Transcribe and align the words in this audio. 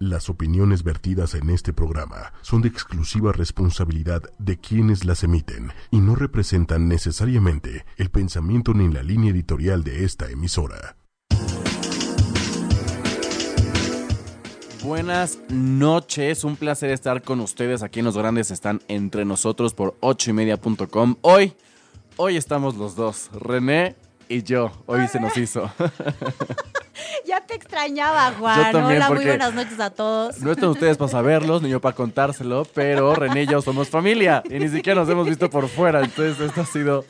Las 0.00 0.30
opiniones 0.30 0.84
vertidas 0.84 1.34
en 1.34 1.50
este 1.50 1.72
programa 1.72 2.32
son 2.42 2.62
de 2.62 2.68
exclusiva 2.68 3.32
responsabilidad 3.32 4.22
de 4.38 4.56
quienes 4.56 5.04
las 5.04 5.24
emiten 5.24 5.72
y 5.90 5.98
no 5.98 6.14
representan 6.14 6.86
necesariamente 6.86 7.84
el 7.96 8.08
pensamiento 8.08 8.74
ni 8.74 8.88
la 8.92 9.02
línea 9.02 9.32
editorial 9.32 9.82
de 9.82 10.04
esta 10.04 10.30
emisora. 10.30 10.96
Buenas 14.84 15.40
noches, 15.48 16.44
un 16.44 16.54
placer 16.54 16.90
estar 16.90 17.22
con 17.22 17.40
ustedes 17.40 17.82
aquí 17.82 17.98
en 17.98 18.04
Los 18.04 18.16
Grandes 18.16 18.52
están 18.52 18.80
entre 18.86 19.24
nosotros 19.24 19.74
por 19.74 19.96
8 19.98 20.30
y. 20.30 21.18
Hoy, 21.22 21.54
hoy 22.16 22.36
estamos 22.36 22.76
los 22.76 22.94
dos, 22.94 23.30
René 23.32 23.96
y 24.28 24.44
yo. 24.44 24.70
Hoy 24.86 25.08
se 25.08 25.18
nos 25.18 25.36
hizo. 25.36 25.68
Ya 27.28 27.42
te 27.42 27.54
extrañaba, 27.54 28.32
Juan. 28.38 28.72
Yo 28.72 28.86
Hola, 28.86 29.10
muy 29.10 29.26
buenas 29.26 29.52
noches 29.52 29.78
a 29.80 29.90
todos. 29.90 30.40
No 30.40 30.50
están 30.50 30.70
ustedes 30.70 30.96
para 30.96 31.10
saberlos, 31.10 31.60
ni 31.60 31.68
yo 31.68 31.78
para 31.78 31.94
contárselo, 31.94 32.66
pero 32.72 33.14
René 33.14 33.42
y 33.42 33.46
yo 33.46 33.60
somos 33.60 33.90
familia 33.90 34.42
y 34.48 34.58
ni 34.58 34.70
siquiera 34.70 34.98
nos 35.02 35.10
hemos 35.10 35.28
visto 35.28 35.50
por 35.50 35.68
fuera. 35.68 36.00
Entonces 36.02 36.40
esto 36.40 36.62
ha 36.62 36.64
sido 36.64 37.04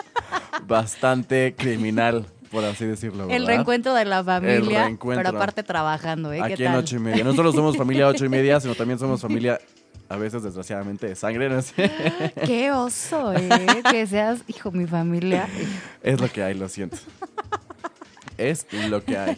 bastante 0.66 1.54
criminal, 1.56 2.26
por 2.50 2.64
así 2.64 2.84
decirlo. 2.84 3.30
El 3.30 3.46
reencuentro 3.46 3.94
de 3.94 4.06
la 4.06 4.24
familia, 4.24 4.90
pero 5.00 5.28
aparte 5.28 5.62
trabajando, 5.62 6.32
¿eh? 6.32 6.38
¿Qué 6.44 6.54
Aquí 6.54 6.64
en 6.64 6.72
tal? 6.72 6.80
ocho 6.80 6.96
y 6.96 6.98
media. 6.98 7.22
No 7.22 7.32
solo 7.34 7.52
somos 7.52 7.76
familia 7.76 8.08
ocho 8.08 8.24
y 8.24 8.28
media, 8.28 8.58
sino 8.58 8.74
también 8.74 8.98
somos 8.98 9.20
familia, 9.20 9.60
a 10.08 10.16
veces 10.16 10.42
desgraciadamente, 10.42 11.06
de 11.06 11.14
sangre. 11.14 11.48
¿no? 11.48 11.60
Qué 12.44 12.72
oso, 12.72 13.34
¿eh? 13.34 13.48
que 13.88 14.04
seas, 14.08 14.40
hijo, 14.48 14.72
mi 14.72 14.88
familia. 14.88 15.48
Es 16.02 16.20
lo 16.20 16.28
que 16.28 16.42
hay, 16.42 16.54
lo 16.54 16.68
siento. 16.68 16.96
Es 18.38 18.66
lo 18.88 19.04
que 19.04 19.18
hay. 19.18 19.36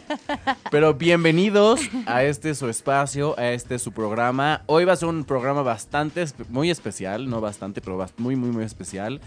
Pero 0.69 0.93
bienvenidos 0.93 1.81
a 2.05 2.23
este 2.23 2.53
su 2.53 2.69
espacio, 2.69 3.37
a 3.37 3.51
este 3.51 3.79
su 3.79 3.91
programa. 3.91 4.61
Hoy 4.67 4.85
va 4.85 4.93
a 4.93 4.95
ser 4.95 5.09
un 5.09 5.23
programa 5.23 5.63
bastante, 5.63 6.23
muy 6.49 6.69
especial, 6.69 7.27
no 7.27 7.41
bastante, 7.41 7.81
pero 7.81 8.07
muy, 8.17 8.35
muy, 8.35 8.51
muy 8.51 8.63
especial. 8.63 9.19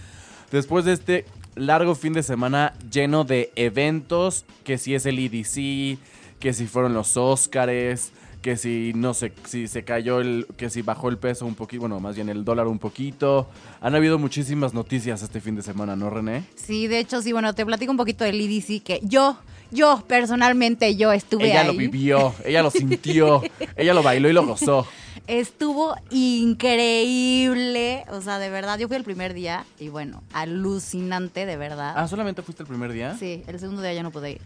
Después 0.52 0.84
de 0.84 0.92
este 0.92 1.24
largo 1.56 1.96
fin 1.96 2.12
de 2.12 2.22
semana 2.22 2.72
lleno 2.88 3.24
de 3.24 3.52
eventos, 3.56 4.44
que 4.62 4.78
si 4.78 4.94
es 4.94 5.06
el 5.06 5.18
EDC, 5.18 5.98
que 6.38 6.52
si 6.52 6.66
fueron 6.66 6.94
los 6.94 7.16
Óscares, 7.16 8.12
que 8.42 8.56
si 8.56 8.92
no 8.94 9.12
sé, 9.12 9.32
si 9.46 9.66
se 9.66 9.82
cayó 9.84 10.20
el, 10.20 10.46
que 10.56 10.70
si 10.70 10.82
bajó 10.82 11.08
el 11.08 11.18
peso 11.18 11.46
un 11.46 11.54
poquito, 11.54 11.80
bueno, 11.80 11.98
más 11.98 12.14
bien 12.14 12.28
el 12.28 12.44
dólar 12.44 12.68
un 12.68 12.78
poquito. 12.78 13.48
Han 13.80 13.94
habido 13.94 14.18
muchísimas 14.18 14.72
noticias 14.72 15.22
este 15.22 15.40
fin 15.40 15.56
de 15.56 15.62
semana, 15.62 15.96
¿no, 15.96 16.10
René? 16.10 16.44
Sí, 16.54 16.86
de 16.86 17.00
hecho, 17.00 17.22
sí, 17.22 17.32
bueno, 17.32 17.54
te 17.54 17.66
platico 17.66 17.90
un 17.90 17.96
poquito 17.96 18.22
del 18.22 18.40
IDC, 18.40 18.84
que 18.84 19.00
yo, 19.02 19.38
yo, 19.74 20.02
personalmente, 20.06 20.96
yo 20.96 21.12
estuve 21.12 21.46
ella 21.50 21.62
ahí. 21.62 21.66
lo 21.66 21.74
vivió, 21.74 22.34
ella 22.44 22.62
lo 22.62 22.70
sintió, 22.70 23.42
ella 23.76 23.92
lo 23.92 24.02
bailó 24.02 24.30
y 24.30 24.32
lo 24.32 24.46
gozó. 24.46 24.86
Estuvo 25.26 25.96
increíble, 26.10 28.04
o 28.10 28.20
sea, 28.20 28.38
de 28.38 28.50
verdad, 28.50 28.78
yo 28.78 28.88
fui 28.88 28.96
el 28.96 29.04
primer 29.04 29.34
día 29.34 29.64
y 29.78 29.88
bueno, 29.88 30.22
alucinante, 30.32 31.46
de 31.46 31.56
verdad. 31.56 31.94
Ah, 31.96 32.08
¿solamente 32.08 32.42
fuiste 32.42 32.62
el 32.62 32.68
primer 32.68 32.92
día? 32.92 33.16
Sí, 33.18 33.42
el 33.46 33.58
segundo 33.58 33.82
día 33.82 33.92
ya 33.92 34.02
no 34.02 34.10
pude 34.10 34.32
ir. 34.32 34.40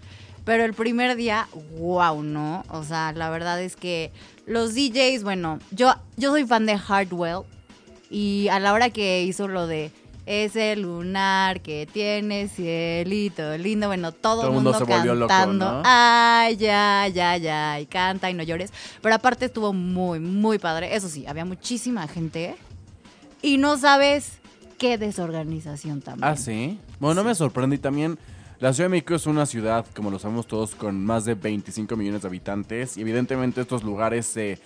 Pero 0.45 0.65
el 0.65 0.73
primer 0.73 1.17
día, 1.17 1.47
wow, 1.79 2.23
¿no? 2.23 2.65
O 2.71 2.83
sea, 2.83 3.13
la 3.13 3.29
verdad 3.29 3.61
es 3.61 3.77
que 3.77 4.13
los 4.47 4.75
DJs, 4.75 5.23
bueno, 5.23 5.59
yo, 5.73 5.95
yo 6.17 6.31
soy 6.31 6.47
fan 6.47 6.65
de 6.65 6.79
Hardwell 6.79 7.43
y 8.11 8.49
a 8.49 8.59
la 8.59 8.73
hora 8.73 8.89
que 8.91 9.23
hizo 9.25 9.47
lo 9.47 9.67
de 9.67 9.91
ese 10.29 10.77
lunar 10.77 11.63
que 11.63 11.89
tiene 11.91 12.49
cielito 12.49 13.57
lindo, 13.57 13.87
bueno, 13.87 14.13
todo, 14.13 14.43
Todo 14.43 14.49
el 14.49 14.53
mundo, 14.53 14.73
mundo 14.73 14.87
se 14.87 14.93
volvió 14.93 15.15
loco, 15.15 15.29
cantando, 15.29 15.73
¿no? 15.73 15.83
ay, 15.87 16.57
ya, 16.59 17.09
ya, 17.09 17.39
ya, 17.39 17.81
y 17.81 17.87
canta 17.87 18.29
y 18.31 18.35
no 18.35 18.43
llores. 18.43 18.71
Pero 19.01 19.15
aparte 19.15 19.47
estuvo 19.47 19.73
muy, 19.73 20.21
muy 20.21 20.59
padre. 20.59 20.95
Eso 20.95 21.09
sí, 21.09 21.27
había 21.27 21.47
muchísima 21.47 22.07
gente 22.09 22.57
y 23.41 23.57
no 23.57 23.79
sabes 23.79 24.33
qué 24.77 24.99
desorganización 24.99 26.03
también. 26.03 26.29
Ah, 26.29 26.37
sí. 26.37 26.79
Bueno, 27.01 27.23
no 27.23 27.29
me 27.29 27.35
sorprende. 27.35 27.77
Y 27.77 27.79
también, 27.79 28.19
la 28.61 28.75
Ciudad 28.75 28.91
de 28.91 28.91
México 28.91 29.15
es 29.15 29.27
una 29.27 29.47
ciudad, 29.47 29.87
como 29.97 30.11
lo 30.11 30.19
sabemos 30.19 30.47
todos, 30.47 30.75
con 30.75 31.05
más 31.05 31.25
de 31.25 31.37
25 31.37 31.97
millones 31.97 32.21
de 32.21 32.29
habitantes. 32.29 32.99
Y 32.99 33.01
evidentemente 33.01 33.63
estos 33.63 33.83
lugares 33.83 34.27
se. 34.27 34.59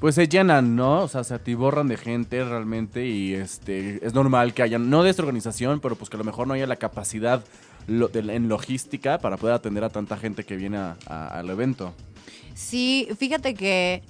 Pues 0.00 0.14
se 0.14 0.28
llenan, 0.28 0.76
¿no? 0.76 1.00
O 1.02 1.08
sea, 1.08 1.24
se 1.24 1.34
atiborran 1.34 1.88
de 1.88 1.96
gente 1.96 2.44
realmente. 2.44 3.06
Y 3.06 3.34
este 3.34 4.04
es 4.06 4.14
normal 4.14 4.54
que 4.54 4.62
haya, 4.62 4.78
no 4.78 5.02
desorganización, 5.02 5.80
pero 5.80 5.96
pues 5.96 6.08
que 6.08 6.16
a 6.16 6.18
lo 6.18 6.24
mejor 6.24 6.46
no 6.46 6.54
haya 6.54 6.66
la 6.66 6.76
capacidad 6.76 7.42
de- 7.88 8.34
en 8.34 8.48
logística 8.48 9.18
para 9.18 9.36
poder 9.36 9.54
atender 9.54 9.82
a 9.82 9.88
tanta 9.88 10.16
gente 10.16 10.44
que 10.44 10.56
viene 10.56 10.78
al 11.06 11.50
evento. 11.50 11.94
Sí, 12.54 13.08
fíjate 13.18 13.54
que, 13.54 14.02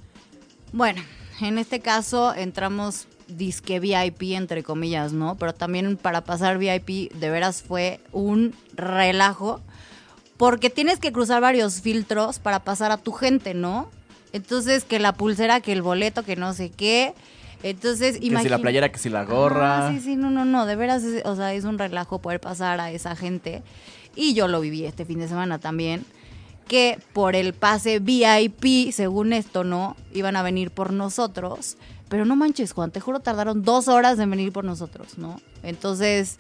bueno, 0.73 1.01
en 1.41 1.59
este 1.59 1.81
caso 1.81 2.35
entramos 2.35 3.07
disque 3.29 3.79
VIP, 3.81 4.35
entre 4.35 4.63
comillas, 4.63 5.13
¿no? 5.13 5.37
Pero 5.37 5.55
también 5.55 5.97
para 5.97 6.23
pasar 6.23 6.59
VIP, 6.59 7.11
de 7.15 7.31
veras 7.31 7.63
fue 7.63 8.01
un 8.13 8.55
relajo, 8.75 9.61
porque 10.37 10.71
tienes 10.71 10.99
que 10.99 11.13
cruzar 11.13 11.41
varios 11.41 11.81
filtros 11.81 12.39
para 12.39 12.61
pasar 12.65 12.91
a 12.91 12.97
tu 12.99 13.13
gente, 13.13 13.55
¿no? 13.55 13.91
Entonces, 14.33 14.85
que 14.85 14.99
la 14.99 15.13
pulsera, 15.15 15.61
que 15.61 15.73
el 15.73 15.83
boleto, 15.83 16.23
que 16.23 16.37
no 16.37 16.53
sé 16.55 16.71
qué. 16.71 17.15
Entonces, 17.63 18.19
Que 18.21 18.27
si 18.43 18.49
la 18.49 18.59
playera, 18.59 18.93
que 18.93 18.99
si 18.99 19.09
la 19.09 19.25
gorra. 19.25 19.89
Ah, 19.89 19.93
sí, 19.93 20.01
sí, 20.01 20.17
no, 20.17 20.31
no, 20.31 20.45
no, 20.45 20.65
de 20.67 20.77
veras, 20.77 21.03
es- 21.03 21.25
o 21.25 21.35
sea, 21.35 21.55
es 21.55 21.65
un 21.65 21.79
relajo 21.79 22.21
poder 22.21 22.41
pasar 22.41 22.79
a 22.81 22.91
esa 22.93 23.17
gente. 23.17 23.63
Y 24.15 24.35
yo 24.35 24.47
lo 24.49 24.61
viví 24.61 24.85
este 24.85 25.05
fin 25.05 25.19
de 25.19 25.29
semana 25.29 25.59
también, 25.59 26.05
que 26.69 26.99
por 27.13 27.35
el 27.35 27.55
pase 27.55 27.99
VIP, 27.99 28.93
según 28.93 29.33
esto, 29.33 29.65
¿no? 29.65 29.97
Iban 30.15 30.37
a 30.37 30.43
venir 30.43 30.71
por 30.71 30.93
nosotros. 30.93 31.77
Pero 32.09 32.25
no 32.25 32.37
manches, 32.37 32.73
Juan, 32.73 32.91
te 32.91 33.01
juro, 33.01 33.21
tardaron 33.21 33.63
dos 33.63 33.89
horas 33.89 34.19
en 34.19 34.31
venir 34.31 34.53
por 34.53 34.65
nosotros, 34.65 35.19
¿no? 35.19 35.41
Entonces, 35.63 36.39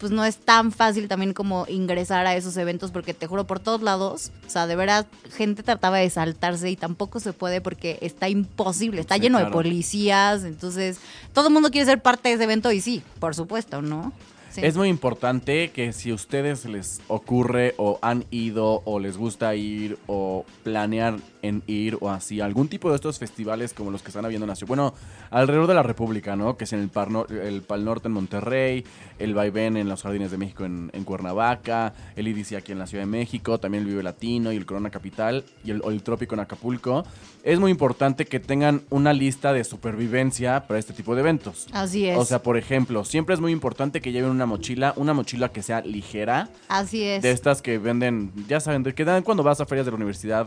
pues 0.00 0.10
no 0.10 0.24
es 0.24 0.38
tan 0.38 0.72
fácil 0.72 1.06
también 1.08 1.34
como 1.34 1.66
ingresar 1.68 2.26
a 2.26 2.34
esos 2.34 2.56
eventos 2.56 2.90
porque 2.90 3.12
te 3.12 3.26
juro 3.26 3.46
por 3.46 3.60
todos 3.60 3.82
lados, 3.82 4.32
o 4.46 4.50
sea, 4.50 4.66
de 4.66 4.74
verdad 4.74 5.06
gente 5.36 5.62
trataba 5.62 5.98
de 5.98 6.08
saltarse 6.08 6.70
y 6.70 6.76
tampoco 6.76 7.20
se 7.20 7.34
puede 7.34 7.60
porque 7.60 7.98
está 8.00 8.28
imposible, 8.30 9.02
está 9.02 9.16
Sí, 9.16 9.20
lleno 9.20 9.38
de 9.38 9.46
policías, 9.46 10.44
entonces 10.44 10.98
todo 11.34 11.48
el 11.48 11.54
mundo 11.54 11.70
quiere 11.70 11.84
ser 11.84 12.00
parte 12.00 12.30
de 12.30 12.36
ese 12.36 12.44
evento 12.44 12.72
y 12.72 12.80
sí, 12.80 13.02
por 13.18 13.34
supuesto, 13.34 13.82
¿no? 13.82 14.12
Sí. 14.50 14.62
Es 14.64 14.76
muy 14.76 14.88
importante 14.88 15.70
que 15.70 15.92
si 15.92 16.10
a 16.10 16.14
ustedes 16.14 16.64
les 16.64 17.00
ocurre 17.06 17.74
o 17.76 17.98
han 18.02 18.24
ido 18.30 18.82
o 18.84 18.98
les 18.98 19.16
gusta 19.16 19.54
ir 19.54 19.96
o 20.08 20.44
planear 20.64 21.18
en 21.42 21.62
ir 21.66 21.98
o 22.00 22.10
así, 22.10 22.40
algún 22.40 22.68
tipo 22.68 22.90
de 22.90 22.96
estos 22.96 23.18
festivales 23.18 23.74
como 23.74 23.90
los 23.90 24.02
que 24.02 24.08
están 24.08 24.24
habiendo 24.24 24.44
en 24.44 24.50
la 24.50 24.56
ciudad, 24.56 24.68
bueno, 24.68 24.94
alrededor 25.30 25.66
de 25.66 25.74
la 25.74 25.82
República, 25.82 26.36
¿no? 26.36 26.56
Que 26.56 26.64
es 26.64 26.72
en 26.72 26.80
el, 26.80 26.88
Par 26.88 27.08
el 27.30 27.62
Pal 27.62 27.84
Norte 27.84 28.08
en 28.08 28.12
Monterrey, 28.12 28.84
el 29.18 29.34
Vaivén 29.34 29.76
en 29.76 29.88
los 29.88 30.02
Jardines 30.02 30.30
de 30.30 30.38
México 30.38 30.64
en, 30.64 30.90
en 30.92 31.04
Cuernavaca, 31.04 31.94
el 32.16 32.28
IDC 32.28 32.54
aquí 32.54 32.72
en 32.72 32.78
la 32.78 32.86
Ciudad 32.86 33.04
de 33.04 33.10
México, 33.10 33.58
también 33.58 33.84
el 33.84 33.90
Vive 33.90 34.02
Latino 34.02 34.52
y 34.52 34.56
el 34.56 34.66
Corona 34.66 34.90
Capital 34.90 35.44
y 35.64 35.70
el, 35.70 35.82
el 35.84 36.02
Trópico 36.02 36.34
en 36.34 36.40
Acapulco. 36.40 37.04
Es 37.42 37.58
muy 37.58 37.70
importante 37.70 38.26
que 38.26 38.40
tengan 38.40 38.82
una 38.90 39.12
lista 39.12 39.52
de 39.52 39.64
supervivencia 39.64 40.66
para 40.66 40.78
este 40.78 40.92
tipo 40.92 41.14
de 41.14 41.20
eventos. 41.20 41.66
Así 41.72 42.06
es. 42.06 42.18
O 42.18 42.24
sea, 42.24 42.42
por 42.42 42.56
ejemplo, 42.56 43.04
siempre 43.04 43.34
es 43.34 43.40
muy 43.40 43.52
importante 43.52 44.00
que 44.00 44.12
lleven 44.12 44.30
una 44.30 44.46
mochila, 44.46 44.92
una 44.96 45.14
mochila 45.14 45.50
que 45.50 45.62
sea 45.62 45.80
ligera, 45.80 46.48
Así 46.68 47.02
es. 47.02 47.22
de 47.22 47.30
estas 47.30 47.62
que 47.62 47.78
venden, 47.78 48.32
ya 48.48 48.60
saben, 48.60 48.84
que 48.84 49.04
dan 49.04 49.22
cuando 49.22 49.42
vas 49.42 49.60
a 49.60 49.66
ferias 49.66 49.86
de 49.86 49.92
la 49.92 49.96
universidad, 49.96 50.46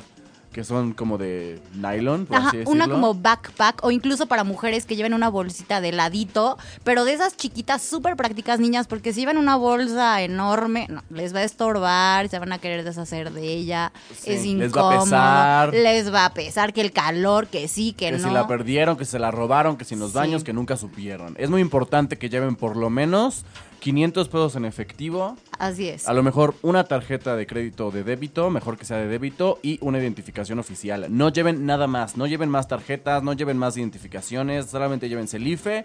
que 0.53 0.63
son 0.63 0.93
como 0.93 1.17
de 1.17 1.59
nylon, 1.75 2.25
por 2.27 2.37
Ajá, 2.37 2.47
así 2.49 2.57
decirlo. 2.59 2.73
una 2.85 2.87
como 2.87 3.13
backpack 3.15 3.83
o 3.83 3.91
incluso 3.91 4.27
para 4.27 4.43
mujeres 4.43 4.85
que 4.85 4.95
lleven 4.95 5.13
una 5.13 5.27
bolsita 5.29 5.81
de 5.81 5.91
ladito, 5.91 6.57
pero 6.83 7.03
de 7.03 7.13
esas 7.13 7.35
chiquitas 7.35 7.81
súper 7.81 8.15
prácticas 8.15 8.59
niñas, 8.59 8.87
porque 8.87 9.11
si 9.13 9.21
llevan 9.21 9.37
una 9.37 9.55
bolsa 9.55 10.21
enorme, 10.21 10.87
no, 10.89 11.01
les 11.09 11.33
va 11.35 11.39
a 11.39 11.43
estorbar, 11.43 12.29
se 12.29 12.39
van 12.39 12.53
a 12.53 12.59
querer 12.59 12.83
deshacer 12.85 13.31
de 13.33 13.41
ella, 13.47 13.91
Sí, 14.15 14.31
es 14.31 14.45
les 14.45 14.69
incómodo, 14.69 14.89
va 15.11 15.63
a 15.63 15.65
pesar. 15.71 15.73
les 15.73 16.13
va 16.13 16.25
a 16.25 16.33
pesar 16.33 16.71
que 16.71 16.81
el 16.81 16.91
calor, 16.91 17.47
que 17.47 17.67
sí, 17.67 17.93
que, 17.93 18.05
que 18.11 18.11
no. 18.17 18.27
si 18.27 18.33
la 18.33 18.47
perdieron, 18.47 18.95
que 18.95 19.05
se 19.05 19.17
la 19.19 19.31
robaron, 19.31 19.75
que 19.75 19.85
si 19.85 19.95
en 19.95 19.99
los 19.99 20.11
Sí. 20.11 20.17
baños, 20.17 20.43
que 20.43 20.53
nunca 20.53 20.77
supieron. 20.77 21.35
Es 21.39 21.49
muy 21.49 21.61
importante 21.61 22.17
que 22.17 22.29
lleven 22.29 22.55
por 22.55 22.77
lo 22.77 22.89
menos 22.91 23.43
500 23.83 24.29
pesos 24.29 24.55
en 24.55 24.63
efectivo, 24.63 25.35
Así 25.59 25.89
es. 25.89 26.07
a 26.07 26.13
lo 26.13 26.23
mejor 26.23 26.55
una 26.61 26.85
tarjeta 26.85 27.35
de 27.35 27.45
crédito 27.45 27.87
o 27.87 27.91
de 27.91 28.05
débito, 28.05 28.49
mejor 28.49 28.77
que 28.77 28.85
sea 28.85 28.95
de 28.95 29.07
débito, 29.07 29.59
y 29.61 29.77
una 29.81 29.99
identificación 29.99 30.57
oficial. 30.57 31.07
No 31.09 31.27
lleven 31.27 31.65
nada 31.65 31.85
más, 31.85 32.15
no 32.15 32.25
lleven 32.25 32.47
más 32.47 32.69
tarjetas, 32.69 33.23
no 33.23 33.33
lleven 33.33 33.57
más 33.57 33.75
identificaciones, 33.75 34.67
solamente 34.67 35.09
llévense 35.09 35.35
el 35.35 35.47
IFE, 35.47 35.83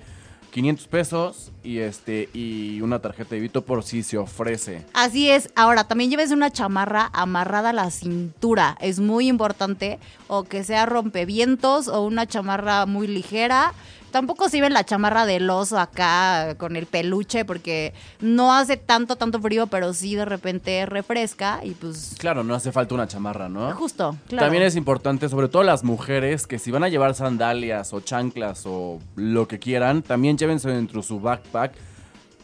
500 0.53 0.87
pesos 0.87 1.53
y 1.65 1.79
este 1.79 2.29
y 2.33 2.81
una 2.83 3.00
tarjeta 3.00 3.31
de 3.31 3.37
débito 3.37 3.65
por 3.65 3.83
si 3.83 4.05
se 4.05 4.17
ofrece. 4.17 4.87
Así 4.94 5.29
es. 5.29 5.51
Ahora, 5.56 5.89
también 5.89 6.09
lleves 6.09 6.31
una 6.31 6.53
chamarra 6.53 7.11
amarrada 7.12 7.71
a 7.71 7.73
la 7.73 7.91
cintura. 7.91 8.79
Es 8.81 9.01
muy 9.01 9.29
importante. 9.29 9.99
O 10.29 10.44
que 10.44 10.62
sea 10.62 10.87
rompevientos 10.87 11.89
o 11.89 12.03
una 12.03 12.27
chamarra 12.27 12.87
muy 12.87 13.09
ligera 13.09 13.75
tampoco 14.10 14.49
sirve 14.49 14.70
la 14.70 14.84
chamarra 14.84 15.26
del 15.26 15.49
oso 15.50 15.78
acá 15.78 16.55
con 16.58 16.76
el 16.76 16.87
peluche 16.87 17.44
porque 17.44 17.94
no 18.20 18.55
hace 18.55 18.76
tanto, 18.76 19.16
tanto 19.16 19.40
frío, 19.40 19.66
pero 19.66 19.93
sí 19.94 20.14
de 20.14 20.25
repente 20.25 20.87
refresca 20.87 21.60
y 21.62 21.70
pues 21.72 22.14
Claro, 22.19 22.44
no 22.44 22.55
hace 22.55 22.72
falta 22.72 22.94
una 22.94 23.06
chamarra, 23.06 23.49
¿no? 23.49 23.70
justo, 23.75 24.16
claro. 24.28 24.46
También 24.46 24.62
es 24.64 24.76
importante, 24.76 25.28
sobre 25.28 25.49
todo 25.49 25.62
las 25.62 25.84
mujeres, 25.84 26.46
que 26.46 26.58
si 26.58 26.70
van 26.70 26.84
a 26.84 26.88
llevar 26.88 27.14
sandalias 27.14 27.93
o 27.93 28.00
chanclas 28.00 28.62
o 28.66 28.99
lo 29.16 29.46
que 29.49 29.58
quieran, 29.58 30.02
también 30.02 30.37
llévense 30.38 30.69
dentro 30.70 31.00
de 31.00 31.06
su 31.06 31.20
backpack 31.20 31.72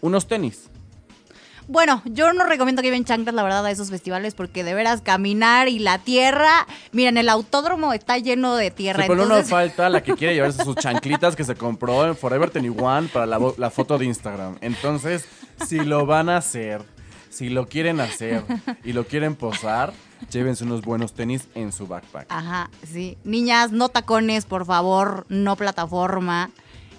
unos 0.00 0.26
tenis. 0.26 0.68
Bueno, 1.66 2.02
yo 2.04 2.32
no 2.32 2.44
recomiendo 2.44 2.82
que 2.82 2.88
lleven 2.88 3.04
chanclas, 3.04 3.34
la 3.34 3.42
verdad, 3.42 3.64
a 3.64 3.70
esos 3.70 3.90
festivales 3.90 4.34
porque 4.34 4.64
de 4.64 4.74
veras 4.74 5.00
caminar 5.00 5.68
y 5.68 5.78
la 5.78 5.98
tierra, 5.98 6.66
miren, 6.92 7.16
el 7.16 7.28
autódromo 7.28 7.92
está 7.92 8.18
lleno 8.18 8.54
de 8.56 8.70
tierra. 8.70 9.02
Sí, 9.04 9.08
pero 9.08 9.16
no 9.24 9.34
entonces- 9.36 9.50
falta 9.50 9.88
la 9.88 10.02
que 10.02 10.14
quiere 10.14 10.34
llevarse 10.34 10.62
sus 10.64 10.76
chanclitas 10.76 11.36
que 11.36 11.44
se 11.44 11.54
compró 11.54 12.06
en 12.06 12.16
Forever 12.16 12.50
21 12.50 13.08
para 13.12 13.26
la, 13.26 13.38
la 13.56 13.70
foto 13.70 13.96
de 13.98 14.04
Instagram. 14.04 14.58
Entonces, 14.60 15.24
si 15.66 15.78
lo 15.80 16.04
van 16.06 16.28
a 16.28 16.36
hacer, 16.36 16.82
si 17.30 17.48
lo 17.48 17.66
quieren 17.66 18.00
hacer 18.00 18.44
y 18.84 18.92
lo 18.92 19.06
quieren 19.06 19.34
posar, 19.34 19.92
llévense 20.30 20.64
unos 20.64 20.82
buenos 20.82 21.14
tenis 21.14 21.48
en 21.54 21.72
su 21.72 21.86
backpack. 21.86 22.26
Ajá, 22.28 22.70
sí. 22.86 23.16
Niñas, 23.24 23.72
no 23.72 23.88
tacones, 23.88 24.44
por 24.44 24.66
favor, 24.66 25.24
no 25.28 25.56
plataforma. 25.56 26.50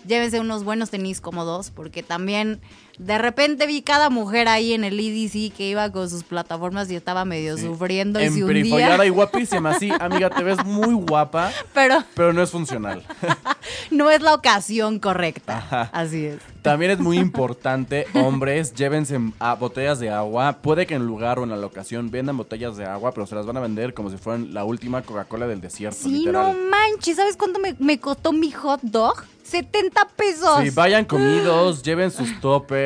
Llévense 0.08 0.40
unos 0.40 0.64
buenos 0.64 0.90
tenis 0.92 1.20
cómodos, 1.22 1.72
porque 1.72 2.04
también 2.04 2.62
de 2.98 3.18
repente 3.18 3.68
vi 3.68 3.82
cada 3.82 4.10
mujer 4.10 4.48
ahí 4.48 4.74
en 4.74 4.84
el 4.84 5.00
EDC 5.00 5.54
que 5.56 5.70
iba 5.70 5.92
con 5.92 6.10
sus 6.10 6.24
plataformas 6.24 6.90
y 6.92 6.96
estaba 6.96 7.26
medio 7.26 7.58
sufriendo 7.58 8.22
y 8.22 8.28
hundía. 8.28 8.42
Emperifollada 8.44 9.06
y 9.06 9.10
guapísima. 9.16 9.78
Sí, 9.80 9.92
amiga, 10.00 10.30
te 10.30 10.44
ves 10.44 10.64
muy 10.66 10.94
guapa, 10.94 11.52
Pero 11.74 12.04
pero 12.16 12.34
no 12.34 12.42
es 12.42 12.50
funcional. 12.52 13.04
no 13.92 14.10
es 14.10 14.22
la 14.22 14.34
ocasión 14.34 15.00
correcta. 15.00 15.58
Ajá. 15.58 15.90
Así 15.94 16.26
es. 16.26 16.40
También 16.62 16.92
es 16.92 17.00
muy 17.00 17.18
importante, 17.20 18.08
hombres, 18.14 18.74
llévense 18.74 19.20
a 19.40 19.56
botellas 19.56 20.00
de 20.00 20.10
agua. 20.10 20.60
Puede 20.62 20.86
que 20.88 20.96
en 20.96 21.02
el 21.02 21.08
lugar 21.08 21.40
o 21.40 21.44
en 21.44 21.50
la 21.50 21.58
locación 21.58 22.10
vendan 22.12 22.38
botellas 22.38 22.78
de 22.78 22.86
agua, 22.86 23.12
pero 23.12 23.28
se 23.28 23.36
las 23.36 23.46
van 23.46 23.58
a 23.58 23.60
vender 23.60 23.94
como 23.94 24.10
si 24.10 24.18
fueran 24.18 24.54
la 24.54 24.64
última 24.64 25.02
Coca-Cola 25.02 25.48
del 25.48 25.62
desierto, 25.62 26.00
Sí, 26.04 26.10
literal. 26.10 26.54
no 26.58 26.70
manches, 26.70 27.18
¿sabes 27.18 27.38
cuánto 27.38 27.60
me, 27.60 27.76
me 27.80 28.00
costó 28.00 28.32
mi 28.32 28.52
hot 28.52 28.80
dog? 28.82 29.24
70 29.44 30.08
pesos. 30.16 30.60
Sí, 30.64 30.72
vayan 30.72 31.06
comidos, 31.06 31.84
lleven 31.84 32.10
sus 32.10 32.40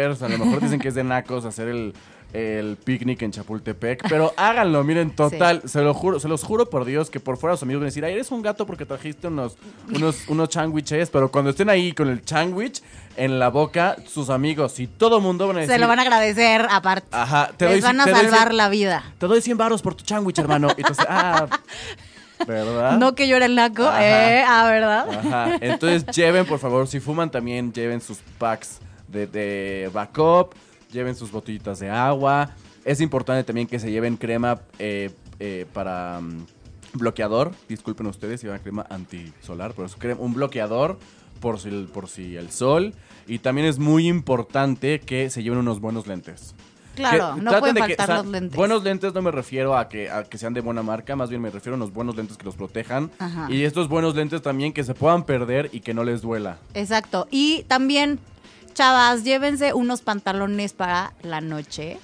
A 0.06 0.30
lo 0.30 0.38
mejor 0.38 0.62
dicen 0.62 0.80
que 0.80 0.88
es 0.88 0.96
de 0.96 1.04
nacos 1.04 1.46
hacer 1.46 1.68
el, 1.68 1.94
el 2.34 2.78
picnic 2.78 3.22
en 3.24 3.31
Chapultepec, 3.31 4.07
pero 4.07 4.34
háganlo, 4.38 4.84
miren, 4.84 5.12
total, 5.12 5.62
se 5.66 5.81
lo 5.81 5.94
juro, 5.94 6.19
se 6.19 6.28
los 6.28 6.44
juro 6.44 6.69
por 6.69 6.86
Dios 6.86 7.10
que 7.10 7.19
por 7.19 7.38
fuera 7.38 7.56
sus 7.56 7.63
amigos 7.63 7.81
van 7.81 7.86
a 7.86 7.90
decir, 7.90 8.06
ay, 8.06 8.13
eres 8.13 8.31
un 8.31 8.42
gato 8.42 8.66
porque 8.66 8.86
trajiste 8.86 9.28
unos, 9.28 9.57
unos, 9.94 10.28
unos 10.28 10.50
sándwiches, 10.51 11.10
pero 11.10 11.31
cuando 11.31 11.51
estén 11.51 11.69
ahí 11.69 11.92
con 11.92 12.07
el 12.07 12.22
sándwich 12.24 12.84
en 13.16 13.40
la 13.40 13.50
boca, 13.50 13.96
sus 14.07 14.30
amigos 14.30 14.80
y 14.80 14.88
todo 14.88 15.19
mundo 15.19 15.48
van 15.48 15.57
a 15.57 15.60
decir, 15.62 15.74
Se 15.75 15.80
lo 15.80 15.88
van 15.88 16.00
a 16.00 16.04
agradecer 16.04 16.68
aparte. 16.69 17.07
Ajá, 17.12 17.51
te 17.57 17.66
Les 17.66 17.75
doy, 17.75 17.81
van 17.81 18.00
a 18.01 18.06
te 18.06 18.12
salvar 18.12 18.54
la 18.54 18.69
vida. 18.69 19.04
Te 19.18 19.28
doy 19.28 19.42
100 19.42 19.57
baros 19.57 19.81
por 19.81 19.96
tu 19.96 20.06
sándwich, 20.06 20.38
hermano. 20.40 20.69
Y 20.78 20.81
entonces, 20.81 21.06
ah, 21.10 21.48
¿verdad? 22.48 22.98
No 22.98 23.16
que 23.16 23.28
yo 23.28 23.36
era 23.36 23.48
el 23.48 23.56
naco, 23.56 23.84
Ajá. 23.88 24.06
eh, 24.06 24.44
ah, 24.48 24.68
¿verdad? 24.69 25.10
Ajá. 25.10 25.57
Entonces 25.62 26.06
lleven, 26.16 26.46
por 26.46 26.60
favor, 26.60 26.88
si 26.88 27.00
fuman 27.00 27.31
también, 27.31 27.74
lleven 27.74 28.00
sus 28.01 28.19
packs 28.38 28.80
de, 29.11 29.27
de 29.27 29.89
backup, 29.94 30.53
lleven 30.91 31.15
sus 31.15 31.31
botellitas 31.31 31.79
de 31.79 31.89
agua. 31.89 32.51
Es 32.85 33.01
importante 33.01 33.44
también 33.44 33.67
que 33.67 33.79
se 33.79 33.91
lleven 33.91 34.17
crema 34.17 34.61
eh, 34.79 35.11
eh, 35.39 35.65
para 35.73 36.19
mm, 36.21 36.45
bloqueador. 36.94 37.51
Disculpen 37.67 38.07
ustedes 38.07 38.41
si 38.41 38.47
van 38.47 38.59
crema 38.59 38.85
antisolar, 38.89 39.73
pero 39.75 39.85
es 39.88 39.95
crema- 39.95 40.19
un 40.21 40.33
bloqueador 40.33 40.97
por 41.39 41.59
si, 41.59 41.69
el, 41.69 41.85
por 41.85 42.07
si 42.07 42.35
el 42.35 42.51
sol. 42.51 42.94
Y 43.27 43.39
también 43.39 43.67
es 43.67 43.77
muy 43.79 44.07
importante 44.07 45.00
que 45.00 45.29
se 45.29 45.44
lleven 45.44 45.59
unos 45.59 45.79
buenos 45.79 46.07
lentes. 46.07 46.55
Claro, 46.95 47.35
Que 47.35 47.41
no 47.41 47.59
pueden 47.59 47.75
de 47.75 47.81
que- 47.81 47.88
faltar 47.95 48.09
o 48.09 48.13
sea, 48.13 48.23
los 48.23 48.31
lentes. 48.31 48.57
Buenos 48.57 48.83
lentes 48.83 49.13
no 49.13 49.21
me 49.21 49.31
refiero 49.31 49.77
a 49.77 49.88
que, 49.88 50.09
a 50.09 50.23
que 50.23 50.38
sean 50.38 50.53
de 50.53 50.59
buena 50.62 50.83
marca, 50.83 51.15
más 51.15 51.29
bien 51.29 51.41
me 51.41 51.50
refiero 51.50 51.75
a 51.75 51.77
unos 51.77 51.94
buenos 51.94 52.15
lentes 52.17 52.35
que 52.38 52.44
los 52.44 52.55
protejan. 52.55 53.12
Ajá. 53.19 53.47
Y 53.50 53.63
estos 53.63 53.88
buenos 53.88 54.15
lentes 54.15 54.41
también 54.41 54.73
que 54.73 54.83
se 54.83 54.94
puedan 54.95 55.23
perder 55.23 55.69
y 55.71 55.79
que 55.81 55.94
no 55.94 56.03
les 56.03 56.21
duela. 56.21 56.57
Exacto. 56.73 57.27
Y 57.31 57.63
también, 57.69 58.19
chavas, 58.79 59.25
llévense 59.25 59.73
unos 59.73 59.99
pantalones 59.99 60.71
para 60.71 61.11
la 61.21 61.41
noche. 61.41 61.99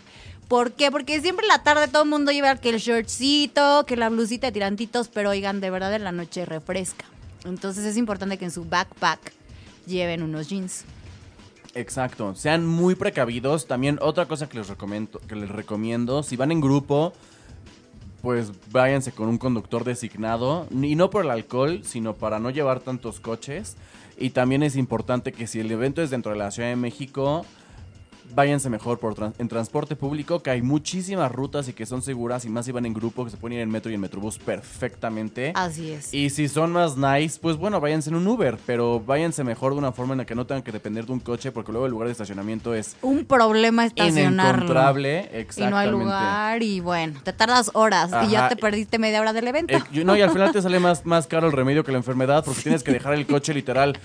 ¿Por 0.49 0.73
qué? 0.73 0.91
Porque 0.91 1.21
siempre 1.21 1.45
en 1.45 1.47
la 1.47 1.63
tarde 1.63 1.87
todo 1.87 2.03
el 2.03 2.09
mundo 2.09 2.33
lleva 2.33 2.53
que 2.57 2.67
el 2.67 2.79
shortcito, 2.79 3.85
que 3.85 3.95
la 3.95 4.09
blusita 4.09 4.47
de 4.47 4.51
tirantitos, 4.51 5.07
pero 5.07 5.29
oigan, 5.29 5.61
de 5.61 5.69
verdad 5.69 5.93
en 5.93 6.03
la 6.03 6.11
noche 6.11 6.43
refresca. 6.43 7.05
Entonces 7.45 7.85
es 7.85 7.95
importante 7.95 8.37
que 8.37 8.43
en 8.43 8.51
su 8.51 8.65
backpack 8.65 9.31
lleven 9.87 10.21
unos 10.21 10.49
jeans. 10.49 10.83
Exacto, 11.75 12.35
sean 12.35 12.65
muy 12.65 12.95
precavidos. 12.95 13.67
También 13.67 13.97
otra 14.01 14.25
cosa 14.25 14.49
que 14.49 14.57
les 14.57 14.67
recomiendo, 14.67 15.21
que 15.29 15.37
les 15.37 15.49
recomiendo, 15.49 16.23
si 16.23 16.35
van 16.35 16.51
en 16.51 16.59
grupo, 16.59 17.13
pues 18.21 18.51
váyanse 18.71 19.13
con 19.13 19.29
un 19.29 19.37
conductor 19.37 19.85
designado 19.85 20.67
y 20.71 20.97
no 20.97 21.09
por 21.09 21.23
el 21.23 21.31
alcohol, 21.31 21.83
sino 21.85 22.15
para 22.15 22.39
no 22.39 22.49
llevar 22.49 22.81
tantos 22.81 23.21
coches. 23.21 23.77
Y 24.17 24.29
también 24.29 24.63
es 24.63 24.75
importante 24.75 25.33
que 25.33 25.47
si 25.47 25.59
el 25.59 25.71
evento 25.71 26.01
es 26.01 26.09
dentro 26.09 26.31
de 26.31 26.37
la 26.37 26.51
Ciudad 26.51 26.69
de 26.69 26.75
México, 26.75 27.45
váyanse 28.33 28.69
mejor 28.69 28.99
por 28.99 29.15
en 29.37 29.47
transporte 29.47 29.95
público, 29.95 30.41
que 30.43 30.49
hay 30.49 30.61
muchísimas 30.61 31.31
rutas 31.31 31.67
y 31.69 31.73
que 31.73 31.85
son 31.85 32.01
seguras 32.01 32.43
y 32.45 32.49
más 32.49 32.65
si 32.65 32.71
van 32.71 32.85
en 32.85 32.93
grupo, 32.93 33.23
que 33.23 33.31
se 33.31 33.37
pueden 33.37 33.57
ir 33.57 33.63
en 33.63 33.69
metro 33.69 33.91
y 33.91 33.95
en 33.95 34.01
metrobús 34.01 34.37
perfectamente. 34.37 35.53
Así 35.55 35.91
es. 35.91 36.13
Y 36.13 36.29
si 36.29 36.49
son 36.49 36.71
más 36.73 36.97
nice, 36.97 37.39
pues 37.41 37.55
bueno, 37.55 37.79
váyanse 37.79 38.09
en 38.09 38.15
un 38.17 38.27
Uber, 38.27 38.57
pero 38.65 38.99
váyanse 38.99 39.43
mejor 39.43 39.73
de 39.73 39.79
una 39.79 39.91
forma 39.91 40.13
en 40.13 40.19
la 40.19 40.25
que 40.25 40.35
no 40.35 40.45
tengan 40.45 40.63
que 40.63 40.71
depender 40.71 41.05
de 41.05 41.13
un 41.13 41.19
coche, 41.19 41.51
porque 41.51 41.71
luego 41.71 41.85
el 41.85 41.91
lugar 41.91 42.07
de 42.07 42.11
estacionamiento 42.11 42.73
es 42.73 42.95
Un 43.01 43.25
problema 43.25 43.85
estacionarlo. 43.85 44.65
inencontrable. 44.65 45.29
Y 45.31 45.33
no 45.33 45.39
Exactamente. 45.39 45.77
hay 45.77 45.89
lugar 45.91 46.63
y 46.63 46.79
bueno, 46.81 47.19
te 47.23 47.33
tardas 47.33 47.71
horas 47.73 48.11
y 48.27 48.31
ya 48.31 48.49
te 48.49 48.55
perdiste 48.55 48.99
media 48.99 49.21
hora 49.21 49.33
del 49.33 49.47
evento. 49.47 49.75
Eh, 49.77 50.03
no, 50.03 50.15
y 50.17 50.21
al 50.21 50.31
final 50.31 50.51
te 50.51 50.61
sale 50.61 50.79
más, 50.79 51.05
más 51.05 51.27
caro 51.27 51.47
el 51.47 51.53
remedio 51.53 51.83
que 51.83 51.91
la 51.91 51.99
enfermedad, 51.99 52.43
porque 52.43 52.61
tienes 52.61 52.83
que 52.83 52.91
dejar 52.91 53.13
el 53.13 53.25
coche 53.25 53.53
literal 53.53 53.97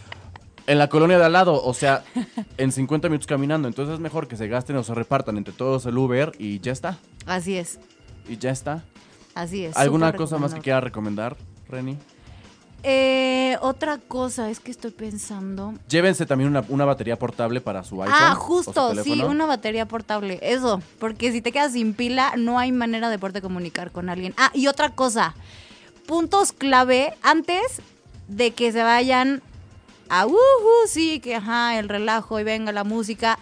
en 0.66 0.78
la 0.78 0.88
colonia 0.88 1.18
de 1.18 1.24
al 1.24 1.32
lado, 1.32 1.62
o 1.62 1.74
sea, 1.74 2.04
en 2.56 2.72
50 2.72 3.08
minutos 3.08 3.26
caminando. 3.26 3.68
Entonces 3.68 3.94
es 3.94 4.00
mejor 4.00 4.28
que 4.28 4.36
se 4.36 4.48
gasten 4.48 4.76
o 4.76 4.82
se 4.82 4.94
repartan 4.94 5.36
entre 5.36 5.52
todos 5.54 5.86
el 5.86 5.96
Uber 5.96 6.32
y 6.38 6.60
ya 6.60 6.72
está. 6.72 6.98
Así 7.26 7.56
es, 7.56 7.78
Y 8.28 8.36
ya 8.38 8.50
está. 8.50 8.84
así 9.34 9.64
es. 9.64 9.76
¿Alguna 9.76 10.12
cosa 10.12 10.38
más 10.38 10.54
que 10.54 10.60
quiera 10.60 10.80
recomendar, 10.80 11.36
Reni? 11.68 11.96
Eh, 12.82 13.58
otra 13.60 13.98
cosa, 13.98 14.48
es 14.50 14.58
que 14.58 14.70
estoy 14.70 14.90
pensando. 14.90 15.74
Llévense 15.88 16.24
también 16.24 16.48
una, 16.48 16.64
una 16.68 16.86
batería 16.86 17.18
portable 17.18 17.60
para 17.60 17.84
su 17.84 18.02
iPhone. 18.02 18.16
Ah, 18.18 18.32
o 18.32 18.34
su 18.36 18.40
justo, 18.40 19.04
sí, 19.04 19.20
una 19.22 19.44
batería 19.44 19.86
portable. 19.86 20.38
Eso, 20.42 20.80
porque 20.98 21.30
si 21.30 21.42
te 21.42 21.52
quedas 21.52 21.72
sin 21.72 21.92
pila, 21.92 22.32
no 22.38 22.58
hay 22.58 22.72
manera 22.72 23.10
de 23.10 23.18
poderte 23.18 23.42
comunicar 23.42 23.90
con 23.90 24.08
alguien. 24.08 24.32
Ah, 24.38 24.50
y 24.54 24.66
otra 24.66 24.94
cosa, 24.94 25.34
puntos 26.06 26.52
clave 26.52 27.12
antes 27.22 27.82
de 28.28 28.52
que 28.52 28.72
se 28.72 28.82
vayan 28.82 29.42
a 30.10 30.26
sí, 30.86 31.20
que 31.20 31.36
ajá, 31.36 31.78
el 31.78 31.88
relajo 31.88 32.38
y 32.40 32.44
venga 32.44 32.72
la 32.72 32.84
música. 32.84 33.38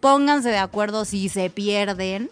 Pónganse 0.00 0.50
de 0.50 0.58
acuerdo 0.58 1.04
si 1.04 1.28
se 1.28 1.50
pierden. 1.50 2.30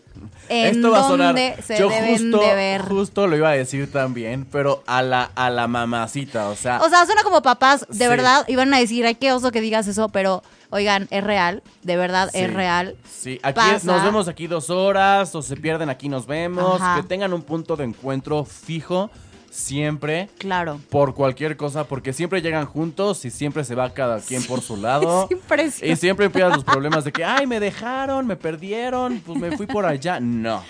En 0.49 0.77
Esto 0.77 0.91
va 0.91 1.01
a 1.01 1.09
sonar. 1.09 1.35
se 1.65 1.79
Yo 1.79 1.89
deben 1.89 2.31
justo, 2.31 2.39
de 2.47 2.55
ver. 2.55 2.83
justo 2.83 3.27
lo 3.27 3.37
iba 3.37 3.49
a 3.49 3.53
decir 3.53 3.91
también, 3.91 4.47
pero 4.51 4.85
a 4.87 5.03
la, 5.03 5.31
a 5.35 5.51
la 5.51 5.67
mamacita, 5.67 6.49
o 6.51 6.57
sea. 6.57 6.81
O 6.83 6.89
sea, 6.89 7.05
suena 7.07 7.23
como 7.25 7.43
papás, 7.43 7.87
de 7.89 8.05
Sí. 8.05 8.09
verdad, 8.09 8.45
iban 8.49 8.73
a 8.75 8.79
decir, 8.79 9.05
ay, 9.07 9.15
qué 9.17 9.33
oso 9.33 9.51
que 9.51 9.61
digas 9.63 9.89
eso, 9.89 10.11
pero 10.11 10.43
oigan, 10.71 11.09
es 11.11 11.25
real, 11.25 11.63
de 11.83 11.97
verdad, 11.97 12.29
sí, 12.33 12.39
es 12.41 12.53
real. 12.53 12.97
Sí, 13.11 13.41
aquí 13.43 13.61
es- 13.75 13.85
nos 13.85 14.05
vemos 14.05 14.29
aquí 14.29 14.47
dos 14.47 14.69
horas, 14.71 15.35
o 15.35 15.43
se 15.43 15.57
pierden 15.57 15.89
aquí 15.89 16.09
nos 16.09 16.27
vemos. 16.27 16.81
Ajá. 16.81 17.01
Que 17.01 17.09
tengan 17.09 17.33
un 17.33 17.43
punto 17.43 17.75
de 17.77 17.85
encuentro 17.85 18.45
fijo 18.45 19.11
siempre. 19.55 20.29
Claro. 20.39 20.81
Por 20.91 21.15
cualquier 21.15 21.57
cosa, 21.57 21.85
porque 21.85 22.13
siempre 22.13 22.43
llegan 22.43 22.67
juntos 22.67 23.25
y 23.25 23.31
siempre 23.31 23.65
se 23.65 23.75
va 23.75 23.95
cada 23.95 24.21
quien 24.21 24.43
por 24.45 24.61
su 24.61 24.77
lado. 24.77 25.29
Es 25.31 25.31
impresionante. 25.31 25.93
Y 25.93 25.97
siempre 25.97 26.27
empiezan 26.27 26.53
los 26.53 26.65
problemas 26.65 27.05
de 27.05 27.13
que, 27.13 27.25
ay, 27.25 27.47
me 27.47 27.61
dejaron, 27.61 28.27
me 28.27 28.37
perdieron, 28.37 29.21
pues 29.21 29.39
me 29.39 29.57
fui 29.57 29.67
por 29.67 29.87
allá. 29.87 30.19
No. 30.21 30.63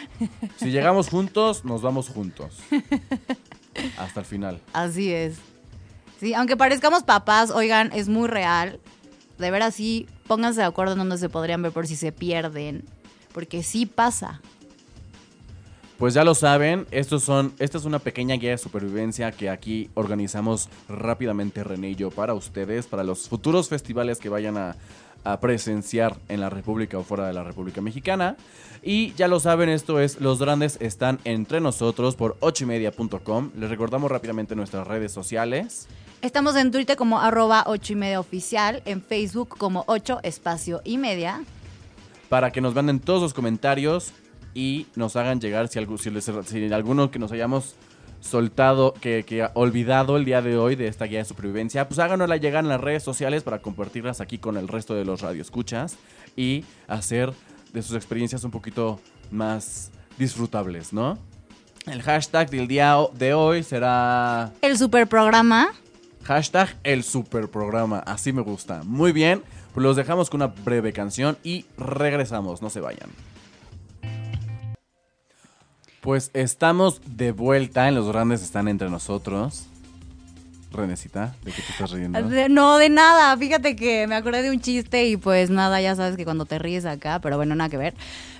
Si 0.57 0.71
llegamos 0.71 1.09
juntos, 1.09 1.64
nos 1.64 1.83
vamos 1.83 2.09
juntos. 2.09 2.59
Hasta 3.99 4.21
el 4.21 4.26
final. 4.26 4.61
Así 4.73 5.12
es. 5.12 5.38
Sí, 6.21 6.35
aunque 6.35 6.57
parezcamos 6.57 7.03
papás, 7.03 7.50
oigan, 7.50 7.91
es 7.93 8.09
muy 8.09 8.29
real. 8.29 8.81
De 9.38 9.50
veras, 9.50 9.75
sí, 9.75 10.07
pónganse 10.26 10.61
de 10.61 10.67
acuerdo 10.67 10.93
en 10.93 10.99
dónde 10.99 11.19
se 11.19 11.29
podrían 11.29 11.62
ver 11.62 11.73
por 11.73 11.87
si 11.87 11.97
se 11.97 12.12
pierden. 12.12 12.85
Porque 13.33 13.62
sí 13.62 13.87
pasa. 13.87 14.41
Pues 15.99 16.13
ya 16.13 16.25
lo 16.25 16.35
saben, 16.35 16.87
estos 16.91 17.23
son, 17.23 17.53
esta 17.61 17.79
es 17.79 17.85
una 17.85 18.01
pequeña 18.01 18.35
guía 18.35 18.51
de 18.51 18.59
supervivencia 18.59 19.31
que 19.31 19.49
aquí 19.49 19.91
organizamos 19.95 20.69
rápidamente 20.89 21.63
René 21.63 21.91
y 21.91 21.95
yo 21.95 22.11
para 22.11 22.35
ustedes, 22.35 22.87
para 22.87 23.05
los 23.05 23.29
futuros 23.29 23.69
festivales 23.69 24.19
que 24.19 24.29
vayan 24.29 24.57
a, 24.57 24.77
a 25.25 25.41
presenciar 25.41 26.17
en 26.29 26.41
la 26.41 26.51
República 26.51 26.99
o 26.99 27.03
fuera 27.03 27.27
de 27.27 27.33
la 27.33 27.43
República 27.43 27.81
Mexicana. 27.81 28.37
Y 28.83 29.15
ya 29.15 29.29
lo 29.29 29.41
saben, 29.41 29.69
esto 29.69 29.99
es 29.99 30.21
Los 30.21 30.39
Grandes 30.39 30.77
están 30.81 31.19
entre 31.25 31.61
nosotros 31.61 32.17
por 32.17 32.37
ochoymedia.com. 32.41 33.51
Les 33.57 33.71
recordamos 33.71 34.11
rápidamente 34.11 34.55
nuestras 34.55 34.87
redes 34.87 35.13
sociales. 35.13 35.89
Estamos 36.21 36.57
en 36.57 36.71
Twitter 36.71 36.97
como 36.97 37.21
arroba 37.21 37.65
8 37.67 37.93
y 37.93 37.97
media 37.97 38.21
oficial, 38.21 38.83
en 38.85 39.03
Facebook 39.03 39.57
como 39.59 39.85
8 39.89 40.21
espacio 40.23 40.81
y 40.85 40.99
media. 40.99 41.43
Para 42.29 42.51
que 42.51 42.61
nos 42.61 42.75
manden 42.75 43.01
todos 43.01 43.23
los 43.23 43.35
comentarios 43.35 44.13
y 44.54 44.87
nos 44.96 45.16
hagan 45.16 45.40
llegar 45.40 45.68
si, 45.68 45.78
algo, 45.78 45.99
si, 45.99 46.11
les- 46.11 46.30
si 46.46 46.73
alguno 46.73 47.11
que 47.11 47.18
nos 47.18 47.32
hayamos 47.32 47.75
soltado, 48.20 48.94
que, 48.94 49.25
que 49.25 49.42
ha 49.42 49.50
olvidado 49.54 50.16
el 50.16 50.25
día 50.25 50.40
de 50.40 50.56
hoy 50.56 50.76
de 50.76 50.87
esta 50.87 51.04
guía 51.04 51.18
de 51.18 51.25
supervivencia, 51.26 51.87
pues 51.88 51.99
háganosla 51.99 52.37
llegar 52.38 52.64
en 52.64 52.70
las 52.70 52.80
redes 52.80 53.02
sociales 53.02 53.42
para 53.42 53.58
compartirlas 53.58 54.20
aquí 54.20 54.38
con 54.38 54.56
el 54.56 54.68
resto 54.68 54.94
de 54.94 55.04
los 55.04 55.20
radioescuchas 55.20 55.96
y 56.37 56.64
hacer 56.88 57.32
de 57.73 57.82
sus 57.82 57.96
experiencias 57.96 58.42
un 58.44 58.50
poquito 58.50 58.99
más 59.30 59.90
disfrutables, 60.16 60.92
¿no? 60.92 61.18
El 61.87 62.00
hashtag 62.00 62.49
del 62.49 62.66
día 62.66 62.96
de 63.12 63.34
hoy 63.34 63.62
será 63.62 64.52
El 64.62 64.78
super 64.78 65.06
programa. 65.06 65.68
hashtag 66.23 66.75
el 66.82 67.02
superprograma. 67.04 67.99
Así 67.99 68.32
me 68.32 68.40
gusta. 68.40 68.82
Muy 68.84 69.12
bien, 69.12 69.42
pues 69.75 69.84
los 69.84 69.96
dejamos 69.96 70.30
con 70.30 70.40
una 70.40 70.46
breve 70.64 70.94
canción 70.94 71.37
y 71.44 71.66
regresamos. 71.76 72.62
No 72.62 72.70
se 72.70 72.80
vayan. 72.80 73.11
Pues 76.04 76.30
estamos 76.34 77.00
de 77.06 77.32
vuelta 77.32 77.88
en 77.88 77.94
Los 77.94 78.06
Grandes 78.08 78.42
Están 78.42 78.68
Entre 78.68 78.90
Nosotros. 78.90 79.64
Renecita, 80.70 81.34
¿de 81.42 81.50
qué 81.50 81.62
te 81.62 81.73
estás 81.73 81.92
riendo? 81.92 82.20
De- 82.25 82.50
no, 82.50 82.76
de 82.76 82.90
nada. 82.90 83.34
Fíjate 83.38 83.75
que 83.75 84.06
me 84.06 84.14
acordé 84.14 84.42
de 84.42 84.50
un 84.50 84.61
chiste 84.61 85.06
y 85.06 85.16
pues 85.16 85.49
nada, 85.49 85.80
ya 85.80 85.96
sabes 85.96 86.18
que 86.18 86.26
cuando 86.26 86.44
te 86.44 86.58
ríes 86.58 86.84
acá, 86.84 87.20
pero 87.20 87.38
bueno, 87.38 87.54
nada 87.54 87.70
que 87.70 87.78
ver. 87.78 87.94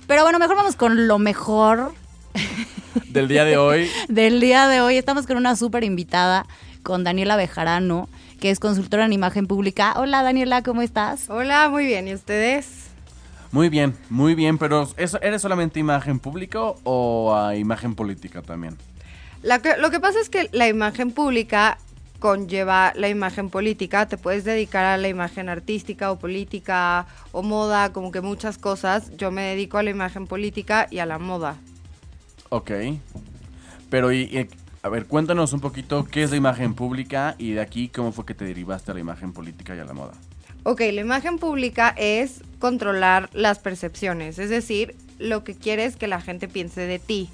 Pero 0.05 0.21
bueno, 0.21 0.37
mejor 0.37 0.55
vamos 0.57 0.75
con 0.75 1.07
lo 1.07 1.17
mejor 1.17 1.93
Del 3.09 3.27
día 3.27 3.45
de 3.45 3.57
hoy. 3.57 3.89
del 4.09 4.39
día 4.41 4.67
de 4.67 4.81
hoy. 4.81 4.97
Estamos 4.97 5.25
con 5.25 5.35
una 5.37 5.55
súper 5.55 5.83
invitada, 5.83 6.45
con 6.83 7.03
Daniela 7.03 7.35
Bejarano, 7.35 8.07
que 8.39 8.51
es 8.51 8.59
consultora 8.59 9.05
en 9.05 9.13
imagen 9.13 9.47
pública. 9.47 9.95
Hola 9.97 10.21
Daniela, 10.21 10.61
¿cómo 10.61 10.83
estás? 10.83 11.31
Hola, 11.31 11.67
muy 11.69 11.87
bien. 11.87 12.07
¿Y 12.07 12.13
ustedes? 12.13 12.84
Muy 13.55 13.69
bien, 13.69 13.95
muy 14.09 14.35
bien, 14.35 14.57
pero 14.57 14.85
¿eso, 14.97 15.17
¿eres 15.21 15.41
solamente 15.41 15.79
imagen 15.79 16.19
pública 16.19 16.59
o 16.83 17.33
a 17.33 17.55
imagen 17.55 17.95
política 17.95 18.41
también? 18.41 18.77
La 19.43 19.61
que- 19.61 19.77
lo 19.77 19.91
que 19.91 20.01
pasa 20.01 20.19
es 20.19 20.27
que 20.27 20.49
la 20.51 20.67
imagen 20.67 21.11
pública 21.13 21.77
conlleva 22.19 22.91
la 22.97 23.07
imagen 23.07 23.49
política. 23.49 24.09
Te 24.09 24.17
puedes 24.17 24.43
dedicar 24.43 24.83
a 24.83 24.97
la 24.97 25.07
imagen 25.07 25.47
artística 25.47 26.11
o 26.11 26.19
política 26.19 27.05
o 27.31 27.43
moda, 27.43 27.93
como 27.93 28.11
que 28.11 28.19
muchas 28.19 28.57
cosas. 28.57 29.15
Yo 29.15 29.31
me 29.31 29.43
dedico 29.43 29.77
a 29.77 29.83
la 29.83 29.91
imagen 29.91 30.27
política 30.27 30.89
y 30.91 30.99
a 30.99 31.05
la 31.05 31.17
moda. 31.17 31.55
Ok. 32.49 32.71
Pero, 33.89 34.11
y, 34.11 34.23
y, 34.23 34.49
a 34.83 34.89
ver, 34.89 35.05
cuéntanos 35.05 35.53
un 35.53 35.61
poquito 35.61 36.03
qué 36.03 36.23
es 36.23 36.31
la 36.31 36.35
imagen 36.35 36.73
pública 36.73 37.35
y 37.37 37.51
de 37.51 37.61
aquí 37.61 37.87
cómo 37.87 38.11
fue 38.11 38.25
que 38.25 38.33
te 38.33 38.43
derivaste 38.43 38.91
a 38.91 38.95
la 38.95 38.99
imagen 38.99 39.31
política 39.31 39.77
y 39.77 39.79
a 39.79 39.85
la 39.85 39.93
moda. 39.93 40.11
Ok, 40.67 40.79
la 40.79 41.01
imagen 41.01 41.37
pública 41.37 41.93
es 41.95 42.41
controlar 42.57 43.29
las 43.33 43.59
percepciones, 43.59 44.39
es 44.39 44.49
decir, 44.49 44.95
lo 45.19 45.43
que 45.43 45.53
quieres 45.53 45.95
que 45.95 46.07
la 46.07 46.21
gente 46.21 46.47
piense 46.47 46.81
de 46.87 46.97
ti. 46.97 47.29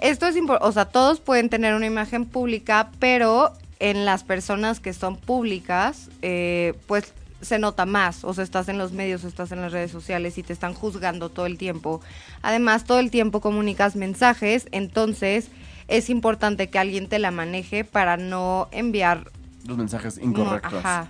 Esto 0.00 0.26
es 0.26 0.36
importante, 0.36 0.68
o 0.68 0.72
sea, 0.72 0.84
todos 0.84 1.18
pueden 1.18 1.48
tener 1.48 1.74
una 1.74 1.86
imagen 1.86 2.26
pública, 2.26 2.90
pero 2.98 3.54
en 3.80 4.04
las 4.04 4.22
personas 4.22 4.80
que 4.80 4.92
son 4.92 5.16
públicas, 5.16 6.10
eh, 6.20 6.74
pues 6.86 7.14
se 7.40 7.58
nota 7.58 7.86
más, 7.86 8.22
o 8.22 8.34
sea, 8.34 8.44
estás 8.44 8.68
en 8.68 8.76
los 8.76 8.92
medios, 8.92 9.24
estás 9.24 9.50
en 9.50 9.62
las 9.62 9.72
redes 9.72 9.90
sociales 9.90 10.36
y 10.36 10.42
te 10.42 10.52
están 10.52 10.74
juzgando 10.74 11.30
todo 11.30 11.46
el 11.46 11.56
tiempo. 11.56 12.02
Además, 12.42 12.84
todo 12.84 12.98
el 12.98 13.10
tiempo 13.10 13.40
comunicas 13.40 13.96
mensajes, 13.96 14.68
entonces 14.72 15.48
es 15.88 16.10
importante 16.10 16.68
que 16.68 16.78
alguien 16.78 17.08
te 17.08 17.18
la 17.18 17.30
maneje 17.30 17.84
para 17.84 18.18
no 18.18 18.68
enviar... 18.72 19.30
Los 19.64 19.78
mensajes 19.78 20.18
no, 20.18 20.24
incorrectos. 20.24 20.74
ajá. 20.74 21.08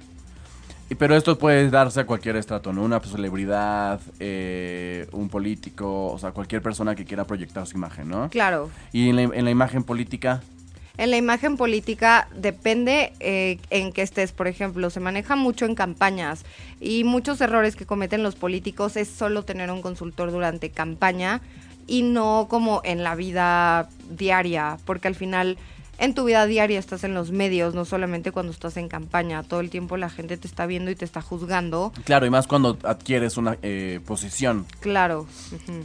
Pero 0.96 1.14
esto 1.16 1.36
puede 1.38 1.68
darse 1.68 2.00
a 2.00 2.06
cualquier 2.06 2.36
estrato, 2.36 2.72
¿no? 2.72 2.82
Una 2.82 2.98
celebridad, 3.00 4.00
eh, 4.20 5.06
un 5.12 5.28
político, 5.28 6.06
o 6.06 6.18
sea, 6.18 6.30
cualquier 6.30 6.62
persona 6.62 6.94
que 6.94 7.04
quiera 7.04 7.24
proyectar 7.26 7.66
su 7.66 7.76
imagen, 7.76 8.08
¿no? 8.08 8.30
Claro. 8.30 8.70
Y 8.92 9.10
en 9.10 9.16
la, 9.16 9.22
en 9.22 9.44
la 9.44 9.50
imagen 9.50 9.84
política, 9.84 10.42
En 10.96 11.12
la 11.12 11.16
imagen 11.16 11.56
política 11.56 12.26
depende 12.34 13.12
eh, 13.20 13.58
en 13.70 13.92
que 13.92 14.02
estés, 14.02 14.32
por 14.32 14.48
ejemplo, 14.48 14.90
se 14.90 14.98
maneja 14.98 15.36
mucho 15.36 15.64
en 15.64 15.76
campañas 15.76 16.44
y 16.80 17.04
muchos 17.04 17.40
errores 17.40 17.76
que 17.76 17.86
cometen 17.86 18.24
los 18.24 18.34
políticos 18.34 18.96
es 18.96 19.08
solo 19.08 19.44
tener 19.44 19.70
un 19.70 19.80
consultor 19.80 20.32
durante 20.32 20.70
campaña 20.70 21.40
y 21.86 22.02
no 22.02 22.48
como 22.50 22.80
en 22.84 23.04
la 23.04 23.14
vida 23.14 23.88
diaria, 24.10 24.78
porque 24.84 25.06
al 25.06 25.14
final 25.14 25.56
en 25.98 26.14
tu 26.14 26.24
vida 26.24 26.46
diaria 26.46 26.78
estás 26.78 27.04
en 27.04 27.12
los 27.12 27.32
medios, 27.32 27.74
no 27.74 27.84
solamente 27.84 28.32
cuando 28.32 28.52
estás 28.52 28.76
en 28.76 28.88
campaña, 28.88 29.42
todo 29.42 29.60
el 29.60 29.68
tiempo 29.68 29.96
la 29.96 30.08
gente 30.08 30.36
te 30.36 30.46
está 30.46 30.64
viendo 30.66 30.90
y 30.90 30.94
te 30.94 31.04
está 31.04 31.20
juzgando. 31.20 31.92
claro, 32.04 32.24
y 32.24 32.30
más 32.30 32.46
cuando 32.46 32.78
adquieres 32.84 33.36
una 33.36 33.58
eh, 33.62 34.00
posición. 34.06 34.64
Claro. 34.80 35.26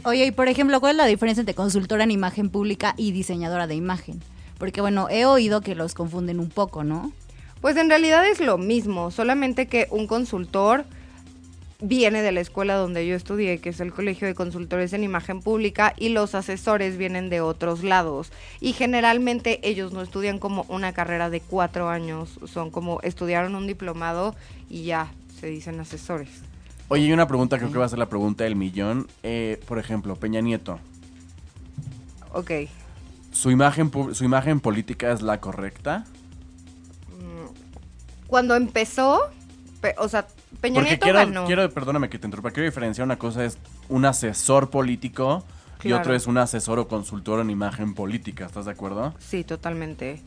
Oye, 0.04 0.26
y 0.26 0.30
por 0.30 0.48
ejemplo, 0.48 0.80
¿cuál 0.80 0.92
es 0.92 0.96
la 0.96 1.06
diferencia 1.06 1.40
entre 1.40 1.54
consultora 1.54 2.04
en 2.04 2.12
imagen 2.12 2.48
pública 2.48 2.94
y 2.96 3.12
diseñadora 3.12 3.66
de 3.66 3.74
imagen? 3.74 4.22
Porque 4.58 4.80
bueno, 4.80 5.08
he 5.10 5.26
oído 5.26 5.60
que 5.60 5.74
los 5.74 5.94
confunden 5.94 6.38
un 6.38 6.48
poco, 6.48 6.84
¿no? 6.84 7.12
Pues 7.60 7.76
en 7.76 7.88
realidad 7.88 8.26
es 8.26 8.40
lo 8.40 8.56
mismo, 8.56 9.10
solamente 9.10 9.66
que 9.66 9.88
un 9.90 10.06
consultor 10.06 10.84
viene 11.86 12.22
de 12.22 12.32
la 12.32 12.40
escuela 12.40 12.76
donde 12.76 13.06
yo 13.06 13.14
estudié, 13.14 13.58
que 13.58 13.68
es 13.68 13.80
el 13.80 13.92
Colegio 13.92 14.26
de 14.26 14.34
Consultores 14.34 14.92
en 14.94 15.04
Imagen 15.04 15.40
Pública, 15.42 15.92
y 15.98 16.08
los 16.08 16.34
asesores 16.34 16.96
vienen 16.96 17.28
de 17.28 17.40
otros 17.42 17.84
lados. 17.84 18.32
Y 18.60 18.72
generalmente 18.72 19.60
ellos 19.68 19.92
no 19.92 20.00
estudian 20.00 20.38
como 20.38 20.64
una 20.68 20.92
carrera 20.94 21.28
de 21.28 21.40
cuatro 21.40 21.88
años, 21.90 22.38
son 22.46 22.70
como 22.70 23.00
estudiaron 23.02 23.54
un 23.54 23.66
diplomado 23.66 24.34
y 24.70 24.84
ya 24.84 25.12
se 25.38 25.48
dicen 25.48 25.78
asesores. 25.78 26.30
Oye, 26.88 27.04
y 27.04 27.12
una 27.12 27.26
pregunta, 27.28 27.58
creo 27.58 27.70
que 27.70 27.78
va 27.78 27.84
a 27.84 27.88
ser 27.88 27.98
la 27.98 28.08
pregunta 28.08 28.44
del 28.44 28.56
millón. 28.56 29.06
Eh, 29.22 29.60
por 29.68 29.78
ejemplo, 29.78 30.16
Peña 30.16 30.40
Nieto, 30.40 30.78
Ok. 32.32 32.50
¿su 33.30 33.50
imagen, 33.50 33.90
¿su 34.12 34.24
imagen 34.24 34.60
política 34.60 35.12
es 35.12 35.22
la 35.22 35.40
correcta? 35.40 36.04
Cuando 38.26 38.56
empezó, 38.56 39.20
pe- 39.80 39.94
o 39.98 40.08
sea, 40.08 40.26
Peña 40.60 40.74
Porque 40.76 40.90
Nieto 40.90 41.04
quiero, 41.04 41.18
ganó. 41.18 41.44
quiero, 41.46 41.70
perdóname 41.70 42.08
que 42.08 42.18
te 42.18 42.26
interrumpa, 42.26 42.50
quiero 42.50 42.68
diferenciar 42.68 43.04
una 43.04 43.18
cosa 43.18 43.44
es 43.44 43.58
un 43.88 44.04
asesor 44.04 44.70
político 44.70 45.44
y 45.82 45.92
otro 45.92 46.14
es 46.14 46.26
un 46.26 46.38
asesor 46.38 46.78
o 46.78 46.88
consultor 46.88 47.40
en 47.40 47.50
imagen 47.50 47.94
política, 47.94 48.46
¿estás 48.46 48.64
de 48.64 48.70
acuerdo? 48.70 49.14
Sí, 49.18 49.44
totalmente. 49.44 50.20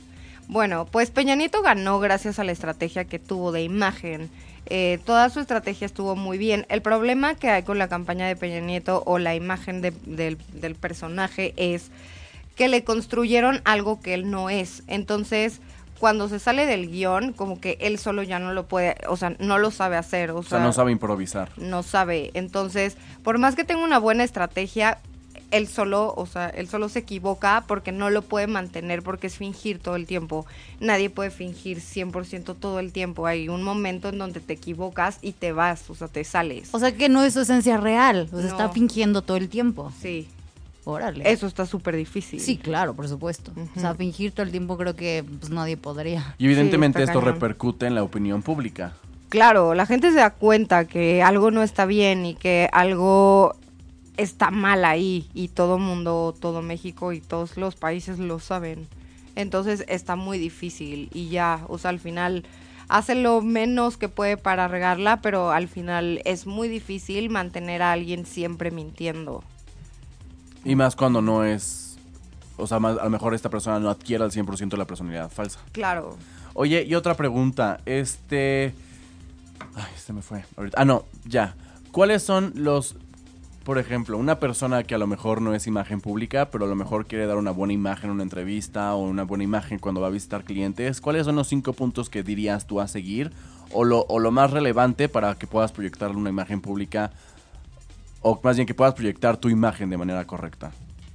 Bueno, 0.48 0.86
pues 0.86 1.10
Peña 1.12 1.36
Nieto 1.36 1.62
ganó 1.63 2.00
gracias 2.00 2.38
a 2.39 2.43
la 2.43 2.51
estrategia 2.51 3.05
que 3.05 3.19
tuvo 3.19 3.51
de 3.51 3.63
imagen. 3.63 4.29
Eh, 4.67 5.00
toda 5.05 5.29
su 5.29 5.39
estrategia 5.39 5.86
estuvo 5.86 6.15
muy 6.15 6.38
bien. 6.38 6.65
El 6.69 6.81
problema 6.81 7.36
que 7.36 7.50
hay 7.50 7.63
con 7.63 7.79
la 7.79 7.88
campaña 7.88 8.27
de 8.27 8.36
Peña 8.36 8.60
Nieto 8.60 9.01
o 9.05 9.17
la 9.17 9.34
imagen 9.36 9.81
de- 9.81 9.91
del 10.53 10.75
personaje 10.75 11.53
es 11.57 11.89
que 12.55 12.67
le 12.67 12.84
construyeron 12.84 13.62
algo 13.65 14.00
que 14.00 14.13
él 14.13 14.29
no 14.29 14.50
es. 14.50 14.84
Entonces, 14.88 15.60
cuando 15.99 16.29
se 16.29 16.39
sale 16.39 16.65
del 16.65 16.89
guion, 16.89 17.33
como 17.33 17.59
que 17.59 17.77
él 17.81 17.97
solo 17.99 18.23
ya 18.23 18.39
no 18.39 18.53
lo 18.53 18.67
puede, 18.67 18.95
o 19.07 19.17
sea, 19.17 19.35
no 19.39 19.57
lo 19.57 19.71
sabe 19.71 19.97
hacer. 19.97 20.31
O, 20.31 20.37
O 20.39 20.43
sea, 20.43 20.59
no 20.59 20.73
sabe 20.73 20.91
improvisar. 20.91 21.49
no 21.57 21.83
sabe. 21.83 22.31
Entonces, 22.33 22.97
por 23.23 23.37
más 23.37 23.55
que 23.55 23.63
tenga 23.63 23.83
una 23.83 23.99
buena 23.99 24.23
estrategia, 24.23 24.99
él 25.49 25.67
solo, 25.67 26.13
o 26.17 26.25
sea, 26.25 26.49
él 26.49 26.67
solo 26.67 26.89
se 26.89 26.99
equivoca 26.99 27.63
porque 27.67 27.93
no 27.93 28.09
lo 28.09 28.21
puede 28.21 28.47
mantener 28.47 29.01
porque 29.01 29.27
es 29.27 29.37
fingir 29.37 29.79
todo 29.79 29.95
el 29.95 30.05
tiempo. 30.05 30.45
Nadie 30.81 31.09
puede 31.09 31.29
fingir 31.31 31.79
100% 31.79 32.55
todo 32.59 32.79
el 32.79 32.91
tiempo. 32.91 33.27
Hay 33.27 33.47
un 33.47 33.63
momento 33.63 34.09
en 34.09 34.17
donde 34.17 34.41
te 34.41 34.53
equivocas 34.53 35.19
y 35.21 35.31
te 35.31 35.53
vas, 35.53 35.89
o 35.89 35.95
sea, 35.95 36.09
te 36.09 36.25
sales. 36.25 36.69
O 36.73 36.79
sea 36.79 36.91
que 36.91 37.07
no 37.07 37.23
es 37.23 37.33
su 37.33 37.41
esencia 37.41 37.77
real, 37.77 38.27
o 38.33 38.37
sea, 38.39 38.47
está 38.47 38.69
fingiendo 38.69 39.21
todo 39.21 39.37
el 39.37 39.47
tiempo. 39.47 39.91
Sí, 40.01 40.27
Órale. 40.89 41.29
eso 41.29 41.48
está 41.48 41.65
súper 41.65 41.96
difícil. 41.98 42.39
Sí, 42.39 42.58
claro, 42.58 42.94
por 42.94 43.08
supuesto. 43.10 43.51
O 43.75 43.79
sea, 43.79 43.94
fingir 43.96 44.32
todo 44.32 44.44
el 44.46 44.51
tiempo 44.51 44.77
creo 44.77 44.96
que 44.96 45.25
pues, 45.39 45.51
nadie 45.51 45.75
podría. 45.75 46.36
Y 46.38 46.46
evidentemente 46.46 47.00
Sí, 47.00 47.03
esto 47.03 47.20
cañón. 47.20 47.34
repercute 47.34 47.88
en 47.88 47.96
la 47.96 48.03
opinión 48.03 48.41
pública. 48.41 48.94
Claro, 49.29 49.74
la 49.74 49.86
gente 49.86 50.10
se 50.12 50.17
da 50.17 50.29
cuenta 50.29 50.86
que 50.86 51.22
algo 51.22 51.51
no 51.51 51.62
está 51.62 51.86
bien 51.86 52.25
y 52.25 52.36
que 52.36 52.70
algo 52.72 53.53
está 54.15 54.50
mal 54.50 54.86
ahí 54.86 55.29
y 55.34 55.50
todo 55.50 55.77
mundo, 55.77 56.34
todo 56.39 56.62
México 56.62 57.12
y 57.12 57.20
todos 57.20 57.58
los 57.58 57.75
países 57.75 58.17
lo 58.20 58.39
saben. 58.39 58.88
Entonces 59.36 59.84
está 59.89 60.15
muy 60.15 60.38
difícil 60.38 61.10
y 61.13 61.27
ya, 61.27 61.60
o 61.67 61.77
sea, 61.77 61.89
al 61.89 62.00
final 62.00 62.46
hace 62.88 63.13
lo 63.15 63.41
menos 63.41 63.98
que 63.98 64.08
puede 64.08 64.38
para 64.38 64.70
regarla, 64.70 65.22
pero 65.22 65.51
al 65.51 65.67
final 65.67 66.22
es 66.24 66.48
muy 66.48 66.70
difícil 66.70 67.29
mantener 67.29 67.82
a 67.82 67.91
alguien 67.91 68.25
siempre 68.25 68.72
mintiendo. 68.72 69.44
Y 70.63 70.75
más 70.75 70.95
cuando 70.95 71.21
no 71.21 71.43
es... 71.43 71.97
O 72.57 72.65
sea, 72.67 72.79
más- 72.79 72.97
a 72.97 73.03
lo 73.03 73.09
mejor 73.09 73.33
esta 73.33 73.49
persona 73.49 73.79
no 73.79 73.89
adquiere 73.89 74.23
al 74.23 74.31
100% 74.31 74.75
la 74.77 74.85
personalidad 74.85 75.29
falsa. 75.29 75.59
Claro. 75.71 76.17
Oye, 76.53 76.83
y 76.83 76.95
otra 76.95 77.15
pregunta. 77.15 77.79
Este... 77.85 78.73
Ay, 79.75 79.91
se 79.95 80.13
me 80.13 80.21
fue. 80.21 80.43
ahorita. 80.55 80.79
Ah, 80.79 80.85
no, 80.85 81.05
ya. 81.25 81.55
¿Cuáles 81.91 82.23
son 82.23 82.51
los 82.55 82.95
por 83.63 83.79
ejemplo, 83.79 84.17
una 84.17 84.39
persona 84.39 84.83
que 84.83 84.95
a 84.95 84.97
lo 84.97 85.07
mejor 85.07 85.41
no 85.41 85.53
es 85.53 85.67
imagen 85.67 85.99
pública, 85.99 86.49
pero 86.51 86.63
a 86.63 86.67
lo 86.69 86.75
mejor 86.75 87.05
quiere 87.05 87.25
dar 87.27 87.35
una 87.35 87.51
buena 87.51 87.73
imagen 87.73 88.05
en 88.05 88.11
una 88.11 88.23
entrevista 88.23 88.95
o 88.95 88.99
una 89.03 89.23
buena 89.23 89.43
imagen 89.43 89.77
cuando 89.77 89.99
va 89.99 90.07
a 90.07 90.09
visitar 90.09 90.45
clientes, 90.45 91.01
¿cuáles 91.01 91.25
son 91.25 91.35
los 91.35 91.49
cinco 91.49 91.73
puntos 91.73 92.09
que 92.09 92.23
dirías 92.23 92.65
tú 92.65 92.79
a 92.79 92.87
seguir? 92.87 93.33
O 93.73 93.83
lo, 93.83 94.05
o 94.07 94.19
lo 94.19 94.31
más 94.31 94.51
relevante 94.51 95.09
para 95.09 95.35
que 95.35 95.47
puedas 95.47 95.73
proyectar 95.73 96.11
una 96.15 96.29
imagen 96.29 96.61
pública, 96.61 97.11
o 98.27 98.39
más 98.43 98.57
bien 98.57 98.67
que 98.67 98.74
puedas 98.74 98.93
proyectar 98.93 99.38
tu 99.38 99.48
imagen 99.48 99.89
de 99.89 99.98
manera 99.98 100.25
correcta. 100.27 100.72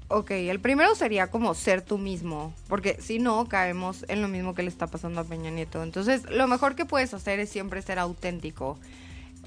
Ok, 0.08 0.30
el 0.30 0.60
primero 0.60 0.94
sería 0.94 1.30
como 1.30 1.54
ser 1.54 1.82
tú 1.82 1.98
mismo, 1.98 2.54
porque 2.68 2.98
si 3.00 3.18
no, 3.18 3.48
caemos 3.48 4.04
en 4.08 4.22
lo 4.22 4.28
mismo 4.28 4.54
que 4.54 4.62
le 4.62 4.68
está 4.68 4.86
pasando 4.86 5.20
a 5.20 5.24
Peña 5.24 5.50
Nieto. 5.50 5.82
Entonces, 5.82 6.28
lo 6.30 6.46
mejor 6.48 6.74
que 6.74 6.84
puedes 6.84 7.12
hacer 7.14 7.38
es 7.38 7.50
siempre 7.50 7.82
ser 7.82 7.98
auténtico. 7.98 8.78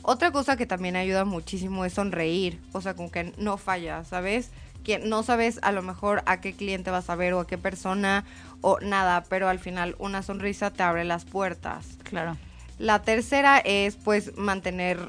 Otra 0.01 0.31
cosa 0.31 0.57
que 0.57 0.65
también 0.65 0.95
ayuda 0.95 1.25
muchísimo 1.25 1.85
es 1.85 1.93
sonreír, 1.93 2.59
o 2.71 2.81
sea, 2.81 2.95
como 2.95 3.11
que 3.11 3.33
no 3.37 3.57
falla, 3.57 4.03
¿sabes? 4.03 4.51
Que 4.83 4.99
no 4.99 5.23
sabes 5.23 5.59
a 5.63 5.71
lo 5.71 5.81
mejor 5.81 6.21
a 6.27 6.41
qué 6.41 6.53
cliente 6.53 6.91
vas 6.91 7.09
a 7.09 7.15
ver 7.15 7.33
o 7.33 7.39
a 7.39 7.47
qué 7.47 7.57
persona 7.57 8.25
o 8.61 8.79
nada, 8.79 9.23
pero 9.27 9.49
al 9.49 9.57
final 9.57 9.95
una 9.97 10.21
sonrisa 10.21 10.71
te 10.71 10.83
abre 10.83 11.03
las 11.03 11.25
puertas. 11.25 11.97
Claro. 12.03 12.37
La 12.77 13.01
tercera 13.01 13.57
es 13.57 13.95
pues 13.95 14.37
mantener 14.37 14.99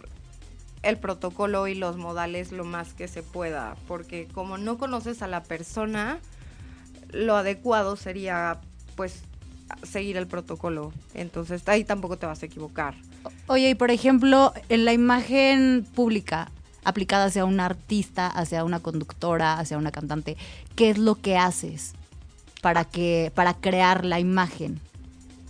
el 0.86 0.98
protocolo 0.98 1.66
y 1.66 1.74
los 1.74 1.96
modales 1.96 2.52
lo 2.52 2.64
más 2.64 2.94
que 2.94 3.08
se 3.08 3.22
pueda, 3.22 3.76
porque 3.88 4.28
como 4.32 4.56
no 4.58 4.78
conoces 4.78 5.22
a 5.22 5.26
la 5.26 5.42
persona, 5.42 6.20
lo 7.10 7.36
adecuado 7.36 7.96
sería 7.96 8.60
pues 8.94 9.22
seguir 9.82 10.16
el 10.16 10.26
protocolo. 10.26 10.92
Entonces 11.14 11.68
ahí 11.68 11.84
tampoco 11.84 12.16
te 12.18 12.26
vas 12.26 12.42
a 12.42 12.46
equivocar. 12.46 12.94
Oye, 13.48 13.70
y 13.70 13.74
por 13.74 13.90
ejemplo, 13.90 14.52
en 14.68 14.84
la 14.84 14.92
imagen 14.92 15.86
pública 15.94 16.50
aplicada 16.84 17.24
hacia 17.24 17.44
un 17.44 17.58
artista, 17.58 18.28
hacia 18.28 18.62
una 18.62 18.78
conductora, 18.78 19.58
hacia 19.58 19.76
una 19.76 19.90
cantante, 19.90 20.36
¿qué 20.76 20.90
es 20.90 20.98
lo 20.98 21.16
que 21.16 21.36
haces 21.36 21.94
para 22.62 22.84
que 22.84 23.32
para 23.34 23.54
crear 23.54 24.04
la 24.04 24.20
imagen? 24.20 24.80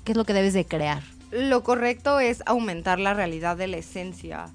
¿Qué 0.04 0.12
es 0.12 0.16
lo 0.16 0.24
que 0.24 0.32
debes 0.32 0.54
de 0.54 0.64
crear? 0.64 1.02
Lo 1.30 1.62
correcto 1.62 2.20
es 2.20 2.42
aumentar 2.46 2.98
la 2.98 3.12
realidad 3.12 3.56
de 3.56 3.66
la 3.66 3.76
esencia. 3.76 4.46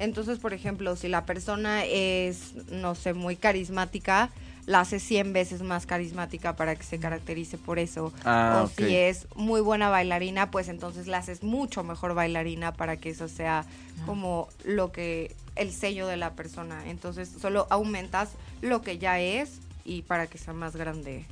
Entonces, 0.00 0.38
por 0.38 0.54
ejemplo, 0.54 0.96
si 0.96 1.08
la 1.08 1.26
persona 1.26 1.84
es, 1.84 2.54
no 2.72 2.94
sé, 2.94 3.12
muy 3.12 3.36
carismática, 3.36 4.30
la 4.64 4.80
hace 4.80 4.98
100 4.98 5.34
veces 5.34 5.60
más 5.60 5.84
carismática 5.84 6.56
para 6.56 6.74
que 6.74 6.84
se 6.84 6.98
caracterice 6.98 7.58
por 7.58 7.78
eso. 7.78 8.10
Ah, 8.24 8.62
o 8.64 8.68
si 8.68 8.96
es 8.96 9.26
muy 9.34 9.60
buena 9.60 9.90
bailarina, 9.90 10.50
pues 10.50 10.68
entonces 10.68 11.06
la 11.06 11.18
haces 11.18 11.42
mucho 11.42 11.84
mejor 11.84 12.14
bailarina 12.14 12.72
para 12.72 12.96
que 12.96 13.10
eso 13.10 13.28
sea 13.28 13.66
como 14.06 14.48
lo 14.64 14.90
que, 14.90 15.36
el 15.54 15.70
sello 15.70 16.06
de 16.06 16.16
la 16.16 16.32
persona. 16.32 16.82
Entonces, 16.88 17.30
solo 17.38 17.66
aumentas 17.68 18.30
lo 18.62 18.80
que 18.80 18.96
ya 18.96 19.20
es 19.20 19.60
y 19.84 20.00
para 20.00 20.28
que 20.28 20.38
sea 20.38 20.54
más 20.54 20.76
grande. 20.76 21.26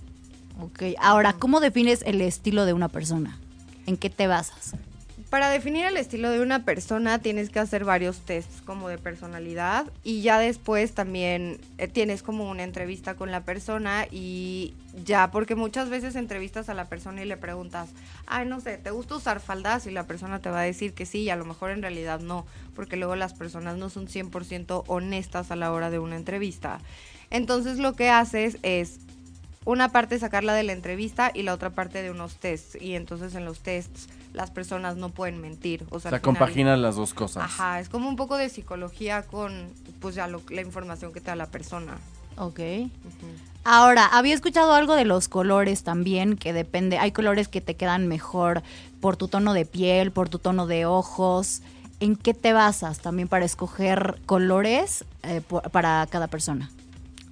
Ok, 0.60 0.82
ahora, 1.00 1.32
¿cómo 1.32 1.60
defines 1.60 2.02
el 2.02 2.20
estilo 2.20 2.66
de 2.66 2.74
una 2.74 2.88
persona? 2.88 3.38
¿En 3.86 3.96
qué 3.96 4.10
te 4.10 4.26
basas? 4.26 4.74
Para 5.30 5.50
definir 5.50 5.84
el 5.84 5.98
estilo 5.98 6.30
de 6.30 6.40
una 6.40 6.64
persona 6.64 7.18
tienes 7.18 7.50
que 7.50 7.58
hacer 7.58 7.84
varios 7.84 8.20
tests 8.20 8.62
como 8.62 8.88
de 8.88 8.96
personalidad 8.96 9.84
y 10.02 10.22
ya 10.22 10.38
después 10.38 10.94
también 10.94 11.60
eh, 11.76 11.86
tienes 11.86 12.22
como 12.22 12.48
una 12.48 12.62
entrevista 12.62 13.14
con 13.14 13.30
la 13.30 13.42
persona 13.42 14.06
y 14.10 14.72
ya 15.04 15.30
porque 15.30 15.54
muchas 15.54 15.90
veces 15.90 16.16
entrevistas 16.16 16.70
a 16.70 16.74
la 16.74 16.86
persona 16.86 17.22
y 17.22 17.26
le 17.26 17.36
preguntas, 17.36 17.90
ay 18.26 18.46
no 18.46 18.60
sé, 18.60 18.78
¿te 18.78 18.90
gusta 18.90 19.16
usar 19.16 19.40
faldas? 19.40 19.86
Y 19.86 19.90
la 19.90 20.06
persona 20.06 20.38
te 20.38 20.48
va 20.48 20.60
a 20.60 20.64
decir 20.64 20.94
que 20.94 21.04
sí 21.04 21.18
y 21.18 21.30
a 21.30 21.36
lo 21.36 21.44
mejor 21.44 21.72
en 21.72 21.82
realidad 21.82 22.20
no, 22.20 22.46
porque 22.74 22.96
luego 22.96 23.14
las 23.14 23.34
personas 23.34 23.76
no 23.76 23.90
son 23.90 24.08
100% 24.08 24.84
honestas 24.86 25.50
a 25.50 25.56
la 25.56 25.72
hora 25.72 25.90
de 25.90 25.98
una 25.98 26.16
entrevista. 26.16 26.80
Entonces 27.28 27.76
lo 27.76 27.92
que 27.92 28.08
haces 28.08 28.56
es 28.62 28.98
una 29.66 29.92
parte 29.92 30.18
sacarla 30.18 30.54
de 30.54 30.62
la 30.62 30.72
entrevista 30.72 31.30
y 31.34 31.42
la 31.42 31.52
otra 31.52 31.68
parte 31.68 32.00
de 32.00 32.10
unos 32.10 32.36
tests. 32.36 32.80
Y 32.80 32.94
entonces 32.94 33.34
en 33.34 33.44
los 33.44 33.60
tests 33.60 34.08
las 34.32 34.50
personas 34.50 34.96
no 34.96 35.08
pueden 35.10 35.40
mentir. 35.40 35.84
O 35.90 35.96
O 35.96 36.00
sea, 36.00 36.10
final- 36.10 36.22
compaginas 36.22 36.78
las 36.78 36.96
dos 36.96 37.14
cosas. 37.14 37.44
Ajá, 37.44 37.80
es 37.80 37.88
como 37.88 38.08
un 38.08 38.16
poco 38.16 38.36
de 38.36 38.48
psicología 38.48 39.22
con 39.22 39.68
pues 40.00 40.14
ya 40.14 40.26
lo- 40.28 40.42
la 40.50 40.60
información 40.60 41.12
que 41.12 41.20
te 41.20 41.26
da 41.26 41.36
la 41.36 41.46
persona. 41.46 41.96
Ok. 42.36 42.60
Ahora, 43.64 44.06
había 44.06 44.34
escuchado 44.34 44.72
algo 44.72 44.94
de 44.94 45.04
los 45.04 45.28
colores 45.28 45.82
también, 45.82 46.36
que 46.36 46.52
depende, 46.52 46.98
hay 46.98 47.12
colores 47.12 47.48
que 47.48 47.60
te 47.60 47.74
quedan 47.76 48.06
mejor 48.06 48.62
por 49.00 49.16
tu 49.16 49.28
tono 49.28 49.52
de 49.52 49.66
piel, 49.66 50.10
por 50.12 50.28
tu 50.28 50.38
tono 50.38 50.66
de 50.66 50.86
ojos. 50.86 51.62
¿En 52.00 52.14
qué 52.16 52.32
te 52.32 52.52
basas 52.52 53.00
también 53.00 53.26
para 53.28 53.44
escoger 53.44 54.20
colores 54.24 55.04
eh, 55.24 55.42
para 55.72 56.06
cada 56.08 56.28
persona? 56.28 56.70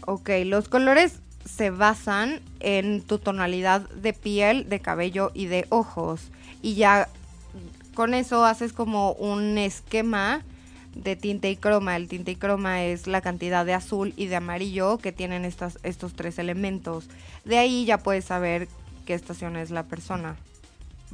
Ok, 0.07 0.29
los 0.44 0.68
colores 0.68 1.20
se 1.44 1.70
basan 1.70 2.40
en 2.61 3.01
tu 3.03 3.18
tonalidad 3.18 3.88
de 3.90 4.12
piel, 4.12 4.68
de 4.68 4.81
cabello 4.81 5.31
y 5.35 5.47
de 5.47 5.66
ojos. 5.70 6.20
Y 6.66 6.74
ya 6.74 7.09
con 7.94 8.12
eso 8.12 8.44
haces 8.44 8.72
como 8.72 9.12
un 9.12 9.57
esquema 9.57 10.42
de 10.96 11.14
tinte 11.14 11.48
y 11.48 11.55
croma. 11.55 11.94
El 11.94 12.09
tinte 12.09 12.33
y 12.33 12.35
croma 12.35 12.83
es 12.83 13.07
la 13.07 13.20
cantidad 13.20 13.64
de 13.64 13.72
azul 13.72 14.12
y 14.16 14.26
de 14.26 14.35
amarillo 14.35 14.98
que 14.98 15.12
tienen 15.12 15.44
estas, 15.44 15.79
estos 15.85 16.14
tres 16.14 16.40
elementos. 16.40 17.09
De 17.44 17.59
ahí 17.59 17.85
ya 17.85 17.98
puedes 17.98 18.24
saber 18.24 18.66
qué 19.05 19.14
estación 19.14 19.55
es 19.55 19.70
la 19.70 19.85
persona. 19.85 20.35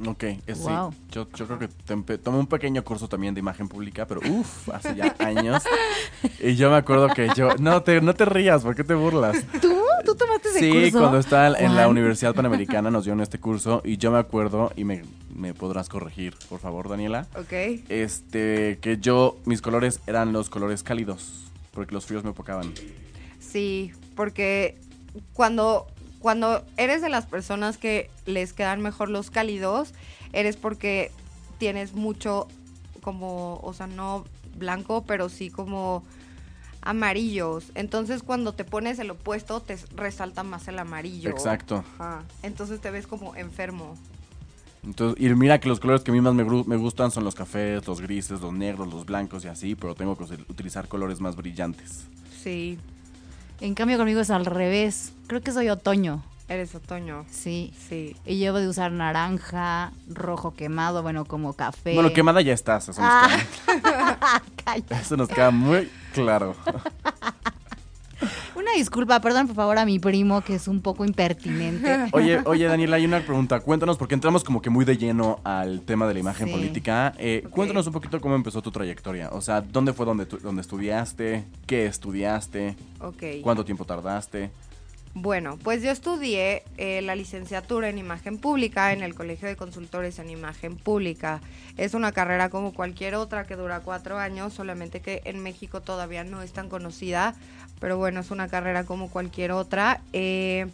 Ok, 0.05 0.23
es, 0.47 0.57
sí. 0.57 0.63
Wow. 0.63 0.93
Yo, 1.11 1.27
yo 1.35 1.45
creo 1.45 1.59
que 1.59 1.67
tomé 2.17 2.37
un 2.39 2.47
pequeño 2.47 2.83
curso 2.83 3.07
también 3.07 3.33
de 3.33 3.39
imagen 3.41 3.67
pública, 3.67 4.07
pero 4.07 4.21
uff, 4.27 4.69
hace 4.69 4.95
ya 4.95 5.15
años. 5.19 5.61
Y 6.39 6.55
yo 6.55 6.69
me 6.71 6.77
acuerdo 6.77 7.09
que 7.09 7.29
yo... 7.35 7.55
No 7.59 7.83
te, 7.83 8.01
no 8.01 8.13
te 8.15 8.25
rías, 8.25 8.63
¿por 8.63 8.75
qué 8.75 8.83
te 8.83 8.95
burlas? 8.95 9.43
¿Tú? 9.61 9.71
¿Tú 10.05 10.15
tomaste 10.15 10.49
ese 10.49 10.59
Sí, 10.59 10.71
curso? 10.91 10.99
cuando 10.99 11.19
estaba 11.19 11.57
en 11.59 11.75
la. 11.75 11.87
Universidad 11.87 12.33
Panamericana 12.33 12.89
nos 12.91 13.05
dieron 13.05 13.21
este 13.21 13.39
curso 13.39 13.81
y 13.85 13.97
yo 13.97 14.11
me 14.11 14.17
acuerdo, 14.17 14.71
y 14.75 14.83
me, 14.83 15.03
me 15.33 15.53
podrás 15.53 15.87
corregir, 15.89 16.35
por 16.49 16.59
favor, 16.59 16.89
Daniela, 16.89 17.27
¿Ok? 17.37 17.53
este, 17.89 18.79
que 18.81 18.97
yo, 18.99 19.37
mis 19.45 19.61
colores 19.61 20.01
eran 20.07 20.33
los 20.33 20.49
colores 20.49 20.83
cálidos, 20.83 21.43
porque 21.71 21.93
los 21.93 22.05
fríos 22.05 22.23
me 22.23 22.31
opocaban. 22.31 22.73
Sí, 23.39 23.91
porque 24.15 24.77
cuando, 25.33 25.87
cuando 26.23 26.63
eres 26.77 27.01
de 27.01 27.09
las 27.09 27.25
personas 27.25 27.77
que 27.77 28.09
les 28.25 28.53
quedan 28.53 28.81
mejor 28.81 29.09
los 29.09 29.29
cálidos, 29.29 29.93
eres 30.31 30.55
porque 30.55 31.11
tienes 31.57 31.95
mucho 31.95 32.47
como, 33.01 33.59
o 33.61 33.73
sea, 33.73 33.87
no 33.87 34.23
blanco, 34.55 35.03
pero 35.05 35.27
sí 35.27 35.49
como 35.49 36.01
amarillos. 36.81 37.65
Entonces 37.75 38.23
cuando 38.23 38.53
te 38.53 38.63
pones 38.63 38.99
el 38.99 39.11
opuesto, 39.11 39.59
te 39.59 39.77
resalta 39.97 40.43
más 40.43 40.69
el 40.69 40.79
amarillo. 40.79 41.29
Exacto. 41.29 41.83
Ajá. 41.99 42.23
Entonces 42.41 42.79
te 42.79 42.89
ves 42.89 43.05
como 43.05 43.35
enfermo. 43.35 43.97
Entonces, 44.81 45.21
y 45.21 45.27
mira 45.35 45.59
que 45.59 45.67
los 45.67 45.81
colores 45.81 46.03
que 46.03 46.11
a 46.11 46.13
mí 46.13 46.21
más 46.21 46.33
me, 46.33 46.45
me 46.45 46.77
gustan 46.77 47.11
son 47.11 47.25
los 47.25 47.35
cafés, 47.35 47.85
los 47.85 47.99
grises, 47.99 48.39
los 48.39 48.53
negros, 48.53 48.87
los 48.93 49.05
blancos 49.05 49.43
y 49.43 49.49
así, 49.49 49.75
pero 49.75 49.93
tengo 49.93 50.17
que 50.17 50.23
utilizar 50.23 50.87
colores 50.87 51.19
más 51.19 51.35
brillantes. 51.35 52.05
Sí, 52.41 52.79
En 53.63 53.75
cambio 53.75 53.97
conmigo 53.97 54.19
es 54.19 54.29
al 54.29 54.45
revés. 54.45 55.13
Creo 55.27 55.39
que 55.41 55.53
soy 55.53 55.69
otoño. 55.69 56.21
eres 56.49 56.75
otoño. 56.75 57.25
Sí. 57.31 57.73
Sí. 57.87 58.13
Y 58.25 58.35
llevo 58.35 58.57
de 58.59 58.67
usar 58.67 58.91
naranja, 58.91 59.93
rojo 60.09 60.53
quemado, 60.53 61.01
bueno, 61.01 61.23
como 61.23 61.53
café. 61.53 61.93
Bueno, 61.93 62.11
quemada 62.11 62.41
ya 62.41 62.51
estás, 62.53 62.89
eso 62.89 63.01
nos, 63.01 63.09
Ah. 63.09 63.29
queda, 64.57 64.83
eso 65.01 65.15
nos 65.15 65.29
queda 65.29 65.49
muy 65.51 65.89
claro. 66.13 66.57
Una 68.63 68.71
disculpa, 68.77 69.19
perdón 69.19 69.47
por 69.47 69.57
favor 69.57 69.77
a 69.77 69.83
mi 69.85 69.99
primo 69.99 70.39
que 70.41 70.55
es 70.55 70.69
un 70.69 70.79
poco 70.81 71.03
impertinente. 71.03 72.05
Oye, 72.13 72.39
oye, 72.45 72.63
Daniela, 72.65 72.95
hay 72.95 73.03
una 73.05 73.19
pregunta. 73.19 73.59
Cuéntanos, 73.59 73.97
porque 73.97 74.13
entramos 74.15 74.45
como 74.45 74.61
que 74.61 74.69
muy 74.69 74.85
de 74.85 74.95
lleno 74.97 75.41
al 75.43 75.81
tema 75.81 76.07
de 76.07 76.13
la 76.13 76.19
imagen 76.21 76.47
Sí. 76.47 76.53
política. 76.53 77.13
Eh. 77.17 77.43
Cuéntanos 77.49 77.85
un 77.87 77.93
poquito 77.93 78.21
cómo 78.21 78.35
empezó 78.35 78.61
tu 78.61 78.71
trayectoria. 78.71 79.29
O 79.33 79.41
sea, 79.41 79.59
¿dónde 79.59 79.91
fue 79.91 80.05
donde, 80.05 80.25
tu- 80.25 80.37
donde 80.39 80.61
estudiaste? 80.61 81.43
¿Qué 81.67 81.85
estudiaste? 81.87 82.77
¿Cuánto 83.43 83.65
tiempo 83.65 83.83
tardaste? 83.83 84.49
Bueno, 85.15 85.59
pues 85.61 85.83
yo 85.83 85.91
estudié 85.91 86.63
eh, 86.77 87.03
la 87.03 87.15
licenciatura 87.15 87.87
en 87.87 87.99
imagen 87.99 88.39
pública 88.39 88.93
en 88.93 89.03
el 89.03 89.13
Colegio 89.13 89.47
de 89.47 89.55
Consultores 89.55 90.17
en 90.17 90.31
Imagen 90.31 90.75
Pública. 90.75 91.39
Es 91.77 91.93
una 91.93 92.11
carrera 92.13 92.49
como 92.49 92.73
cualquier 92.73 93.13
otra 93.13 93.45
que 93.45 93.55
dura 93.55 93.81
cuatro 93.81 94.17
años, 94.17 94.53
solamente 94.53 95.01
que 95.01 95.21
en 95.25 95.43
México 95.43 95.81
todavía 95.81 96.23
no 96.23 96.41
es 96.41 96.51
tan 96.51 96.67
conocida, 96.67 97.35
pero 97.79 97.97
bueno, 97.97 98.21
es 98.21 98.31
una 98.31 98.47
carrera 98.47 98.83
como 98.85 99.09
cualquier 99.09 99.51
otra. 99.51 100.01
Eh, 100.13 100.67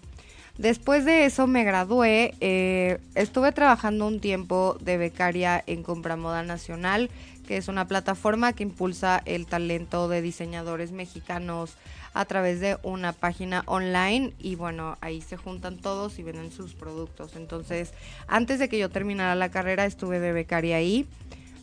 después 0.57 1.05
de 1.05 1.25
eso 1.25 1.47
me 1.47 1.63
gradué, 1.63 2.35
eh, 2.39 2.99
estuve 3.15 3.51
trabajando 3.51 4.07
un 4.07 4.19
tiempo 4.19 4.77
de 4.81 4.97
becaria 4.97 5.63
en 5.65 5.83
Compramoda 5.83 6.43
Nacional, 6.43 7.09
que 7.47 7.57
es 7.57 7.67
una 7.67 7.88
plataforma 7.88 8.53
que 8.53 8.63
impulsa 8.63 9.21
el 9.25 9.47
talento 9.47 10.07
de 10.07 10.21
diseñadores 10.21 10.91
mexicanos 10.91 11.77
a 12.13 12.25
través 12.25 12.59
de 12.59 12.77
una 12.83 13.13
página 13.13 13.63
online 13.65 14.33
y 14.39 14.55
bueno, 14.55 14.97
ahí 15.01 15.21
se 15.21 15.38
juntan 15.38 15.77
todos 15.77 16.19
y 16.19 16.23
venden 16.23 16.51
sus 16.51 16.73
productos. 16.73 17.35
Entonces, 17.35 17.93
antes 18.27 18.59
de 18.59 18.69
que 18.69 18.77
yo 18.77 18.89
terminara 18.89 19.35
la 19.35 19.49
carrera 19.49 19.85
estuve 19.85 20.19
de 20.19 20.31
becaria 20.31 20.77
ahí. 20.77 21.07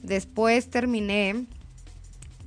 Después 0.02 0.70
terminé 0.70 1.46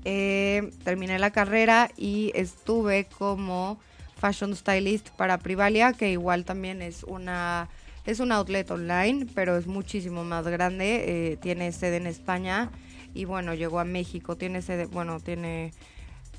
eh, 0.06 0.72
terminé 0.84 1.20
la 1.20 1.32
carrera 1.32 1.90
y 1.98 2.32
estuve 2.36 3.06
como 3.06 3.80
fashion 4.18 4.56
stylist 4.56 5.10
para 5.12 5.38
Privalia, 5.38 5.94
que 5.94 6.12
igual 6.12 6.46
también 6.46 6.82
es 6.82 7.04
una 7.04 7.70
es 8.06 8.20
un 8.20 8.32
outlet 8.32 8.70
online, 8.72 9.28
pero 9.36 9.58
es 9.58 9.68
muchísimo 9.68 10.24
más 10.24 10.48
grande. 10.48 11.04
eh, 11.08 11.38
tiene 11.38 11.72
sede 11.72 11.98
en 11.98 12.08
España 12.08 12.72
y 13.14 13.26
bueno, 13.26 13.54
llegó 13.54 13.80
a 13.80 13.86
México. 13.86 14.36
Tiene 14.36 14.62
sede, 14.62 14.86
bueno, 14.86 15.20
tiene 15.20 15.74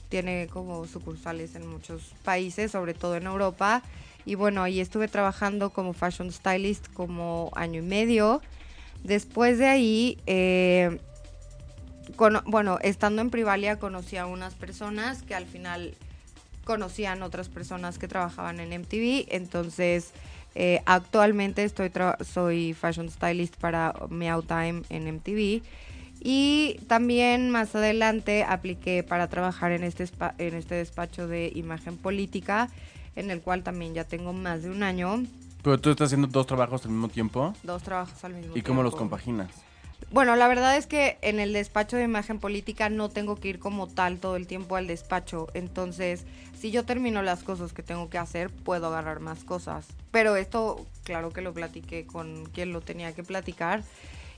tiene 0.09 0.49
como 0.53 0.87
sucursales 0.87 1.55
en 1.55 1.67
muchos 1.67 2.03
países, 2.25 2.73
sobre 2.73 2.95
todo 2.95 3.15
en 3.17 3.27
Europa. 3.27 3.83
Y 4.27 4.35
bueno, 4.35 4.63
ahí 4.63 4.81
estuve 4.81 5.09
trabajando 5.09 5.71
como 5.71 5.93
fashion 5.93 6.33
stylist 6.33 6.93
como 6.93 7.51
año 7.55 7.79
y 7.81 7.85
medio. 7.85 8.43
Después 9.05 9.59
de 9.59 9.67
ahí, 9.67 10.19
eh, 10.27 10.99
cono- 12.17 12.43
bueno, 12.47 12.79
estando 12.83 13.23
en 13.23 13.31
Privalia 13.31 13.79
conocí 13.79 14.17
a 14.17 14.27
unas 14.27 14.55
personas 14.55 15.23
que 15.23 15.35
al 15.35 15.47
final 15.47 15.95
conocían 16.65 17.23
otras 17.23 17.49
personas 17.49 17.99
que 17.99 18.09
trabajaban 18.09 18.61
en 18.61 18.73
MTV. 18.73 19.27
Entonces, 19.31 20.11
eh, 20.55 20.83
actualmente 20.87 21.65
estoy 21.65 21.91
soy 22.25 22.75
fashion 22.75 23.11
stylist 23.11 23.57
para 23.57 23.95
Meow 24.09 24.43
Time 24.43 24.83
en 24.89 25.07
MTV. 25.09 25.63
Y 26.23 26.79
también 26.87 27.49
más 27.51 27.75
adelante 27.75 28.45
apliqué 28.45 29.03
para 29.03 29.29
trabajar 29.29 29.73
en 29.73 29.85
este, 29.85 30.07
en 30.39 30.55
este 30.55 30.75
despacho 30.75 31.27
de 31.27 31.51
imagen 31.55 31.97
política, 31.97 32.69
en 33.17 33.31
el 33.31 33.41
cual 33.41 33.63
también 33.63 33.95
ya 33.95 34.05
tengo 34.05 34.33
más 34.35 34.63
de 34.63 34.71
un 34.71 34.83
año, 34.83 35.23
Pero 35.63 35.79
tú 35.81 35.91
estás 35.91 36.07
haciendo 36.07 36.27
dos 36.27 36.47
trabajos 36.47 36.85
al 36.85 36.91
mismo 36.91 37.09
tiempo. 37.09 37.55
dos 37.63 37.83
trabajos 37.83 38.23
al 38.25 38.35
mismo 38.35 38.51
¿Y 38.51 38.53
tiempo. 38.55 38.69
cómo 38.69 38.83
los 38.83 38.95
compaginas? 38.95 39.51
Bueno, 40.11 40.35
la 40.37 40.49
verdad 40.49 40.77
es 40.77 40.87
que 40.87 41.19
en 41.23 41.39
el 41.39 41.53
despacho 41.53 41.97
de 41.97 42.05
imagen 42.05 42.41
política 42.41 42.89
no 42.91 43.09
tengo 43.09 43.37
que 43.37 43.49
ir 43.49 43.59
como 43.59 43.87
tal 43.87 44.19
todo 44.19 44.37
el 44.37 44.47
tiempo 44.47 44.77
al 44.77 44.87
despacho. 44.87 45.47
Entonces, 45.55 46.25
si 46.59 46.71
yo 46.71 46.85
termino 46.85 47.23
las 47.23 47.43
cosas 47.45 47.73
que 47.73 47.83
tengo 47.83 48.11
que 48.11 48.19
hacer, 48.19 48.51
puedo 48.51 48.89
agarrar 48.89 49.21
más 49.21 49.45
cosas. 49.45 49.87
Pero 50.11 50.35
esto, 50.37 50.85
claro 51.05 51.31
que 51.33 51.43
lo 51.43 51.53
platiqué 51.53 52.07
con 52.07 52.47
quien 52.47 52.73
lo 52.73 52.81
tenía 52.81 53.13
que 53.13 53.23
platicar. 53.23 53.83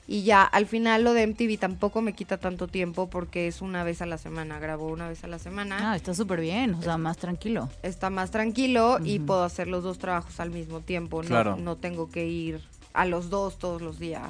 Y 0.05 0.23
ya, 0.23 0.43
al 0.43 0.65
final 0.67 1.03
lo 1.05 1.13
de 1.13 1.25
MTV 1.27 1.57
tampoco 1.57 2.01
me 2.01 2.11
quita 2.13 2.37
tanto 2.37 2.67
tiempo 2.67 3.09
porque 3.09 3.47
es 3.47 3.61
una 3.61 3.85
vez 3.85 4.01
a 4.01 4.05
la 4.05 4.17
semana. 4.17 4.59
Grabo 4.59 4.87
una 4.87 5.07
vez 5.07 5.23
a 5.23 5.27
la 5.27 5.39
semana. 5.39 5.91
Ah, 5.91 5.95
está 5.95 6.13
súper 6.13 6.41
bien, 6.41 6.73
o 6.75 6.81
sea, 6.81 6.97
más 6.97 7.17
tranquilo. 7.17 7.69
Está 7.83 8.09
más 8.09 8.29
tranquilo 8.29 8.99
y 9.03 9.19
puedo 9.19 9.43
hacer 9.43 9.67
los 9.69 9.81
dos 9.83 9.97
trabajos 9.99 10.39
al 10.41 10.51
mismo 10.51 10.81
tiempo. 10.81 11.23
No, 11.23 11.29
Claro. 11.29 11.55
no 11.55 11.77
tengo 11.77 12.09
que 12.09 12.27
ir 12.27 12.61
a 12.93 13.05
los 13.05 13.29
dos 13.29 13.57
todos 13.57 13.81
los 13.81 13.97
días. 13.97 14.29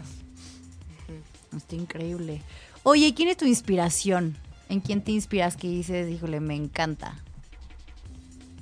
Está 1.56 1.76
increíble. 1.76 2.42
Oye, 2.84 3.08
¿y 3.08 3.14
¿quién 3.14 3.30
es 3.30 3.38
tu 3.38 3.46
inspiración? 3.46 4.36
¿En 4.70 4.80
quién 4.80 5.02
te 5.02 5.12
inspiras 5.12 5.56
que 5.56 5.68
dices, 5.68 6.10
híjole, 6.10 6.40
me 6.40 6.56
encanta? 6.56 7.16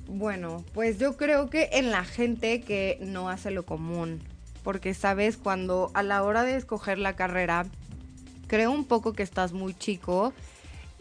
Bueno, 0.08 0.64
pues 0.74 0.98
yo 0.98 1.16
creo 1.16 1.48
que 1.48 1.70
en 1.72 1.90
la 1.90 2.04
gente 2.04 2.60
que 2.60 2.98
no 3.00 3.28
hace 3.28 3.50
lo 3.50 3.64
común, 3.64 4.20
porque 4.62 4.94
sabes, 4.94 5.36
cuando 5.36 5.90
a 5.94 6.02
la 6.02 6.22
hora 6.22 6.42
de 6.44 6.56
escoger 6.56 6.98
la 6.98 7.16
carrera, 7.16 7.66
creo 8.46 8.70
un 8.70 8.84
poco 8.84 9.14
que 9.14 9.22
estás 9.22 9.52
muy 9.52 9.74
chico 9.74 10.34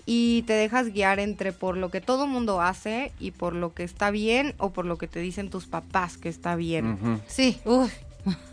y 0.05 0.43
te 0.43 0.53
dejas 0.53 0.93
guiar 0.93 1.19
entre 1.19 1.51
por 1.51 1.77
lo 1.77 1.91
que 1.91 2.01
todo 2.01 2.25
mundo 2.25 2.61
hace 2.61 3.11
y 3.19 3.31
por 3.31 3.53
lo 3.53 3.73
que 3.73 3.83
está 3.83 4.11
bien 4.11 4.55
o 4.57 4.71
por 4.71 4.85
lo 4.85 4.97
que 4.97 5.07
te 5.07 5.19
dicen 5.19 5.49
tus 5.49 5.67
papás 5.67 6.17
que 6.17 6.29
está 6.29 6.55
bien. 6.55 7.21
Sí. 7.27 7.59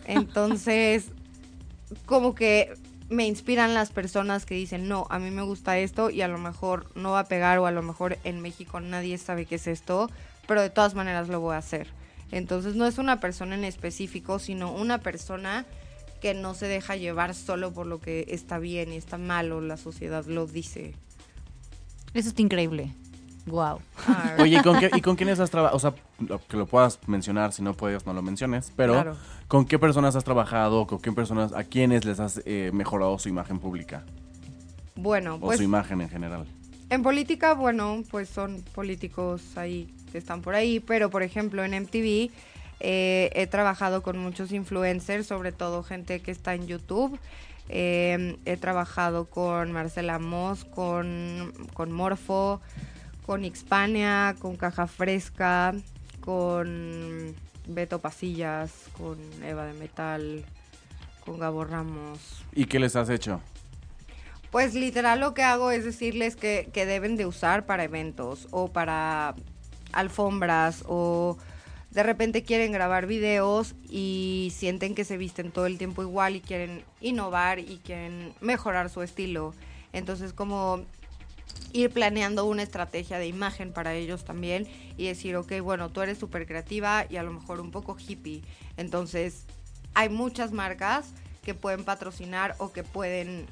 Entonces, 0.06 1.06
como 2.06 2.34
que 2.34 2.74
me 3.08 3.26
inspiran 3.26 3.74
las 3.74 3.90
personas 3.90 4.44
que 4.44 4.54
dicen, 4.54 4.88
no, 4.88 5.06
a 5.10 5.18
mí 5.18 5.30
me 5.30 5.42
gusta 5.42 5.78
esto 5.78 6.10
y 6.10 6.22
a 6.22 6.28
lo 6.28 6.38
mejor 6.38 6.86
no 6.94 7.12
va 7.12 7.20
a 7.20 7.28
pegar 7.28 7.58
o 7.58 7.66
a 7.66 7.70
lo 7.70 7.82
mejor 7.82 8.18
en 8.24 8.40
México 8.40 8.80
nadie 8.80 9.16
sabe 9.18 9.46
qué 9.46 9.54
es 9.54 9.66
esto, 9.66 10.10
pero 10.46 10.60
de 10.60 10.70
todas 10.70 10.94
maneras 10.94 11.28
lo 11.28 11.40
voy 11.40 11.54
a 11.54 11.58
hacer. 11.58 11.88
Entonces 12.30 12.74
no 12.74 12.86
es 12.86 12.98
una 12.98 13.20
persona 13.20 13.54
en 13.54 13.64
específico, 13.64 14.38
sino 14.38 14.72
una 14.72 14.98
persona 14.98 15.64
que 16.20 16.34
no 16.34 16.54
se 16.54 16.66
deja 16.66 16.96
llevar 16.96 17.34
solo 17.34 17.72
por 17.72 17.86
lo 17.86 18.00
que 18.00 18.26
está 18.28 18.58
bien 18.58 18.92
y 18.92 18.96
está 18.96 19.18
mal 19.18 19.52
o 19.52 19.60
la 19.60 19.76
sociedad 19.76 20.26
lo 20.26 20.46
dice. 20.46 20.94
Eso 22.12 22.28
está 22.28 22.42
increíble. 22.42 22.92
Wow. 23.50 23.80
Oye, 24.38 24.58
¿y 24.58 24.62
con, 24.62 24.78
qué, 24.78 24.90
¿y 24.94 25.00
con 25.00 25.16
quiénes 25.16 25.40
has 25.40 25.50
trabajado? 25.50 25.76
O 25.76 25.80
sea, 25.80 25.94
lo- 26.26 26.38
que 26.46 26.56
lo 26.56 26.66
puedas 26.66 26.98
mencionar, 27.06 27.52
si 27.52 27.62
no 27.62 27.74
puedes, 27.74 28.06
no 28.06 28.12
lo 28.12 28.22
menciones. 28.22 28.72
Pero, 28.76 28.92
Claro. 28.94 29.16
¿con 29.48 29.64
qué 29.64 29.78
personas 29.78 30.14
has 30.16 30.24
trabajado? 30.24 30.86
¿Con 30.86 31.00
qué 31.00 31.12
personas, 31.12 31.52
a 31.52 31.64
quiénes 31.64 32.04
les 32.04 32.20
has 32.20 32.40
eh, 32.44 32.70
mejorado 32.72 33.18
su 33.18 33.28
imagen 33.28 33.58
pública? 33.58 34.04
Bueno, 34.96 35.36
O 35.36 35.40
pues 35.40 35.58
su 35.58 35.64
imagen 35.64 36.00
en 36.00 36.08
general. 36.08 36.44
En 36.90 37.02
política, 37.02 37.54
bueno, 37.54 38.02
pues 38.10 38.28
son 38.28 38.62
políticos 38.74 39.42
ahí 39.56 39.92
que 40.10 40.18
están 40.18 40.40
por 40.40 40.54
ahí, 40.54 40.80
pero 40.80 41.10
por 41.10 41.22
ejemplo 41.22 41.62
en 41.64 41.74
MTV 41.74 42.30
eh, 42.80 43.30
he 43.34 43.46
trabajado 43.46 44.02
con 44.02 44.18
muchos 44.18 44.52
influencers, 44.52 45.26
sobre 45.26 45.52
todo 45.52 45.82
gente 45.82 46.20
que 46.20 46.30
está 46.30 46.54
en 46.54 46.66
YouTube. 46.66 47.18
Eh, 47.68 48.38
he 48.46 48.56
trabajado 48.56 49.26
con 49.26 49.70
Marcela 49.72 50.18
Moss, 50.18 50.64
con, 50.64 51.52
con 51.74 51.92
Morfo, 51.92 52.62
con 53.28 53.44
Xpania, 53.44 54.36
con 54.38 54.56
Caja 54.56 54.86
Fresca, 54.86 55.74
con 56.22 57.34
Beto 57.66 57.98
Pasillas, 57.98 58.72
con 58.96 59.18
Eva 59.44 59.66
de 59.66 59.74
Metal, 59.74 60.46
con 61.26 61.38
Gabo 61.38 61.62
Ramos. 61.66 62.42
¿Y 62.54 62.64
qué 62.64 62.78
les 62.78 62.96
has 62.96 63.10
hecho? 63.10 63.42
Pues 64.50 64.72
literal 64.72 65.20
lo 65.20 65.34
que 65.34 65.42
hago 65.42 65.70
es 65.70 65.84
decirles 65.84 66.36
que, 66.36 66.70
que 66.72 66.86
deben 66.86 67.16
de 67.18 67.26
usar 67.26 67.66
para 67.66 67.84
eventos 67.84 68.48
o 68.50 68.68
para 68.68 69.34
alfombras 69.92 70.82
o 70.88 71.36
de 71.90 72.02
repente 72.02 72.44
quieren 72.44 72.72
grabar 72.72 73.04
videos 73.04 73.74
y 73.90 74.54
sienten 74.56 74.94
que 74.94 75.04
se 75.04 75.18
visten 75.18 75.50
todo 75.50 75.66
el 75.66 75.76
tiempo 75.76 76.00
igual 76.00 76.34
y 76.34 76.40
quieren 76.40 76.82
innovar 77.02 77.58
y 77.58 77.78
quieren 77.84 78.32
mejorar 78.40 78.88
su 78.88 79.02
estilo. 79.02 79.52
Entonces 79.92 80.32
como 80.32 80.86
ir 81.72 81.90
planeando 81.90 82.44
una 82.44 82.62
estrategia 82.62 83.18
de 83.18 83.26
imagen 83.26 83.72
para 83.72 83.94
ellos 83.94 84.24
también 84.24 84.66
y 84.96 85.06
decir, 85.06 85.36
ok, 85.36 85.60
bueno, 85.60 85.90
tú 85.90 86.00
eres 86.00 86.18
súper 86.18 86.46
creativa 86.46 87.04
y 87.08 87.16
a 87.16 87.22
lo 87.22 87.32
mejor 87.32 87.60
un 87.60 87.70
poco 87.70 87.96
hippie. 87.98 88.42
Entonces 88.76 89.44
hay 89.94 90.08
muchas 90.08 90.52
marcas 90.52 91.12
que 91.42 91.54
pueden 91.54 91.84
patrocinar 91.84 92.54
o 92.58 92.72
que 92.72 92.84
pueden 92.84 93.46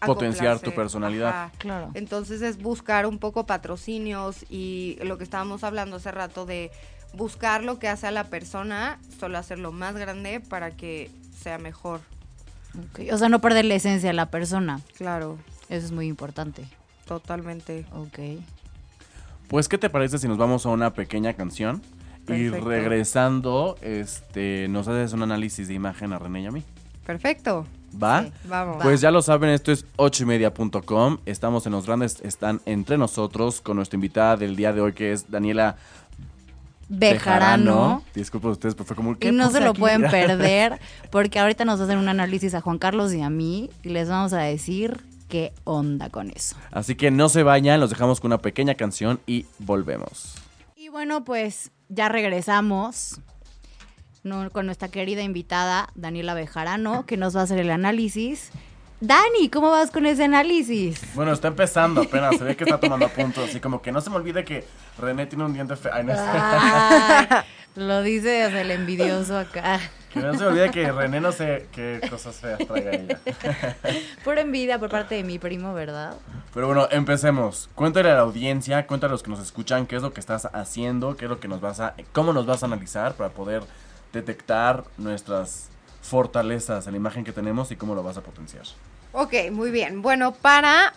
Potenciar 0.00 0.58
tu 0.58 0.74
personalidad. 0.74 1.28
Ajá. 1.28 1.52
Claro. 1.58 1.90
Entonces 1.94 2.42
es 2.42 2.60
buscar 2.60 3.06
un 3.06 3.18
poco 3.18 3.46
patrocinios 3.46 4.44
y 4.50 4.98
lo 5.02 5.18
que 5.18 5.24
estábamos 5.24 5.62
hablando 5.64 5.96
hace 5.96 6.10
rato 6.10 6.44
de 6.44 6.72
buscar 7.14 7.62
lo 7.62 7.78
que 7.78 7.88
hace 7.88 8.06
a 8.06 8.10
la 8.10 8.24
persona, 8.24 8.98
solo 9.20 9.38
hacerlo 9.38 9.70
más 9.70 9.94
grande 9.94 10.40
para 10.40 10.72
que 10.72 11.10
sea 11.36 11.58
mejor. 11.58 12.00
O 13.12 13.18
sea, 13.18 13.28
no 13.28 13.40
perder 13.40 13.66
la 13.66 13.74
esencia 13.74 14.08
de 14.08 14.14
la 14.14 14.30
persona. 14.30 14.80
Claro, 14.96 15.38
Eso 15.68 15.86
es 15.86 15.92
muy 15.92 16.06
importante. 16.06 16.66
Totalmente. 17.06 17.84
Ok. 17.92 18.18
Pues, 19.48 19.68
¿qué 19.68 19.78
te 19.78 19.90
parece 19.90 20.18
si 20.18 20.28
nos 20.28 20.38
vamos 20.38 20.64
a 20.66 20.70
una 20.70 20.94
pequeña 20.94 21.34
canción? 21.34 21.82
Y 22.28 22.48
regresando, 22.48 23.76
este, 23.82 24.66
nos 24.68 24.86
haces 24.86 25.12
un 25.12 25.22
análisis 25.22 25.68
de 25.68 25.74
imagen 25.74 26.12
a 26.12 26.18
René 26.18 26.42
y 26.42 26.46
a 26.46 26.50
mí. 26.52 26.62
Perfecto. 27.04 27.66
¿Va? 28.00 28.22
Sí. 28.22 28.32
Vamos. 28.44 28.78
Pues 28.80 29.00
ya 29.00 29.10
lo 29.10 29.22
saben, 29.22 29.50
esto 29.50 29.72
es 29.72 29.84
ochoymedia.com. 29.96 31.18
Estamos 31.26 31.66
en 31.66 31.72
los 31.72 31.86
grandes, 31.86 32.20
están 32.22 32.60
entre 32.64 32.96
nosotros 32.96 33.60
con 33.60 33.76
nuestra 33.76 33.96
invitada 33.96 34.36
del 34.36 34.56
día 34.56 34.72
de 34.72 34.80
hoy, 34.80 34.92
que 34.92 35.12
es 35.12 35.30
Daniela 35.30 35.76
Bejarano. 36.88 38.02
Disculpen 38.14 38.50
ustedes, 38.50 38.74
pero 38.74 38.86
fue 38.86 38.96
como... 38.96 39.12
Y 39.12 39.16
¿qué 39.16 39.32
no 39.32 39.50
se 39.50 39.60
lo 39.60 39.70
aquí? 39.70 39.80
pueden 39.80 40.02
perder 40.10 40.78
porque 41.10 41.38
ahorita 41.38 41.64
nos 41.64 41.80
hacen 41.80 41.98
un 41.98 42.08
análisis 42.08 42.54
a 42.54 42.60
Juan 42.60 42.78
Carlos 42.78 43.12
y 43.14 43.20
a 43.22 43.30
mí 43.30 43.70
y 43.82 43.88
les 43.88 44.08
vamos 44.08 44.32
a 44.32 44.38
decir 44.38 45.00
qué 45.32 45.54
onda 45.64 46.10
con 46.10 46.28
eso. 46.28 46.56
Así 46.72 46.94
que 46.94 47.10
no 47.10 47.30
se 47.30 47.42
vayan, 47.42 47.80
los 47.80 47.88
dejamos 47.88 48.20
con 48.20 48.28
una 48.28 48.42
pequeña 48.42 48.74
canción 48.74 49.18
y 49.26 49.46
volvemos. 49.58 50.34
Y 50.76 50.90
bueno, 50.90 51.24
pues 51.24 51.70
ya 51.88 52.10
regresamos 52.10 53.18
con 54.52 54.66
nuestra 54.66 54.88
querida 54.88 55.22
invitada 55.22 55.88
Daniela 55.94 56.34
Bejarano 56.34 57.06
que 57.06 57.16
nos 57.16 57.34
va 57.34 57.40
a 57.40 57.44
hacer 57.44 57.58
el 57.60 57.70
análisis. 57.70 58.50
Dani, 59.00 59.48
¿cómo 59.48 59.70
vas 59.70 59.90
con 59.90 60.04
ese 60.04 60.24
análisis? 60.24 61.00
Bueno, 61.14 61.32
está 61.32 61.48
empezando 61.48 62.02
apenas, 62.02 62.36
se 62.36 62.44
ve 62.44 62.54
que 62.54 62.64
está 62.64 62.78
tomando 62.78 63.08
puntos. 63.08 63.48
Así 63.48 63.58
como 63.58 63.80
que 63.80 63.90
no 63.90 64.02
se 64.02 64.10
me 64.10 64.16
olvide 64.16 64.44
que 64.44 64.66
René 64.98 65.24
tiene 65.24 65.44
un 65.44 65.54
diente 65.54 65.76
feo. 65.76 65.92
Ay, 65.94 66.04
no 66.04 66.14
sé. 66.14 66.20
Ay, 66.22 67.26
lo 67.74 68.02
dice 68.02 68.60
el 68.60 68.70
envidioso 68.70 69.38
acá. 69.38 69.80
Que 70.12 70.20
no 70.20 70.36
se 70.36 70.44
olvide 70.44 70.70
que 70.70 70.92
René 70.92 71.20
no 71.20 71.32
sé 71.32 71.68
qué 71.72 72.00
cosas 72.10 72.36
feas 72.36 72.58
traiga 72.66 72.90
ella. 72.92 73.18
Por 74.24 74.38
envidia 74.38 74.78
por 74.78 74.90
parte 74.90 75.14
de 75.14 75.24
mi 75.24 75.38
primo, 75.38 75.72
¿verdad? 75.72 76.16
Pero 76.52 76.66
bueno, 76.66 76.86
empecemos. 76.90 77.70
Cuéntale 77.74 78.10
a 78.10 78.14
la 78.14 78.20
audiencia, 78.20 78.86
cuéntale 78.86 79.10
a 79.10 79.12
los 79.12 79.22
que 79.22 79.30
nos 79.30 79.40
escuchan 79.40 79.86
qué 79.86 79.96
es 79.96 80.02
lo 80.02 80.12
que 80.12 80.20
estás 80.20 80.48
haciendo, 80.52 81.16
qué 81.16 81.24
es 81.24 81.30
lo 81.30 81.40
que 81.40 81.48
nos 81.48 81.60
vas 81.60 81.80
a, 81.80 81.94
cómo 82.12 82.32
nos 82.32 82.46
vas 82.46 82.62
a 82.62 82.66
analizar 82.66 83.14
para 83.14 83.30
poder 83.30 83.62
detectar 84.12 84.84
nuestras 84.98 85.70
fortalezas 86.02 86.86
en 86.86 86.92
la 86.92 86.98
imagen 86.98 87.24
que 87.24 87.32
tenemos 87.32 87.70
y 87.70 87.76
cómo 87.76 87.94
lo 87.94 88.02
vas 88.02 88.18
a 88.18 88.20
potenciar. 88.20 88.64
Ok, 89.12 89.34
muy 89.50 89.70
bien. 89.70 90.02
Bueno, 90.02 90.32
para 90.32 90.92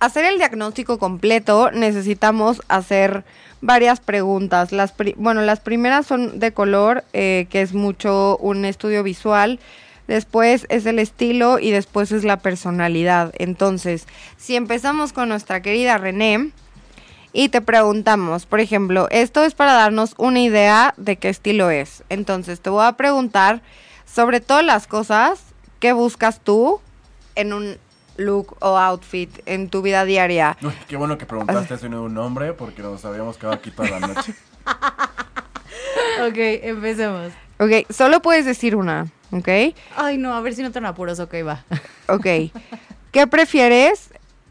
hacer 0.00 0.24
el 0.24 0.38
diagnóstico 0.38 0.98
completo 0.98 1.70
necesitamos 1.70 2.62
hacer 2.68 3.22
varias 3.60 4.00
preguntas. 4.00 4.72
Las 4.72 4.94
bueno, 5.16 5.42
las 5.42 5.60
primeras 5.60 6.06
son 6.06 6.40
de 6.40 6.52
color, 6.52 7.04
eh, 7.12 7.46
que 7.50 7.60
es 7.60 7.74
mucho 7.74 8.38
un 8.38 8.64
estudio 8.64 9.02
visual. 9.02 9.60
Después 10.08 10.66
es 10.70 10.86
el 10.86 10.98
estilo 10.98 11.58
y 11.60 11.70
después 11.70 12.10
es 12.10 12.24
la 12.24 12.38
personalidad. 12.38 13.32
Entonces, 13.38 14.08
si 14.38 14.56
empezamos 14.56 15.12
con 15.12 15.28
nuestra 15.28 15.62
querida 15.62 15.98
René 15.98 16.50
y 17.32 17.50
te 17.50 17.60
preguntamos, 17.60 18.46
por 18.46 18.58
ejemplo, 18.58 19.06
esto 19.10 19.44
es 19.44 19.54
para 19.54 19.74
darnos 19.74 20.14
una 20.16 20.40
idea 20.40 20.94
de 20.96 21.16
qué 21.16 21.28
estilo 21.28 21.70
es. 21.70 22.02
Entonces, 22.08 22.60
te 22.60 22.70
voy 22.70 22.84
a 22.84 22.92
preguntar 22.92 23.62
sobre 24.04 24.40
todas 24.40 24.64
las 24.64 24.88
cosas 24.88 25.40
que 25.78 25.92
buscas 25.92 26.40
tú 26.40 26.80
en 27.36 27.52
un 27.52 27.76
look 28.20 28.56
o 28.60 28.76
outfit 28.76 29.30
en 29.46 29.68
tu 29.68 29.82
vida 29.82 30.04
diaria. 30.04 30.56
Uy, 30.62 30.72
qué 30.86 30.96
bueno 30.96 31.18
que 31.18 31.26
preguntaste 31.26 31.74
eso 31.74 31.88
de 31.88 31.96
un 31.96 32.14
nombre, 32.14 32.52
porque 32.52 32.82
nos 32.82 33.04
habíamos 33.04 33.36
quedado 33.36 33.54
aquí 33.54 33.70
toda 33.70 33.90
la 33.90 34.00
noche. 34.00 34.34
Ok, 36.20 36.36
empecemos. 36.36 37.32
Ok, 37.58 37.90
solo 37.90 38.20
puedes 38.20 38.44
decir 38.44 38.76
una, 38.76 39.06
¿ok? 39.30 39.48
Ay, 39.96 40.18
no, 40.18 40.34
a 40.34 40.40
ver 40.42 40.54
si 40.54 40.62
no 40.62 40.70
tan 40.70 40.84
apuros. 40.84 41.18
Ok, 41.18 41.34
va. 41.46 41.64
Ok. 42.08 42.26
¿Qué 43.10 43.26
prefieres 43.26 44.10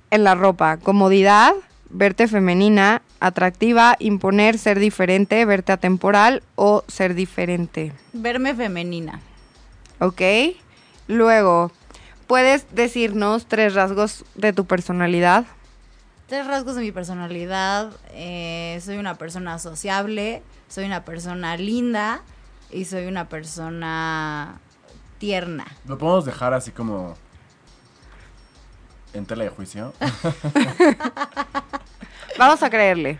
en 0.09 0.23
la 0.23 0.33
ropa? 0.33 0.77
¿Comodidad? 0.77 1.53
¿Verte 1.91 2.27
femenina? 2.27 3.03
¿Atractiva? 3.19 3.95
¿Imponer? 3.99 4.57
¿Ser 4.57 4.79
diferente? 4.79 5.45
¿Verte 5.45 5.71
atemporal? 5.71 6.41
¿O 6.55 6.83
ser 6.87 7.13
diferente? 7.13 7.93
Verme 8.13 8.55
femenina. 8.55 9.19
¿Ok? 9.99 10.21
Luego, 11.07 11.71
¿puedes 12.29 12.75
decirnos 12.75 13.47
tres 13.47 13.73
rasgos 13.73 14.23
de 14.35 14.53
tu 14.53 14.65
personalidad? 14.65 15.45
Tres 16.27 16.45
rasgos 16.45 16.75
de 16.75 16.81
mi 16.81 16.91
personalidad. 16.91 17.91
eh, 18.11 18.79
soy 18.85 18.97
una 18.97 19.15
persona 19.15 19.57
sociable, 19.57 20.43
soy 20.67 20.85
una 20.85 21.03
persona 21.03 21.57
linda 21.57 22.21
y 22.69 22.85
soy 22.85 23.07
una 23.07 23.29
persona 23.29 24.59
tierna. 25.17 25.65
Lo 25.87 25.97
podemos 25.97 26.23
dejar 26.23 26.53
así 26.53 26.69
como 26.69 27.17
en 29.13 29.25
tela 29.25 29.45
de 29.45 29.49
juicio. 29.49 29.91
Vamos 32.37 32.61
a 32.61 32.69
creerle. 32.69 33.19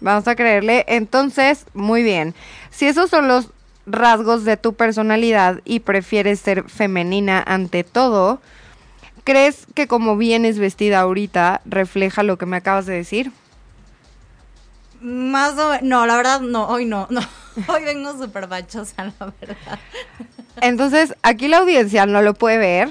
Vamos 0.00 0.26
a 0.26 0.34
creerle. 0.34 0.84
Entonces, 0.88 1.64
muy 1.74 2.02
bien. 2.02 2.34
Si 2.70 2.88
esos 2.88 3.08
son 3.08 3.28
los 3.28 3.50
rasgos 3.86 4.44
de 4.44 4.56
tu 4.56 4.74
personalidad 4.74 5.60
y 5.64 5.80
prefieres 5.80 6.40
ser 6.40 6.68
femenina 6.68 7.42
ante 7.46 7.84
todo, 7.84 8.40
¿crees 9.24 9.66
que 9.74 9.86
como 9.86 10.16
vienes 10.16 10.58
vestida 10.58 11.00
ahorita 11.00 11.60
refleja 11.64 12.22
lo 12.22 12.36
que 12.36 12.46
me 12.46 12.56
acabas 12.56 12.86
de 12.86 12.94
decir? 12.94 13.32
Más 15.00 15.52
o 15.58 15.70
menos. 15.70 15.82
No, 15.82 16.06
la 16.06 16.16
verdad, 16.16 16.40
no, 16.40 16.66
hoy 16.68 16.84
no, 16.84 17.06
no. 17.10 17.20
Hoy 17.68 17.84
vengo 17.84 18.12
súper 18.18 18.48
bachosa, 18.48 19.04
la 19.18 19.32
verdad. 19.40 19.78
Entonces, 20.60 21.14
aquí 21.22 21.48
la 21.48 21.58
audiencia 21.58 22.04
no 22.04 22.20
lo 22.20 22.34
puede 22.34 22.58
ver, 22.58 22.90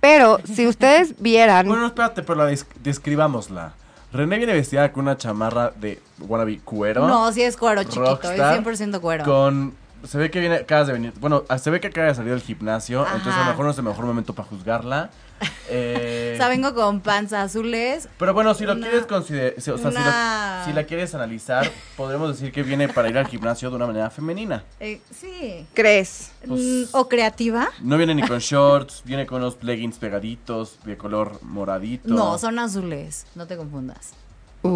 pero 0.00 0.38
si 0.44 0.66
ustedes 0.68 1.14
vieran... 1.20 1.66
Bueno, 1.66 1.86
espérate, 1.86 2.22
pero 2.22 2.36
la 2.38 2.46
des- 2.46 2.66
describámosla. 2.84 3.72
René 4.12 4.38
viene 4.38 4.52
vestida 4.52 4.92
con 4.92 5.02
una 5.04 5.16
chamarra 5.16 5.70
de 5.70 6.00
wannabe 6.20 6.60
cuero. 6.60 7.08
No, 7.08 7.32
sí 7.32 7.42
es 7.42 7.56
cuero 7.56 7.82
chiquito, 7.82 8.04
Rockstar, 8.04 8.58
es 8.70 8.80
100% 8.80 9.00
cuero. 9.00 9.24
Con. 9.24 9.74
Se 10.04 10.18
ve 10.18 10.30
que 10.30 10.38
viene, 10.40 10.56
acabas 10.56 10.86
de 10.86 10.92
venir. 10.92 11.12
Bueno, 11.20 11.44
ah, 11.48 11.58
se 11.58 11.70
ve 11.70 11.80
que 11.80 11.88
acaba 11.88 12.06
de 12.08 12.14
salir 12.14 12.30
del 12.32 12.42
gimnasio. 12.42 13.04
Entonces 13.06 13.34
a 13.34 13.40
lo 13.40 13.50
mejor 13.50 13.64
no 13.64 13.70
es 13.72 13.78
el 13.78 13.84
mejor 13.84 14.04
momento 14.04 14.34
para 14.34 14.48
juzgarla. 14.48 15.10
Eh, 15.68 16.30
O 16.34 16.36
sea, 16.38 16.48
vengo 16.48 16.72
con 16.74 17.00
panza 17.00 17.42
azules. 17.42 18.08
Pero 18.18 18.32
bueno, 18.32 18.54
si 18.54 18.64
lo 18.64 18.72
Una- 18.74 18.86
quieres 18.86 19.04
considerar. 19.04 19.54
O 19.58 19.60
sea, 19.60 19.76
si, 19.76 19.82
lo- 19.82 20.64
si 20.64 20.72
la 20.72 20.84
quieres 20.86 21.12
analizar, 21.14 21.68
podremos 21.96 22.28
decir 22.30 22.52
que 22.52 22.62
viene 22.62 22.88
para 22.88 23.08
ir 23.08 23.18
al 23.18 23.26
gimnasio 23.26 23.68
de 23.68 23.76
una 23.76 23.86
manera 23.86 24.08
femenina. 24.08 24.62
eh, 24.80 25.00
sí. 25.12 25.66
¿Crees? 25.74 26.30
Pues- 26.46 26.60
Mm, 26.62 26.84
¿O 26.92 27.08
creativa? 27.08 27.68
No 27.82 27.96
viene 27.98 28.14
ni 28.14 28.22
con 28.22 28.38
shorts, 28.38 29.02
viene 29.04 29.26
con 29.26 29.42
unos 29.42 29.60
leggings 29.62 29.98
pegaditos 29.98 30.78
de 30.84 30.96
color 30.96 31.38
moradito. 31.42 32.08
No, 32.14 32.38
son 32.38 32.58
azules, 32.60 33.26
no 33.34 33.46
te 33.48 33.56
confundas. 33.56 34.12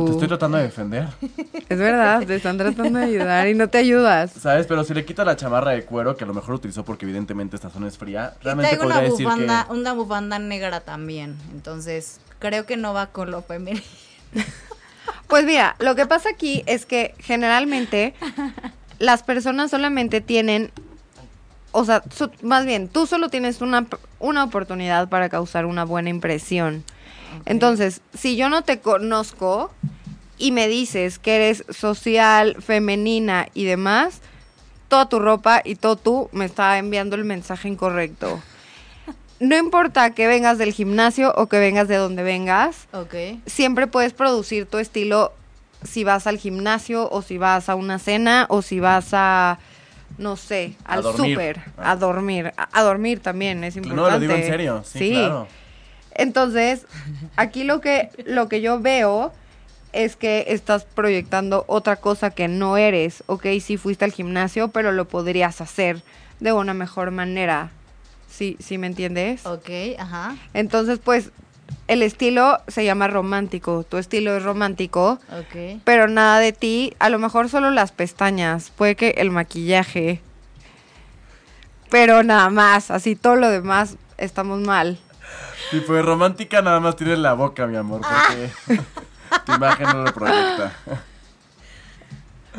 Te 0.06 0.12
estoy 0.12 0.28
tratando 0.28 0.58
de 0.58 0.64
defender. 0.64 1.08
Es 1.68 1.78
verdad, 1.78 2.24
te 2.26 2.36
están 2.36 2.58
tratando 2.58 2.98
de 2.98 3.04
ayudar 3.04 3.48
y 3.48 3.54
no 3.54 3.68
te 3.68 3.78
ayudas. 3.78 4.32
¿Sabes? 4.32 4.66
Pero 4.66 4.84
si 4.84 4.94
le 4.94 5.04
quita 5.04 5.24
la 5.24 5.36
chamarra 5.36 5.72
de 5.72 5.84
cuero, 5.84 6.16
que 6.16 6.24
a 6.24 6.26
lo 6.26 6.34
mejor 6.34 6.54
utilizó 6.54 6.84
porque 6.84 7.04
evidentemente 7.04 7.56
esta 7.56 7.70
zona 7.70 7.88
es 7.88 7.98
fría, 7.98 8.34
realmente 8.42 8.70
traigo 8.70 8.86
una 8.86 8.94
podría 8.96 9.10
decir 9.10 9.26
bufanda, 9.26 9.66
que... 9.66 9.72
una 9.72 9.92
bufanda 9.92 10.38
negra 10.38 10.80
también. 10.80 11.36
Entonces, 11.52 12.20
creo 12.38 12.66
que 12.66 12.76
no 12.76 12.92
va 12.92 13.06
con 13.08 13.30
lo 13.30 13.42
femenino. 13.42 13.82
Pues 15.26 15.44
mira, 15.44 15.76
lo 15.78 15.94
que 15.94 16.06
pasa 16.06 16.28
aquí 16.30 16.64
es 16.66 16.86
que 16.86 17.14
generalmente 17.18 18.14
las 18.98 19.22
personas 19.22 19.70
solamente 19.70 20.20
tienen, 20.20 20.72
o 21.72 21.84
sea, 21.84 22.02
más 22.42 22.66
bien, 22.66 22.88
tú 22.88 23.06
solo 23.06 23.28
tienes 23.28 23.60
una, 23.60 23.86
una 24.18 24.44
oportunidad 24.44 25.08
para 25.08 25.28
causar 25.28 25.66
una 25.66 25.84
buena 25.84 26.10
impresión. 26.10 26.84
Entonces, 27.46 28.00
si 28.12 28.36
yo 28.36 28.48
no 28.48 28.62
te 28.62 28.80
conozco 28.80 29.70
y 30.36 30.52
me 30.52 30.68
dices 30.68 31.18
que 31.18 31.36
eres 31.36 31.64
social, 31.70 32.56
femenina 32.60 33.46
y 33.54 33.64
demás, 33.64 34.20
toda 34.88 35.08
tu 35.08 35.20
ropa 35.20 35.62
y 35.64 35.76
todo 35.76 35.96
tú 35.96 36.28
me 36.32 36.44
está 36.44 36.78
enviando 36.78 37.14
el 37.16 37.24
mensaje 37.24 37.68
incorrecto. 37.68 38.40
No 39.40 39.56
importa 39.56 40.10
que 40.10 40.26
vengas 40.26 40.58
del 40.58 40.74
gimnasio 40.74 41.32
o 41.34 41.46
que 41.46 41.58
vengas 41.58 41.88
de 41.88 41.96
donde 41.96 42.22
vengas, 42.22 42.88
Ok. 42.92 43.14
siempre 43.46 43.86
puedes 43.86 44.12
producir 44.12 44.66
tu 44.66 44.76
estilo 44.76 45.32
si 45.82 46.04
vas 46.04 46.26
al 46.26 46.36
gimnasio 46.36 47.08
o 47.10 47.22
si 47.22 47.38
vas 47.38 47.70
a 47.70 47.74
una 47.74 47.98
cena 47.98 48.44
o 48.50 48.60
si 48.60 48.80
vas 48.80 49.08
a 49.14 49.58
no 50.18 50.36
sé, 50.36 50.74
al 50.84 51.02
súper, 51.02 51.60
Ah. 51.78 51.92
a 51.92 51.96
dormir, 51.96 52.52
a, 52.56 52.68
a 52.78 52.82
dormir 52.82 53.20
también 53.20 53.64
es 53.64 53.76
No, 53.76 53.82
importante. 53.82 54.12
lo 54.12 54.20
digo 54.20 54.34
en 54.34 54.44
serio, 54.44 54.82
sí, 54.84 55.10
claro. 55.10 55.48
Entonces, 56.14 56.86
aquí 57.36 57.64
lo 57.64 57.80
que 57.80 58.10
lo 58.26 58.48
que 58.48 58.60
yo 58.60 58.80
veo 58.80 59.32
es 59.92 60.16
que 60.16 60.44
estás 60.48 60.84
proyectando 60.84 61.64
otra 61.66 61.96
cosa 61.96 62.30
que 62.30 62.46
no 62.48 62.76
eres, 62.76 63.24
ok, 63.26 63.46
sí 63.60 63.76
fuiste 63.76 64.04
al 64.04 64.12
gimnasio, 64.12 64.68
pero 64.68 64.92
lo 64.92 65.06
podrías 65.06 65.60
hacer 65.60 66.02
de 66.40 66.52
una 66.52 66.74
mejor 66.74 67.10
manera. 67.10 67.70
Sí, 68.30 68.56
sí 68.60 68.78
me 68.78 68.86
entiendes? 68.86 69.44
Ok, 69.46 69.68
ajá. 69.98 70.36
Entonces, 70.54 71.00
pues, 71.02 71.30
el 71.88 72.02
estilo 72.02 72.60
se 72.68 72.84
llama 72.84 73.08
romántico. 73.08 73.84
Tu 73.88 73.96
estilo 73.98 74.36
es 74.36 74.42
romántico, 74.42 75.18
Ok. 75.32 75.80
pero 75.84 76.08
nada 76.08 76.38
de 76.38 76.52
ti. 76.52 76.94
A 76.98 77.08
lo 77.08 77.18
mejor 77.18 77.48
solo 77.48 77.70
las 77.70 77.92
pestañas, 77.92 78.70
puede 78.70 78.94
que 78.96 79.10
el 79.18 79.30
maquillaje. 79.30 80.20
Pero 81.90 82.22
nada 82.22 82.50
más, 82.50 82.90
así 82.90 83.16
todo 83.16 83.36
lo 83.36 83.50
demás 83.50 83.96
estamos 84.18 84.60
mal. 84.60 84.98
Y 85.72 85.80
pues 85.80 86.04
romántica 86.04 86.62
nada 86.62 86.80
más 86.80 86.96
tiene 86.96 87.16
la 87.16 87.32
boca, 87.34 87.66
mi 87.66 87.76
amor, 87.76 88.00
porque 88.00 88.80
tu 89.46 89.52
imagen 89.52 89.86
no 89.88 90.04
lo 90.04 90.12
proyecta. 90.14 90.72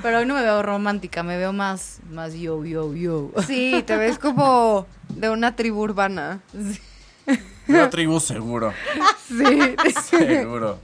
Pero 0.01 0.19
hoy 0.19 0.25
no 0.25 0.35
me 0.35 0.41
veo 0.41 0.61
romántica, 0.63 1.21
me 1.21 1.37
veo 1.37 1.51
más, 1.53 1.99
más 2.09 2.33
yo, 2.33 2.63
yo, 2.65 2.93
yo. 2.93 3.29
Sí, 3.45 3.83
te 3.85 3.97
ves 3.97 4.17
como 4.17 4.87
de 5.09 5.29
una 5.29 5.55
tribu 5.55 5.81
urbana. 5.81 6.39
Una 7.67 7.89
tribu 7.89 8.19
seguro, 8.19 8.73
Sí. 9.27 9.75
seguro. 10.09 10.79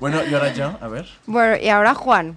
Bueno, 0.00 0.24
y 0.24 0.34
ahora 0.34 0.52
yo, 0.52 0.76
a 0.80 0.88
ver. 0.88 1.06
Bueno, 1.26 1.56
y 1.62 1.68
ahora 1.68 1.94
Juan, 1.94 2.36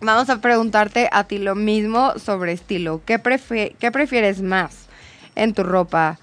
vamos 0.00 0.28
a 0.28 0.40
preguntarte 0.40 1.08
a 1.10 1.24
ti 1.24 1.38
lo 1.38 1.54
mismo 1.54 2.12
sobre 2.18 2.52
estilo. 2.52 3.00
¿Qué, 3.06 3.18
prefe- 3.22 3.74
qué 3.78 3.90
prefieres 3.90 4.42
más 4.42 4.86
en 5.34 5.54
tu 5.54 5.62
ropa? 5.62 6.18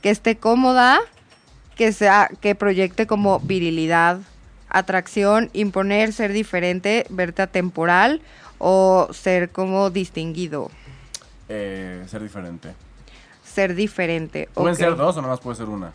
¿Que 0.00 0.10
esté 0.10 0.36
cómoda? 0.36 1.00
¿Que, 1.76 1.92
sea, 1.92 2.30
que 2.40 2.54
proyecte 2.54 3.06
como 3.06 3.40
virilidad, 3.40 4.18
atracción, 4.70 5.50
imponer, 5.52 6.12
ser 6.12 6.32
diferente, 6.32 7.04
verte 7.10 7.42
atemporal 7.42 8.22
o 8.58 9.08
ser 9.12 9.50
como 9.50 9.90
distinguido? 9.90 10.70
Eh, 11.48 12.04
ser 12.08 12.22
diferente. 12.22 12.74
Ser 13.58 13.74
diferente. 13.74 14.48
¿Pueden 14.54 14.76
ser 14.76 14.94
dos 14.94 15.16
o 15.16 15.20
nomás 15.20 15.40
puede 15.40 15.56
ser 15.56 15.68
una? 15.68 15.92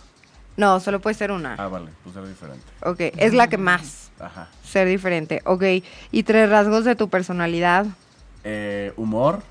No, 0.58 0.82
solo 0.82 1.00
puede 1.00 1.14
ser 1.14 1.32
una. 1.32 1.56
Ah, 1.58 1.70
vale, 1.70 1.92
pues 2.04 2.14
ser 2.14 2.28
diferente. 2.28 2.66
Ok, 2.82 3.00
es 3.16 3.34
la 3.34 3.48
que 3.48 3.58
más. 3.58 4.12
Ajá. 4.20 4.50
Ser 4.66 4.90
diferente. 4.90 5.42
Ok, 5.46 5.64
y 6.12 6.24
tres 6.24 6.50
rasgos 6.50 6.84
de 6.84 6.98
tu 6.98 7.08
personalidad. 7.08 7.86
Eh, 8.44 8.92
humor. 8.98 9.42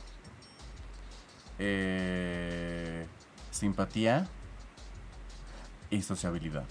Eh, 1.59 3.07
simpatía. 3.51 4.27
Y 5.89 6.03
sociabilidad. 6.03 6.65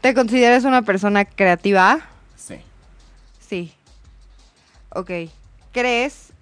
¿Te 0.00 0.14
consideras 0.14 0.64
una 0.64 0.80
persona 0.80 1.26
creativa? 1.26 2.00
Sí. 2.34 2.62
Sí. 3.46 3.74
Ok. 4.88 5.10
¿Crees 5.70 6.32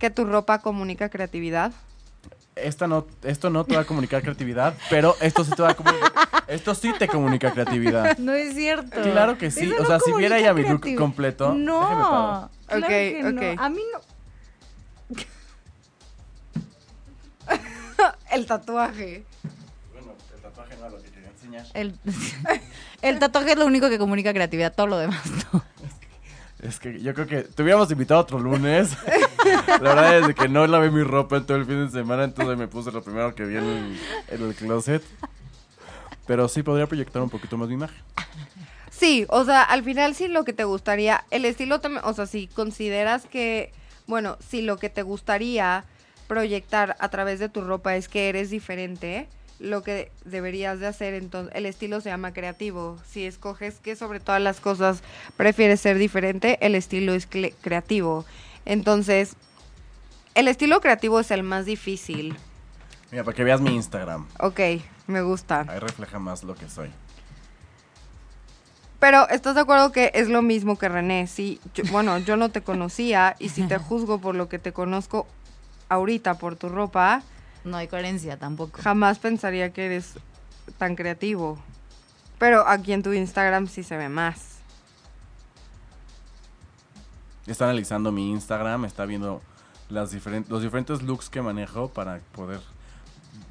que 0.00 0.10
tu 0.10 0.24
ropa 0.24 0.58
comunica 0.58 1.08
creatividad? 1.08 1.70
Esta 2.62 2.86
no, 2.86 3.06
esto 3.22 3.50
no 3.50 3.64
te 3.64 3.74
va 3.76 3.82
a 3.82 3.84
comunicar 3.84 4.22
creatividad, 4.22 4.74
pero 4.90 5.14
esto 5.20 5.44
sí 5.44 5.52
te 5.54 5.62
va 5.62 5.70
a 5.70 5.74
comunicar. 5.74 6.12
Esto 6.46 6.74
sí 6.74 6.92
te 6.98 7.06
comunica 7.08 7.52
creatividad. 7.52 8.16
No 8.18 8.32
es 8.32 8.54
cierto. 8.54 9.00
Claro 9.02 9.36
que 9.38 9.50
sí. 9.50 9.70
Eso 9.72 9.82
O 9.82 9.86
sea, 9.86 10.00
si 10.00 10.12
viera 10.14 10.38
ella 10.38 10.54
mi 10.54 10.62
look 10.64 10.86
completo, 10.96 11.52
No. 11.54 12.50
Claro 12.66 12.84
Ok, 12.84 12.88
que 12.88 13.20
no. 13.22 13.28
ok. 13.52 13.60
A 13.60 13.68
mí 13.68 13.80
no. 13.92 14.00
El 18.32 18.46
tatuaje. 18.46 19.24
Bueno, 19.92 20.12
el 20.34 20.40
tatuaje 20.42 20.74
no 20.76 20.80
era 20.86 20.90
lo 20.90 21.02
que 21.02 21.10
quería 21.10 21.28
enseñar. 21.30 21.66
El, 21.74 21.98
el 23.02 23.18
tatuaje 23.18 23.52
es 23.52 23.58
lo 23.58 23.66
único 23.66 23.88
que 23.88 23.98
comunica 23.98 24.32
creatividad, 24.32 24.74
todo 24.74 24.86
lo 24.86 24.98
demás 24.98 25.20
no. 25.52 25.64
Es 26.60 26.80
que 26.80 27.00
yo 27.00 27.14
creo 27.14 27.26
que 27.26 27.42
te 27.42 27.62
hubiéramos 27.62 27.90
invitado 27.90 28.20
otro 28.20 28.38
lunes. 28.38 28.90
La 29.44 29.94
verdad 29.94 30.30
es 30.30 30.34
que 30.34 30.48
no 30.48 30.66
lavé 30.66 30.90
mi 30.90 31.02
ropa 31.02 31.36
en 31.36 31.46
todo 31.46 31.56
el 31.56 31.66
fin 31.66 31.86
de 31.86 31.90
semana, 31.90 32.24
entonces 32.24 32.56
me 32.56 32.68
puse 32.68 32.90
lo 32.92 33.02
primero 33.02 33.34
que 33.34 33.44
vi 33.44 33.56
en 33.56 33.98
el, 34.28 34.54
closet. 34.54 35.02
Pero 36.26 36.48
sí 36.48 36.62
podría 36.62 36.86
proyectar 36.86 37.22
un 37.22 37.30
poquito 37.30 37.56
más 37.56 37.68
mi 37.68 37.74
imagen. 37.74 37.96
Sí, 38.90 39.26
o 39.28 39.44
sea, 39.44 39.62
al 39.62 39.84
final 39.84 40.14
sí 40.14 40.28
lo 40.28 40.44
que 40.44 40.52
te 40.52 40.64
gustaría, 40.64 41.24
el 41.30 41.44
estilo 41.44 41.80
también, 41.80 42.04
o 42.04 42.12
sea, 42.12 42.26
si 42.26 42.48
consideras 42.48 43.26
que, 43.26 43.72
bueno, 44.06 44.36
si 44.46 44.60
lo 44.60 44.76
que 44.76 44.90
te 44.90 45.02
gustaría 45.02 45.84
proyectar 46.26 46.96
a 46.98 47.08
través 47.08 47.38
de 47.38 47.48
tu 47.48 47.60
ropa 47.60 47.96
es 47.96 48.08
que 48.08 48.28
eres 48.28 48.50
diferente, 48.50 49.28
lo 49.58 49.82
que 49.82 50.10
deberías 50.24 50.80
de 50.80 50.86
hacer 50.86 51.14
entonces, 51.14 51.54
el 51.54 51.66
estilo 51.66 52.00
se 52.00 52.10
llama 52.10 52.32
creativo. 52.32 52.98
Si 53.08 53.24
escoges 53.24 53.80
que 53.80 53.96
sobre 53.96 54.20
todas 54.20 54.40
las 54.40 54.60
cosas 54.60 55.02
prefieres 55.36 55.80
ser 55.80 55.98
diferente, 55.98 56.58
el 56.60 56.74
estilo 56.74 57.14
es 57.14 57.26
creativo. 57.26 58.24
Entonces, 58.64 59.34
el 60.34 60.48
estilo 60.48 60.80
creativo 60.80 61.20
es 61.20 61.30
el 61.30 61.42
más 61.42 61.64
difícil. 61.66 62.36
Mira, 63.10 63.24
para 63.24 63.34
que 63.34 63.44
veas 63.44 63.60
mi 63.60 63.74
Instagram. 63.74 64.26
Ok, 64.40 64.60
me 65.06 65.22
gusta. 65.22 65.64
Ahí 65.68 65.78
refleja 65.78 66.18
más 66.18 66.42
lo 66.44 66.54
que 66.54 66.68
soy. 66.68 66.90
Pero 69.00 69.28
estás 69.28 69.54
de 69.54 69.60
acuerdo 69.60 69.92
que 69.92 70.10
es 70.14 70.28
lo 70.28 70.42
mismo 70.42 70.76
que 70.76 70.88
René. 70.88 71.26
Sí, 71.28 71.60
yo- 71.74 71.84
bueno, 71.90 72.18
yo 72.18 72.36
no 72.36 72.50
te 72.50 72.62
conocía 72.62 73.36
y 73.38 73.48
si 73.50 73.62
te 73.62 73.78
juzgo 73.78 74.18
por 74.20 74.34
lo 74.34 74.48
que 74.48 74.58
te 74.58 74.72
conozco 74.72 75.26
ahorita 75.88 76.34
por 76.34 76.56
tu 76.56 76.68
ropa, 76.68 77.22
No 77.64 77.76
hay 77.76 77.86
coherencia 77.88 78.36
tampoco. 78.36 78.80
jamás 78.82 79.18
pensaría 79.18 79.72
que 79.72 79.86
eres 79.86 80.14
tan 80.78 80.96
creativo. 80.96 81.58
Pero 82.38 82.66
aquí 82.68 82.92
en 82.92 83.02
tu 83.02 83.12
Instagram 83.12 83.68
sí 83.68 83.82
se 83.82 83.96
ve 83.96 84.08
más. 84.08 84.57
Está 87.48 87.64
analizando 87.64 88.12
mi 88.12 88.30
Instagram, 88.30 88.84
está 88.84 89.06
viendo 89.06 89.40
las 89.88 90.10
diferentes, 90.10 90.50
los 90.50 90.62
diferentes 90.62 91.02
looks 91.02 91.30
que 91.30 91.40
manejo 91.40 91.88
para 91.88 92.20
poder 92.32 92.60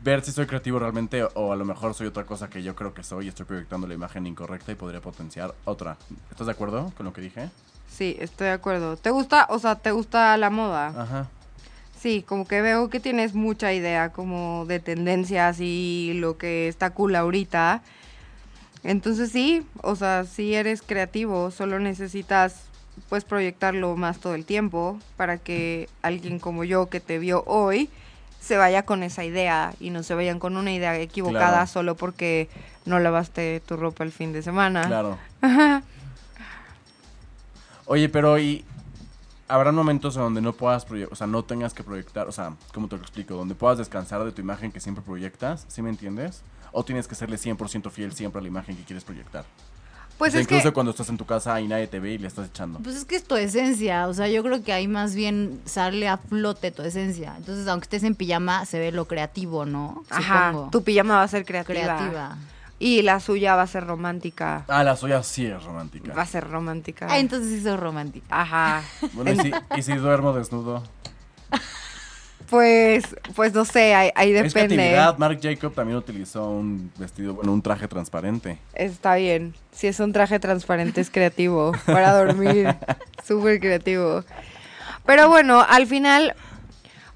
ver 0.04 0.24
si 0.24 0.32
soy 0.32 0.46
creativo 0.46 0.80
realmente 0.80 1.28
o 1.34 1.52
a 1.52 1.56
lo 1.56 1.66
mejor 1.66 1.94
soy 1.94 2.08
otra 2.08 2.26
cosa 2.26 2.50
que 2.50 2.62
yo 2.62 2.76
creo 2.76 2.94
que 2.94 3.04
soy 3.04 3.26
y 3.26 3.30
estoy 3.30 3.46
proyectando 3.46 3.88
la 3.88 3.96
imagen 3.96 4.28
incorrecta 4.28 4.72
y 4.72 4.76
podría 4.76 5.02
potenciar 5.02 5.56
otra. 5.66 5.98
¿Estás 6.30 6.48
de 6.48 6.54
acuerdo 6.54 6.94
con 6.96 7.06
lo 7.06 7.14
que 7.14 7.22
dije? 7.22 7.50
Sí, 7.90 8.16
estoy 8.20 8.48
de 8.48 8.54
acuerdo. 8.54 8.98
¿Te 8.98 9.10
gusta, 9.10 9.48
o 9.50 9.58
sea, 9.58 9.76
te 9.76 9.92
gusta 9.92 10.38
la 10.38 10.50
moda? 10.50 10.88
Ajá. 10.88 11.28
Sí, 12.00 12.24
como 12.28 12.48
que 12.48 12.62
veo 12.62 12.90
que 12.92 13.00
tienes 13.00 13.34
mucha 13.34 13.74
idea 13.74 14.12
como 14.12 14.66
de 14.68 14.80
tendencias 14.80 15.60
y 15.60 16.14
lo 16.16 16.38
que 16.38 16.68
está 16.68 16.92
cool 16.92 17.16
ahorita. 17.16 17.82
Entonces 18.84 19.32
sí, 19.32 19.66
o 19.82 19.96
sea, 19.96 20.26
si 20.26 20.54
eres 20.54 20.84
creativo, 20.84 21.50
solo 21.50 21.80
necesitas 21.80 22.67
pues 23.10 23.24
proyectarlo 23.24 23.96
más 23.96 24.20
todo 24.20 24.36
el 24.36 24.46
tiempo 24.46 25.00
para 25.16 25.38
que 25.38 25.90
alguien 26.02 26.40
como 26.40 26.64
yo 26.64 26.90
que 26.90 27.00
te 27.00 27.20
vio 27.20 27.44
hoy 27.46 27.90
se 28.40 28.58
vaya 28.58 28.84
con 28.84 29.04
esa 29.04 29.24
idea 29.26 29.74
y 29.80 29.90
no 29.90 30.04
se 30.04 30.14
vayan 30.16 30.40
con 30.40 30.58
una 30.58 30.72
idea 30.72 30.98
equivocada 31.00 31.50
Claro. 31.52 31.68
solo 31.68 31.96
porque 31.96 32.50
no 32.86 33.00
lavaste 33.00 33.62
tu 33.66 33.76
ropa 33.78 34.04
el 34.04 34.12
fin 34.12 34.32
de 34.34 34.42
semana. 34.42 34.84
Claro. 34.86 35.18
Oye, 37.86 38.10
pero 38.10 38.38
y 38.38 38.66
habrá 39.48 39.72
momentos 39.72 40.16
en 40.18 40.24
donde 40.24 40.42
no 40.42 40.54
puedas 40.54 40.86
proyectar, 40.86 41.14
o 41.14 41.16
sea, 41.16 41.28
no 41.28 41.44
tengas 41.44 41.74
que 41.74 41.84
proyectar, 41.84 42.28
o 42.28 42.32
sea, 42.32 42.54
¿cómo 42.74 42.88
te 42.88 42.98
lo 42.98 43.02
explico? 43.02 43.34
Donde 43.36 43.56
puedas 43.56 43.78
descansar 43.78 44.24
de 44.26 44.32
tu 44.32 44.42
imagen 44.42 44.72
que 44.72 44.80
siempre 44.80 45.04
proyectas, 45.04 45.66
¿sí 45.70 45.82
me 45.82 45.90
entiendes? 45.90 46.42
O 46.74 46.84
tienes 46.84 47.08
que 47.08 47.16
serle 47.16 47.38
100% 47.38 47.90
fiel 47.90 48.14
siempre 48.14 48.40
a 48.40 48.42
la 48.42 48.50
imagen 48.50 48.76
que 48.76 48.84
quieres 48.84 49.04
proyectar. 49.06 49.46
Pues 50.18 50.30
o 50.30 50.32
sea, 50.34 50.42
es 50.42 50.46
incluso 50.48 50.70
que 50.70 50.74
cuando 50.74 50.92
estás 50.92 51.10
en 51.10 51.18
tu 51.18 51.26
casa 51.26 51.62
y 51.62 51.68
nadie 51.68 51.86
te 51.88 52.00
ve 52.00 52.14
y 52.14 52.18
le 52.18 52.28
estás 52.28 52.48
echando. 52.48 52.80
Pues 52.80 52.96
es 52.96 53.06
que 53.06 53.16
es 53.18 53.24
tu 53.24 53.36
esencia, 53.36 54.08
o 54.08 54.14
sea, 54.14 54.28
yo 54.28 54.42
creo 54.44 54.64
que 54.64 54.74
ahí 54.74 54.88
más 54.88 55.14
bien 55.14 55.62
sale 55.66 56.08
a 56.08 56.18
flote 56.18 56.72
tu 56.72 56.82
esencia. 56.82 57.36
Entonces, 57.38 57.68
aunque 57.68 57.86
estés 57.86 58.04
en 58.04 58.16
pijama, 58.16 58.66
se 58.66 58.80
ve 58.80 58.92
lo 58.92 59.06
creativo, 59.06 59.66
¿no? 59.66 60.04
ajá, 60.10 60.50
Supongo. 60.52 60.70
tu 60.72 60.84
pijama 60.84 61.18
va 61.18 61.24
a 61.24 61.28
ser 61.28 61.46
creativa. 61.46 61.98
creativa. 61.98 62.38
Y 62.80 63.02
la 63.02 63.20
suya 63.20 63.56
va 63.56 63.64
a 63.64 63.68
ser 63.68 63.86
romántica. 63.88 64.64
Ah, 64.68 64.84
la 64.84 64.96
suya 64.96 65.24
sí 65.24 65.46
es 65.46 65.54
Va 65.54 65.58
a 65.58 65.60
romántica. 65.62 66.26
ser 66.26 66.48
romántica. 66.50 67.08
Ah, 67.10 67.18
entonces 67.20 67.50
sí 67.50 67.62
soy 67.64 67.76
romántica. 67.76 68.28
Ajá. 68.30 68.84
Bueno, 69.14 69.32
y 69.32 69.38
si, 69.38 69.52
y 69.78 69.82
si 69.82 69.94
duermo 69.96 70.34
desnudo. 70.34 70.84
Pues, 72.50 73.04
pues 73.36 73.54
no 73.54 73.66
sé, 73.66 73.94
ahí, 73.94 74.10
ahí 74.16 74.30
Es 74.34 74.54
depende. 74.54 74.76
creatividad. 74.76 75.18
Marc 75.18 75.40
Jacob 75.42 75.74
también 75.74 75.98
utilizó 75.98 76.50
un 76.50 76.92
vestido, 76.98 77.34
bueno, 77.34 77.52
un 77.52 77.62
traje 77.62 77.88
transparente. 77.88 78.58
Está 78.74 79.16
bien. 79.16 79.54
Si 79.72 79.88
es 79.88 80.00
un 80.00 80.14
traje 80.14 80.40
transparente 80.40 81.02
es 81.02 81.10
creativo 81.10 81.74
para 81.86 82.14
dormir. 82.18 82.74
Súper 83.28 83.60
creativo. 83.60 84.24
Pero 85.06 85.28
bueno, 85.28 85.66
al 85.68 85.88
final, 85.88 86.36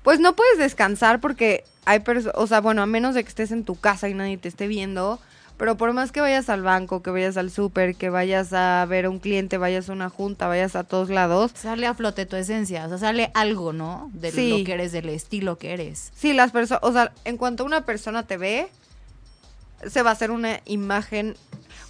pues 0.04 0.20
no 0.20 0.36
puedes 0.36 0.58
descansar 0.58 1.22
porque 1.22 1.64
hay 1.86 2.00
personas, 2.00 2.36
o 2.38 2.46
sea, 2.48 2.60
bueno, 2.60 2.82
a 2.82 2.86
menos 2.86 3.16
de 3.16 3.24
que 3.24 3.30
estés 3.30 3.52
en 3.52 3.64
tu 3.64 3.80
casa 3.80 4.10
y 4.10 4.14
nadie 4.14 4.38
te 4.38 4.48
esté 4.50 4.68
viendo, 4.68 5.20
pero 5.62 5.78
por 5.78 5.94
más 5.94 6.12
que 6.12 6.22
vayas 6.22 6.50
al 6.50 6.64
banco, 6.64 7.04
que 7.04 7.12
vayas 7.12 7.38
al 7.38 7.52
súper, 7.52 7.94
que 7.94 8.10
vayas 8.10 8.52
a 8.52 8.84
ver 8.90 9.06
a 9.06 9.12
un 9.12 9.20
cliente, 9.20 9.60
vayas 9.60 9.92
a 9.92 9.94
una 9.94 10.10
junta, 10.10 10.48
vayas 10.48 10.76
a 10.76 10.84
todos 10.84 11.12
lados, 11.12 11.52
Sale 11.54 11.86
a 11.86 11.94
flote 11.94 12.26
tu 12.26 12.36
esencia, 12.36 12.84
o 12.88 12.90
sea, 12.90 12.98
sale 12.98 13.30
algo, 13.36 13.72
¿no? 13.72 14.10
De 14.12 14.32
Sí. 14.32 14.50
lo 14.50 14.66
que 14.66 14.74
eres, 14.74 14.92
del 14.92 15.10
estilo 15.10 15.60
que 15.60 15.74
eres. 15.74 16.12
Sí, 16.16 16.34
las 16.34 16.52
personas, 16.52 16.82
o 16.82 16.92
sea, 16.92 17.12
en 17.26 17.38
cuanto 17.38 17.64
una 17.64 17.86
persona 17.86 18.24
te 18.24 18.38
ve, 18.38 18.70
se 19.88 20.02
va 20.02 20.10
a 20.10 20.14
hacer 20.14 20.32
una 20.32 20.62
imagen. 20.66 21.36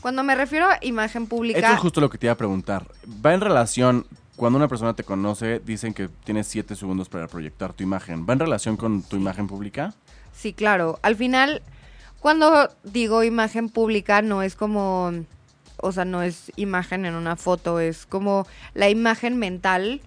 Cuando 0.01 0.21
me 0.25 0.36
refiero 0.36 0.65
a 0.65 0.77
imagen 0.81 1.27
pública, 1.27 1.60
Esto 1.60 1.71
es 1.71 1.79
justo 1.79 2.01
lo 2.01 2.10
que 2.10 2.17
te 2.17 2.25
iba 2.25 2.34
a 2.34 2.38
preguntar. 2.38 2.86
Va 3.25 3.34
en 3.34 3.39
relación, 3.39 4.05
cuando 4.36 4.57
una 4.57 4.67
persona 4.67 4.95
te 4.97 5.05
conoce, 5.05 5.62
dicen 5.65 5.93
que 5.93 6.10
tienes 6.25 6.45
7 6.47 6.75
segundos 6.75 7.07
para 7.07 7.29
proyectar 7.29 7.71
tu 7.71 7.84
imagen. 7.84 8.25
¿Va 8.27 8.34
en 8.34 8.39
relación 8.39 8.75
con 8.75 9.01
tu 9.01 9.15
imagen 9.15 9.47
pública? 9.47 9.93
sí, 10.36 10.51
claro. 10.51 10.99
Al 11.03 11.15
final, 11.15 11.62
cuando 12.21 12.69
digo 12.84 13.23
imagen 13.23 13.67
pública, 13.69 14.21
no 14.21 14.43
es 14.43 14.55
como, 14.55 15.12
o 15.77 15.91
sea, 15.91 16.05
no 16.05 16.21
es 16.21 16.51
imagen 16.55 17.05
en 17.05 17.15
una 17.15 17.36
foto, 17.36 17.79
es 17.79 18.05
como 18.05 18.47
la 18.73 18.89
imagen 18.89 19.38
mental 19.38 20.01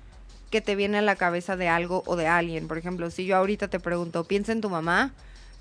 que 0.51 0.61
te 0.61 0.77
viene 0.77 0.99
a 0.99 1.03
la 1.03 1.17
cabeza 1.17 1.57
de 1.57 1.69
algo 1.69 2.03
o 2.07 2.15
de 2.17 2.29
alguien. 2.29 2.69
Por 2.69 2.79
ejemplo, 2.79 3.11
si 3.11 3.27
yo 3.27 3.37
ahorita 3.37 3.69
te 3.69 3.81
pregunto, 3.81 4.25
piensa 4.25 4.53
en 4.53 4.61
tu 4.61 4.71
mamá, 4.71 5.11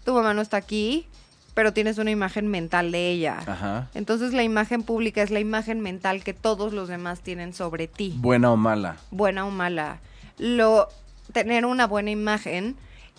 tu 0.06 0.14
mamá 0.14 0.36
no 0.36 0.42
está 0.42 0.58
aquí, 0.58 1.08
pero 1.56 1.74
tienes 1.74 1.98
una 1.98 2.12
imagen 2.12 2.48
mental 2.48 2.92
de 2.92 3.10
ella. 3.10 3.40
Ajá. 3.46 3.90
Entonces 3.96 4.34
la 4.34 4.44
imagen 4.44 4.84
pública 4.84 5.24
es 5.24 5.32
la 5.32 5.40
imagen 5.40 5.82
mental 5.82 6.24
que 6.24 6.34
todos 6.34 6.74
los 6.74 6.88
demás 6.88 7.22
tienen 7.22 7.54
sobre 7.54 7.88
ti, 7.88 8.14
Buena 8.18 8.52
o 8.52 8.58
mala. 8.58 8.98
buena 9.10 9.46
o 9.46 9.50
mala. 9.52 9.98
Lo 10.38 10.88
tener 11.32 11.66
una 11.66 11.88
buena 11.88 12.12
imagen 12.12 12.76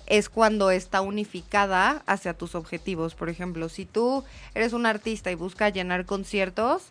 es 0.07 0.29
cuando 0.29 0.71
está 0.71 1.01
unificada 1.01 2.03
hacia 2.07 2.35
tus 2.35 2.55
objetivos. 2.55 3.14
Por 3.14 3.29
ejemplo, 3.29 3.69
si 3.69 3.87
tú 3.87 4.25
eres 4.55 4.73
un 4.73 4.87
artista 4.87 5.31
y 5.31 5.35
buscas 5.35 5.73
llenar 5.73 6.05
conciertos, 6.05 6.85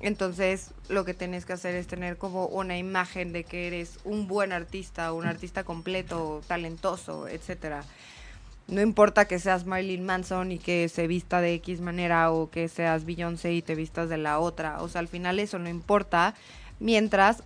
entonces 0.00 0.70
lo 0.88 1.04
que 1.04 1.14
tienes 1.14 1.44
que 1.44 1.54
hacer 1.54 1.74
es 1.74 1.86
tener 1.86 2.16
como 2.16 2.46
una 2.46 2.76
imagen 2.76 3.32
de 3.32 3.44
que 3.44 3.66
eres 3.66 3.98
un 4.04 4.28
buen 4.28 4.52
artista, 4.52 5.12
un 5.12 5.26
artista 5.26 5.64
completo, 5.64 6.42
talentoso, 6.46 7.28
etcétera. 7.28 7.84
No 8.66 8.80
importa 8.80 9.26
que 9.26 9.38
seas 9.38 9.66
Marilyn 9.66 10.04
Manson 10.04 10.52
y 10.52 10.58
que 10.58 10.88
se 10.88 11.06
vista 11.06 11.40
de 11.40 11.54
X 11.54 11.80
manera 11.80 12.30
o 12.32 12.50
que 12.50 12.68
seas 12.68 13.04
Beyoncé 13.04 13.52
y 13.52 13.62
te 13.62 13.74
vistas 13.74 14.08
de 14.08 14.16
la 14.16 14.38
otra. 14.38 14.80
O 14.82 14.88
sea, 14.88 15.00
al 15.00 15.08
final 15.08 15.38
eso 15.38 15.58
no 15.58 15.68
importa. 15.68 16.34
Mientras 16.80 17.42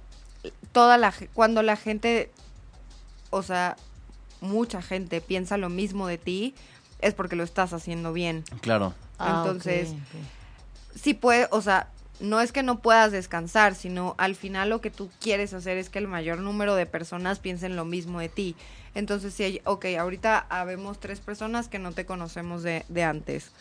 toda 0.72 0.96
la 0.96 1.12
cuando 1.34 1.62
la 1.62 1.76
gente, 1.76 2.30
o 3.30 3.42
sea, 3.42 3.76
mucha 4.40 4.82
gente 4.82 5.20
piensa 5.20 5.56
lo 5.56 5.68
mismo 5.68 6.06
de 6.06 6.18
ti, 6.18 6.54
es 7.00 7.14
porque 7.14 7.36
lo 7.36 7.44
estás 7.44 7.72
haciendo 7.72 8.12
bien. 8.12 8.44
Claro. 8.60 8.94
Ah, 9.18 9.42
Entonces. 9.44 9.94
Sí 10.94 11.14
puede, 11.14 11.46
o 11.50 11.62
sea, 11.62 11.88
no 12.20 12.40
es 12.40 12.50
que 12.52 12.62
no 12.62 12.80
puedas 12.80 13.12
descansar, 13.12 13.74
sino 13.74 14.14
al 14.18 14.34
final 14.34 14.70
lo 14.70 14.80
que 14.80 14.90
tú 14.90 15.08
quieres 15.20 15.54
hacer 15.54 15.78
es 15.78 15.88
que 15.90 15.98
el 15.98 16.08
mayor 16.08 16.38
número 16.38 16.74
de 16.74 16.86
personas 16.86 17.38
piensen 17.38 17.76
lo 17.76 17.84
mismo 17.84 18.20
de 18.20 18.28
ti. 18.28 18.56
Entonces, 18.94 19.34
si 19.34 19.44
hay, 19.44 19.60
ok, 19.64 19.86
ahorita 19.98 20.46
habemos 20.48 20.98
tres 20.98 21.20
personas 21.20 21.68
que 21.68 21.78
no 21.78 21.92
te 21.92 22.06
conocemos 22.06 22.62
de, 22.62 22.84
de 22.88 23.04
antes. 23.04 23.52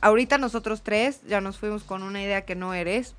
Ahorita 0.00 0.38
nosotros 0.38 0.82
tres 0.82 1.20
ya 1.26 1.40
nos 1.40 1.58
fuimos 1.58 1.82
con 1.82 2.02
una 2.02 2.22
idea 2.22 2.44
que 2.44 2.54
no 2.54 2.72
eres 2.72 3.14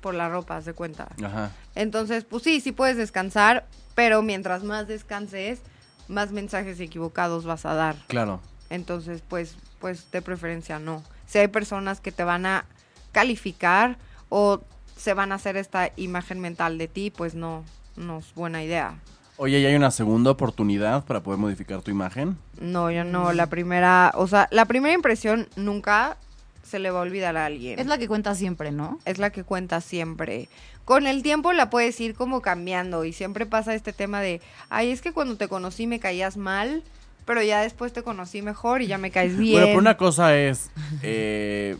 por 0.00 0.14
la 0.14 0.28
ropa, 0.28 0.56
haz 0.56 0.64
de 0.64 0.72
cuenta. 0.72 1.08
Ajá. 1.22 1.50
Entonces, 1.74 2.24
pues 2.24 2.42
sí, 2.42 2.60
sí 2.60 2.72
puedes 2.72 2.96
descansar, 2.96 3.66
pero 3.96 4.22
mientras 4.22 4.62
más 4.62 4.86
descanses, 4.86 5.60
más 6.06 6.30
mensajes 6.30 6.78
equivocados 6.78 7.44
vas 7.44 7.66
a 7.66 7.74
dar. 7.74 7.96
Claro. 8.06 8.40
Entonces, 8.70 9.22
pues, 9.26 9.56
pues 9.80 10.08
de 10.12 10.22
preferencia 10.22 10.78
no. 10.78 11.02
si 11.26 11.38
hay 11.38 11.48
personas 11.48 12.00
que 12.00 12.12
te 12.12 12.22
van 12.22 12.46
a 12.46 12.66
calificar 13.10 13.96
o 14.28 14.60
se 14.96 15.14
van 15.14 15.32
a 15.32 15.36
hacer 15.36 15.56
esta 15.56 15.90
imagen 15.96 16.40
mental 16.40 16.78
de 16.78 16.88
ti, 16.88 17.10
pues 17.10 17.34
no, 17.34 17.64
no 17.96 18.18
es 18.18 18.34
buena 18.34 18.62
idea. 18.62 19.00
Oye, 19.38 19.60
¿y 19.60 19.66
hay 19.66 19.74
una 19.74 19.90
segunda 19.90 20.30
oportunidad 20.30 21.04
para 21.04 21.22
poder 21.22 21.38
modificar 21.38 21.80
tu 21.80 21.90
imagen? 21.90 22.38
No, 22.60 22.90
yo 22.90 23.02
no, 23.04 23.32
la 23.32 23.46
primera, 23.46 24.12
o 24.14 24.26
sea, 24.26 24.46
la 24.50 24.66
primera 24.66 24.94
impresión 24.94 25.48
nunca 25.56 26.18
se 26.66 26.78
le 26.78 26.90
va 26.90 26.98
a 26.98 27.02
olvidar 27.02 27.36
a 27.36 27.46
alguien. 27.46 27.78
Es 27.78 27.86
la 27.86 27.98
que 27.98 28.08
cuenta 28.08 28.34
siempre, 28.34 28.72
¿no? 28.72 28.98
es 29.04 29.18
la 29.18 29.30
que 29.30 29.44
cuenta 29.44 29.80
siempre. 29.80 30.48
Con 30.84 31.06
el 31.06 31.22
tiempo 31.22 31.52
la 31.52 31.70
puedes 31.70 31.98
ir 32.00 32.14
como 32.14 32.40
cambiando 32.42 33.04
y 33.04 33.12
siempre 33.12 33.46
pasa 33.46 33.74
este 33.74 33.92
tema 33.92 34.20
de, 34.20 34.40
ay, 34.68 34.90
es 34.90 35.00
que 35.02 35.12
cuando 35.12 35.36
te 35.36 35.48
conocí 35.48 35.86
me 35.86 35.98
caías 36.00 36.36
mal, 36.36 36.82
pero 37.24 37.42
ya 37.42 37.60
después 37.60 37.92
te 37.92 38.02
conocí 38.02 38.42
mejor 38.42 38.82
y 38.82 38.86
ya 38.86 38.98
me 38.98 39.10
caes 39.10 39.36
bien. 39.36 39.52
Bueno, 39.52 39.66
pero 39.68 39.78
una 39.80 39.96
cosa 39.96 40.36
es 40.36 40.70
eh, 41.02 41.76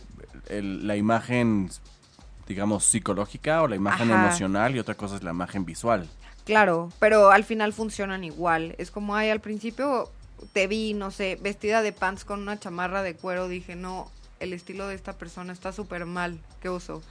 el- 0.49 0.85
la 0.87 0.95
imagen, 0.97 1.69
digamos, 2.47 2.83
psicológica 2.85 3.61
o 3.61 3.67
la 3.67 3.75
imagen 3.75 4.11
Ajá. 4.11 4.19
emocional 4.25 4.75
y 4.75 4.79
otra 4.79 4.95
cosa 4.95 5.15
es 5.15 5.23
la 5.23 5.31
imagen 5.31 5.65
visual. 5.65 6.07
Claro, 6.45 6.91
pero 6.99 7.31
al 7.31 7.43
final 7.43 7.73
funcionan 7.73 8.23
igual. 8.23 8.75
Es 8.77 8.89
como, 8.91 9.15
ay, 9.15 9.29
al 9.29 9.41
principio 9.41 10.09
te 10.53 10.67
vi, 10.67 10.93
no 10.93 11.11
sé, 11.11 11.37
vestida 11.41 11.81
de 11.81 11.91
pants 11.93 12.23
con 12.23 12.41
una 12.41 12.59
chamarra 12.59 13.01
de 13.03 13.15
cuero, 13.15 13.47
dije, 13.47 13.75
no, 13.75 14.09
el 14.39 14.53
estilo 14.53 14.87
de 14.87 14.95
esta 14.95 15.13
persona 15.13 15.53
está 15.53 15.71
súper 15.71 16.05
mal, 16.05 16.39
¿qué 16.61 16.69
uso? 16.69 17.01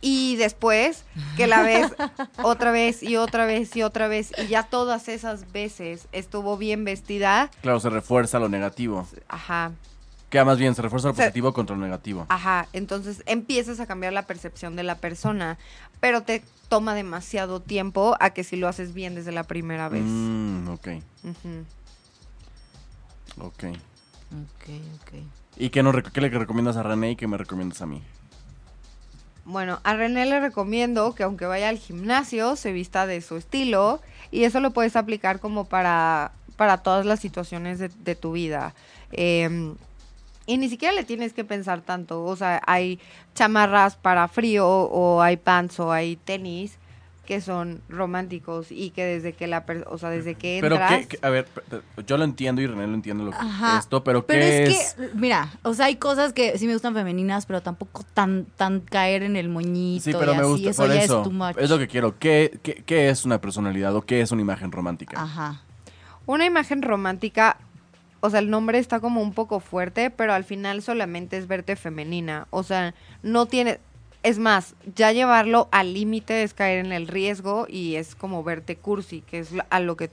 Y 0.00 0.36
después 0.36 1.04
que 1.36 1.46
la 1.46 1.62
ves 1.62 1.94
otra 2.42 2.70
vez 2.70 3.02
y 3.02 3.16
otra 3.16 3.46
vez 3.46 3.74
y 3.76 3.82
otra 3.82 4.06
vez 4.08 4.32
y 4.38 4.46
ya 4.46 4.62
todas 4.62 5.08
esas 5.08 5.50
veces 5.52 6.06
estuvo 6.12 6.56
bien 6.56 6.84
vestida, 6.84 7.50
Claro, 7.62 7.80
se 7.80 7.90
refuerza 7.90 8.38
lo 8.38 8.48
negativo. 8.48 9.06
ajá, 9.28 9.72
Queda 10.30 10.44
más 10.44 10.58
bien, 10.58 10.74
se 10.74 10.82
refuerza 10.82 11.08
lo 11.08 11.14
Se- 11.14 11.22
positivo 11.22 11.52
contra 11.54 11.74
lo 11.74 11.82
negativo. 11.82 12.26
ajá, 12.28 12.68
entonces 12.74 13.22
empiezas 13.26 13.80
a 13.80 13.86
cambiar 13.86 14.12
la 14.12 14.26
percepción 14.26 14.76
de 14.76 14.82
la 14.82 14.96
persona, 14.96 15.58
pero 16.00 16.22
te 16.22 16.42
toma 16.68 16.94
demasiado 16.94 17.60
tiempo 17.60 18.14
a 18.20 18.30
que 18.30 18.44
si 18.44 18.56
lo 18.56 18.68
haces 18.68 18.92
bien 18.92 19.14
desde 19.14 19.32
la 19.32 19.44
primera 19.44 19.88
vez. 19.88 20.04
Mm, 20.04 20.68
ok, 20.68 20.88
ok. 23.38 23.64
Ok, 24.30 24.68
ok. 25.00 25.12
¿Y 25.58 25.70
qué, 25.70 25.82
nos, 25.82 25.94
qué 26.12 26.20
le 26.20 26.28
recomiendas 26.28 26.76
a 26.76 26.82
René 26.82 27.12
y 27.12 27.16
qué 27.16 27.26
me 27.26 27.36
recomiendas 27.36 27.82
a 27.82 27.86
mí? 27.86 28.00
Bueno, 29.44 29.80
a 29.82 29.94
René 29.94 30.24
le 30.26 30.40
recomiendo 30.40 31.14
que 31.14 31.24
aunque 31.24 31.46
vaya 31.46 31.68
al 31.68 31.78
gimnasio, 31.78 32.54
se 32.54 32.70
vista 32.72 33.06
de 33.06 33.20
su 33.20 33.36
estilo 33.36 34.00
y 34.30 34.44
eso 34.44 34.60
lo 34.60 34.72
puedes 34.72 34.94
aplicar 34.94 35.40
como 35.40 35.64
para, 35.64 36.32
para 36.56 36.78
todas 36.78 37.06
las 37.06 37.18
situaciones 37.18 37.78
de, 37.78 38.14
tu 38.14 38.32
vida. 38.32 38.74
Eh, 39.10 39.74
y 40.46 40.56
ni 40.56 40.68
siquiera 40.68 40.94
le 40.94 41.04
tienes 41.04 41.32
que 41.32 41.44
pensar 41.44 41.80
tanto. 41.80 42.24
O 42.24 42.36
sea, 42.36 42.62
hay 42.66 43.00
chamarras 43.34 43.96
para 43.96 44.28
frío 44.28 44.66
o 44.66 45.20
hay 45.20 45.36
pants 45.36 45.80
o 45.80 45.92
hay 45.92 46.16
tenis 46.16 46.78
que 47.28 47.42
son 47.42 47.82
románticos 47.90 48.68
y 48.72 48.88
que 48.88 49.04
desde 49.04 49.34
que 49.34 49.46
la 49.48 49.66
per- 49.66 49.84
o 49.90 49.98
sea, 49.98 50.08
desde 50.08 50.34
que 50.34 50.60
Pero 50.62 50.76
entras 50.76 51.00
qué, 51.06 51.08
qué- 51.08 51.18
a 51.26 51.28
ver, 51.28 51.46
yo 52.06 52.16
lo 52.16 52.24
entiendo 52.24 52.62
y 52.62 52.66
René 52.66 52.86
lo 52.86 52.94
entiende 52.94 53.22
lo 53.22 53.32
que 53.32 53.36
Ajá. 53.36 53.76
esto, 53.78 54.02
pero, 54.02 54.24
Pero 54.24 54.40
¿qué 54.40 54.64
es, 54.64 54.70
es? 54.74 54.94
que, 54.94 55.10
mira, 55.14 55.52
o 55.62 55.74
sea, 55.74 55.86
hay 55.86 55.96
cosas 55.96 56.32
que 56.32 56.56
sí 56.56 56.66
me 56.66 56.72
gustan 56.72 56.94
femeninas, 56.94 57.44
pero 57.44 57.60
tampoco 57.60 58.02
tan, 58.14 58.46
tan 58.56 58.80
caer 58.80 59.24
en 59.24 59.36
el 59.36 59.50
moñito 59.50 60.04
Sí, 60.04 60.12
pero 60.18 60.32
y 60.32 60.36
me 60.36 60.40
así, 60.40 60.50
gusta, 60.52 60.70
eso 60.70 60.82
por 60.84 60.94
ya 60.94 61.02
eso, 61.02 61.18
es 61.18 61.24
too 61.24 61.30
much. 61.32 61.58
es 61.58 61.68
lo 61.68 61.78
que 61.78 61.86
quiero. 61.86 62.18
¿Qué, 62.18 62.58
qué, 62.62 62.82
qué 62.86 63.10
es 63.10 63.26
una 63.26 63.42
personalidad 63.42 63.94
o 63.94 64.00
qué 64.00 64.22
es 64.22 64.32
una 64.32 64.40
imagen 64.40 64.72
romántica? 64.72 65.22
Ajá. 65.22 65.60
Una 66.24 66.46
imagen 66.46 66.80
romántica, 66.80 67.58
o 68.20 68.30
sea, 68.30 68.40
el 68.40 68.48
nombre 68.48 68.78
está 68.78 69.00
como 69.00 69.20
un 69.20 69.34
poco 69.34 69.60
fuerte, 69.60 70.08
pero 70.08 70.32
al 70.32 70.44
final 70.44 70.80
solamente 70.80 71.36
es 71.36 71.46
verte 71.46 71.76
femenina. 71.76 72.46
O 72.48 72.62
sea, 72.62 72.94
no 73.22 73.44
tiene... 73.44 73.80
Es 74.22 74.38
más, 74.38 74.74
ya 74.96 75.12
llevarlo 75.12 75.68
al 75.70 75.94
límite 75.94 76.42
es 76.42 76.52
caer 76.54 76.84
en 76.84 76.92
el 76.92 77.06
riesgo 77.06 77.66
y 77.68 77.94
es 77.94 78.14
como 78.14 78.42
verte 78.42 78.76
cursi, 78.76 79.20
que 79.22 79.38
es 79.38 79.52
lo- 79.52 79.64
a 79.70 79.80
lo 79.80 79.96
que 79.96 80.10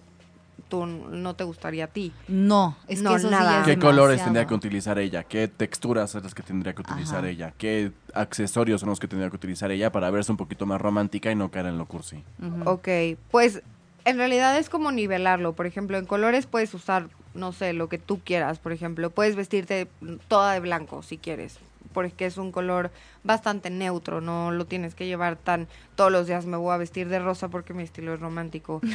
tú 0.70 0.86
no 0.86 1.36
te 1.36 1.44
gustaría 1.44 1.86
a 1.86 1.88
ti. 1.88 2.12
No, 2.28 2.76
es 2.88 3.02
No, 3.02 3.12
que 3.12 3.16
eso 3.18 3.30
nada. 3.30 3.62
es 3.62 3.66
¿Qué 3.68 3.78
colores 3.80 4.24
tendría 4.24 4.48
que 4.48 4.54
utilizar 4.54 4.98
ella? 5.00 5.24
¿Qué 5.24 5.48
texturas 5.48 6.12
son 6.12 6.24
las 6.24 6.34
que 6.34 6.44
tendría 6.44 6.74
que 6.74 6.82
utilizar 6.82 7.20
Ajá. 7.20 7.30
ella? 7.30 7.54
¿Qué 7.58 7.92
accesorios 8.14 8.82
son 8.82 8.90
los 8.90 9.00
que 9.00 9.08
tendría 9.08 9.30
que 9.30 9.36
utilizar 9.36 9.72
ella 9.72 9.92
para 9.92 10.10
verse 10.10 10.32
un 10.32 10.38
poquito 10.38 10.66
más 10.66 10.80
romántica 10.82 11.32
y 11.32 11.36
no 11.36 11.50
caer 11.52 11.68
en 11.68 11.78
lo 11.78 11.86
cursi? 11.86 12.24
Ujú. 12.42 12.70
Ok, 12.70 12.88
pues 13.32 13.62
en 14.06 14.18
realidad 14.18 14.58
es 14.58 14.70
como 14.70 14.92
nivelarlo. 14.92 15.54
Por 15.54 15.66
ejemplo, 15.66 15.98
en 15.98 16.06
colores 16.06 16.46
puedes 16.46 16.74
usar, 16.74 17.10
no 17.34 17.52
sé, 17.52 17.74
lo 17.74 17.90
que 17.90 17.98
tú 17.98 18.20
quieras. 18.24 18.60
Por 18.60 18.72
ejemplo, 18.72 19.10
puedes 19.10 19.36
vestirte 19.36 19.88
toda 20.28 20.54
de 20.54 20.60
blanco 20.62 21.04
si 21.04 21.18
quieres, 21.18 21.60
porque 21.96 22.26
es 22.26 22.38
un 22.38 22.52
color 22.52 22.92
bastante 23.24 23.72
neutro. 23.72 24.22
No 24.22 24.52
lo 24.52 24.66
tienes 24.66 24.94
que 24.94 25.08
llevar 25.08 25.38
tan 25.38 25.68
todos 25.96 26.12
los 26.12 26.28
días 26.28 26.46
me 26.46 26.58
voy 26.58 26.74
a 26.74 26.78
vestir 26.78 27.08
de 27.08 27.20
rosa 27.20 27.48
porque 27.48 27.74
mi 27.74 27.82
estilo 27.82 28.14
es 28.14 28.20
romántico. 28.20 28.82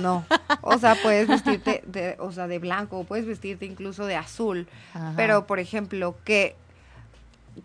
No, 0.00 0.26
o 0.60 0.76
sea, 0.76 0.96
puedes 1.00 1.28
vestirte 1.28 1.84
de, 1.86 2.16
o 2.18 2.32
sea, 2.32 2.48
de 2.48 2.58
blanco, 2.58 2.98
o 2.98 3.04
puedes 3.04 3.26
vestirte 3.26 3.64
incluso 3.64 4.06
de 4.06 4.16
azul. 4.16 4.66
Ajá. 4.92 5.12
Pero, 5.14 5.46
por 5.46 5.60
ejemplo, 5.60 6.16
¿qué, 6.24 6.56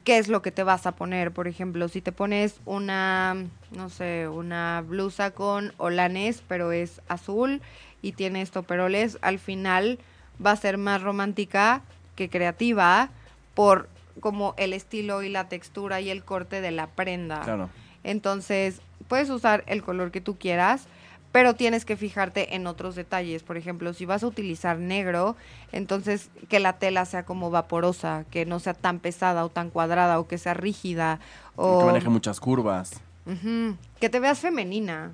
¿qué 0.04 0.20
es 0.20 0.28
lo 0.28 0.44
que 0.44 0.52
te 0.52 0.62
vas 0.62 0.86
a 0.86 0.92
poner? 0.92 1.32
Por 1.32 1.48
ejemplo, 1.48 1.88
si 1.88 2.02
te 2.02 2.12
pones 2.12 2.60
una, 2.66 3.36
no 3.72 3.90
sé, 3.90 4.28
una 4.28 4.84
blusa 4.88 5.32
con 5.32 5.74
olanes, 5.78 6.44
pero 6.48 6.72
es 6.72 7.02
azul 7.08 7.64
y 8.04 8.12
tiene 8.12 8.44
estoperoles, 8.44 9.18
al 9.22 9.40
final 9.40 9.98
va 10.46 10.52
a 10.52 10.56
ser 10.56 10.78
más 10.78 11.02
romántica 11.02 11.82
que 12.16 12.30
creativa 12.30 13.10
por 13.54 13.90
como 14.20 14.54
el 14.58 14.74
estilo 14.74 15.24
y 15.24 15.30
la 15.30 15.50
textura 15.50 16.02
y 16.02 16.10
el 16.10 16.24
corte 16.24 16.62
de 16.62 16.72
la 16.72 16.88
prenda. 16.88 17.42
Claro. 17.42 17.70
Entonces, 18.04 18.82
puedes 19.08 19.30
usar 19.30 19.64
el 19.68 19.84
color 19.84 20.12
que 20.12 20.22
tú 20.22 20.38
quieras, 20.38 20.88
pero 21.32 21.54
tienes 21.54 21.86
que 21.86 21.96
fijarte 21.96 22.56
en 22.56 22.66
otros 22.66 22.96
detalles. 22.96 23.44
Por 23.44 23.58
ejemplo, 23.58 23.94
si 23.94 24.06
vas 24.06 24.24
a 24.24 24.28
utilizar 24.28 24.80
negro, 24.80 25.36
entonces 25.72 26.30
que 26.48 26.60
la 26.60 26.74
tela 26.74 27.06
sea 27.06 27.24
como 27.24 27.52
vaporosa, 27.52 28.26
que 28.32 28.46
no 28.46 28.60
sea 28.60 28.74
tan 28.74 29.00
pesada 29.00 29.46
o 29.46 29.50
tan 29.50 29.70
cuadrada 29.70 30.20
o 30.20 30.28
que 30.28 30.38
sea 30.38 30.54
rígida 30.54 31.20
o 31.56 31.80
Que 31.80 31.86
maneje 31.86 32.10
muchas 32.10 32.40
curvas. 32.40 33.02
Que 34.00 34.10
te 34.10 34.20
veas 34.20 34.40
femenina. 34.40 35.12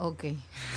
Ok. 0.00 0.24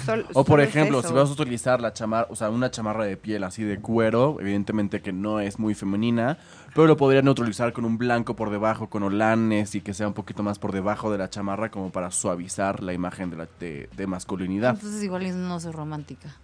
Sol- 0.03 0.25
O 0.33 0.43
por 0.43 0.59
es 0.61 0.69
ejemplo, 0.69 1.03
si 1.03 1.13
vas 1.13 1.29
a 1.29 1.33
utilizar 1.33 1.79
la 1.79 1.93
chamarra, 1.93 2.25
o 2.31 2.35
sea, 2.35 2.49
una 2.49 2.71
chamarra 2.71 3.05
de 3.05 3.17
piel 3.17 3.43
así 3.43 3.63
de 3.63 3.79
cuero, 3.79 4.37
evidentemente 4.39 5.01
que 5.01 5.13
no 5.13 5.39
es 5.39 5.59
muy 5.59 5.75
femenina, 5.75 6.39
pero 6.73 6.87
lo 6.87 6.97
podrían 6.97 7.27
utilizar 7.27 7.71
con 7.71 7.85
un 7.85 7.99
blanco 7.99 8.35
por 8.35 8.49
debajo, 8.49 8.89
con 8.89 9.03
olanes 9.03 9.75
y 9.75 9.81
que 9.81 9.93
sea 9.93 10.07
un 10.07 10.13
poquito 10.15 10.41
más 10.41 10.57
por 10.57 10.71
debajo 10.71 11.11
de 11.11 11.19
la 11.19 11.29
chamarra 11.29 11.69
como 11.69 11.91
para 11.91 12.09
suavizar 12.09 12.81
la 12.81 12.93
imagen 12.93 13.29
de, 13.29 13.37
la, 13.37 13.47
de, 13.59 13.89
de 13.95 14.07
masculinidad. 14.07 14.73
Entonces 14.73 15.03
igual 15.03 15.47
no 15.47 15.59
soy 15.59 15.71
romántica. 15.71 16.35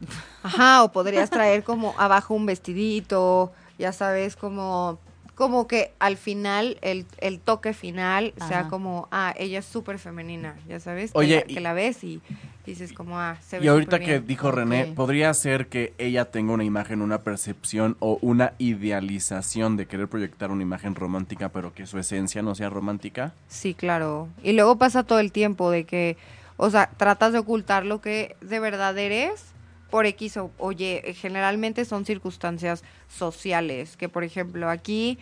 Ajá, 0.43 0.83
o 0.83 0.91
podrías 0.91 1.31
traer 1.31 1.63
como 1.63 1.95
abajo 1.97 2.35
un 2.35 2.45
vestidito, 2.45 3.51
ya 3.79 3.91
sabes, 3.91 4.35
como 4.35 4.99
como 5.37 5.67
que 5.67 5.93
al 5.99 6.17
final, 6.17 6.79
el, 6.81 7.05
el 7.19 7.39
toque 7.39 7.73
final 7.73 8.33
sea 8.47 8.67
como, 8.67 9.07
ah, 9.11 9.35
ella 9.37 9.59
es 9.59 9.65
súper 9.65 9.99
femenina, 9.99 10.55
ya 10.67 10.79
sabes, 10.79 11.11
que 11.11 11.17
Oye, 11.19 11.35
la- 11.45 11.51
y- 11.51 11.53
que, 11.53 11.59
la 11.61 11.73
ves 11.73 12.03
y 12.03 12.21
dices 12.65 12.91
como, 12.91 13.19
ah, 13.19 13.37
se 13.47 13.59
ve 13.59 13.65
Y 13.65 13.67
ahorita 13.67 13.99
que 13.99 14.05
bien. 14.17 14.25
dijo 14.27 14.51
René, 14.51 14.87
podría 14.87 15.31
ser 15.35 15.67
que 15.67 15.93
ella 15.99 16.25
tenga 16.31 16.53
una 16.53 16.63
imagen, 16.63 17.03
una 17.03 17.19
percepción 17.21 17.95
o 17.99 18.17
una 18.23 18.53
idealización 18.57 19.77
de 19.77 19.85
querer 19.85 20.07
proyectar 20.07 20.49
una 20.49 20.63
imagen 20.63 20.95
romántica, 20.95 21.49
pero 21.49 21.71
que 21.71 21.85
su 21.85 21.99
esencia 21.99 22.41
no 22.41 22.55
sea 22.55 22.69
romántica. 22.71 23.33
Sí, 23.47 23.75
claro. 23.75 24.29
Y 24.43 24.53
luego 24.53 24.77
pasa 24.77 25.03
todo 25.03 25.19
el 25.19 25.31
tiempo 25.31 25.69
de 25.69 25.85
que, 25.85 26.17
o 26.57 26.71
sea, 26.71 26.89
tratas 26.97 27.31
de 27.31 27.39
ocultar 27.39 27.85
lo 27.85 28.01
que 28.01 28.35
de 28.41 28.59
verdad 28.59 28.97
eres 28.97 29.45
por 29.89 30.05
X 30.05 30.37
o 30.37 30.51
oye, 30.57 31.01
generalmente 31.17 31.85
son 31.85 32.05
circunstancias 32.05 32.83
sociales, 33.09 33.97
que 33.97 34.09
por 34.09 34.23
ejemplo 34.23 34.69
aquí, 34.69 35.17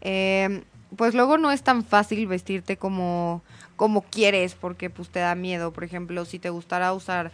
eh, 0.00 0.62
pues 0.96 1.14
luego 1.14 1.36
no 1.38 1.50
es 1.50 1.62
tan 1.62 1.84
fácil 1.84 2.26
vestirte 2.26 2.76
como, 2.76 3.42
como 3.76 4.02
quieres 4.02 4.54
porque 4.54 4.88
pues 4.90 5.08
te 5.10 5.18
da 5.20 5.34
miedo. 5.34 5.72
Por 5.72 5.84
ejemplo, 5.84 6.24
si 6.24 6.38
te 6.38 6.50
gustara 6.50 6.92
usar 6.92 7.32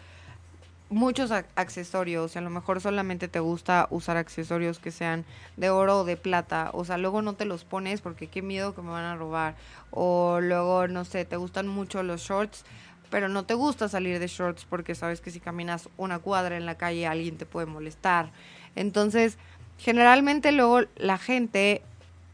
muchos 0.90 1.30
ac- 1.30 1.46
accesorios 1.56 2.36
a 2.36 2.40
lo 2.42 2.50
mejor 2.50 2.80
solamente 2.80 3.26
te 3.28 3.40
gusta 3.40 3.86
usar 3.90 4.18
accesorios 4.18 4.78
que 4.78 4.90
sean 4.90 5.24
de 5.56 5.70
oro 5.70 6.00
o 6.00 6.04
de 6.04 6.16
plata, 6.18 6.70
o 6.74 6.84
sea, 6.84 6.98
luego 6.98 7.22
no 7.22 7.32
te 7.34 7.46
los 7.46 7.64
pones 7.64 8.00
porque 8.02 8.26
qué 8.26 8.42
miedo 8.42 8.74
que 8.74 8.82
me 8.82 8.90
van 8.90 9.04
a 9.04 9.16
robar, 9.16 9.54
o 9.90 10.38
luego, 10.40 10.88
no 10.88 11.04
sé, 11.06 11.24
te 11.24 11.36
gustan 11.36 11.66
mucho 11.66 12.02
los 12.02 12.20
shorts, 12.22 12.64
pero 13.12 13.28
no 13.28 13.44
te 13.44 13.52
gusta 13.54 13.88
salir 13.90 14.18
de 14.18 14.26
shorts 14.26 14.64
porque 14.64 14.94
sabes 14.96 15.20
que 15.20 15.30
si 15.30 15.38
caminas 15.38 15.88
una 15.98 16.18
cuadra 16.18 16.56
en 16.56 16.64
la 16.66 16.76
calle 16.76 17.06
alguien 17.06 17.36
te 17.36 17.44
puede 17.46 17.66
molestar. 17.66 18.30
Entonces, 18.74 19.36
generalmente 19.78 20.50
luego 20.50 20.80
la 20.96 21.18
gente... 21.18 21.82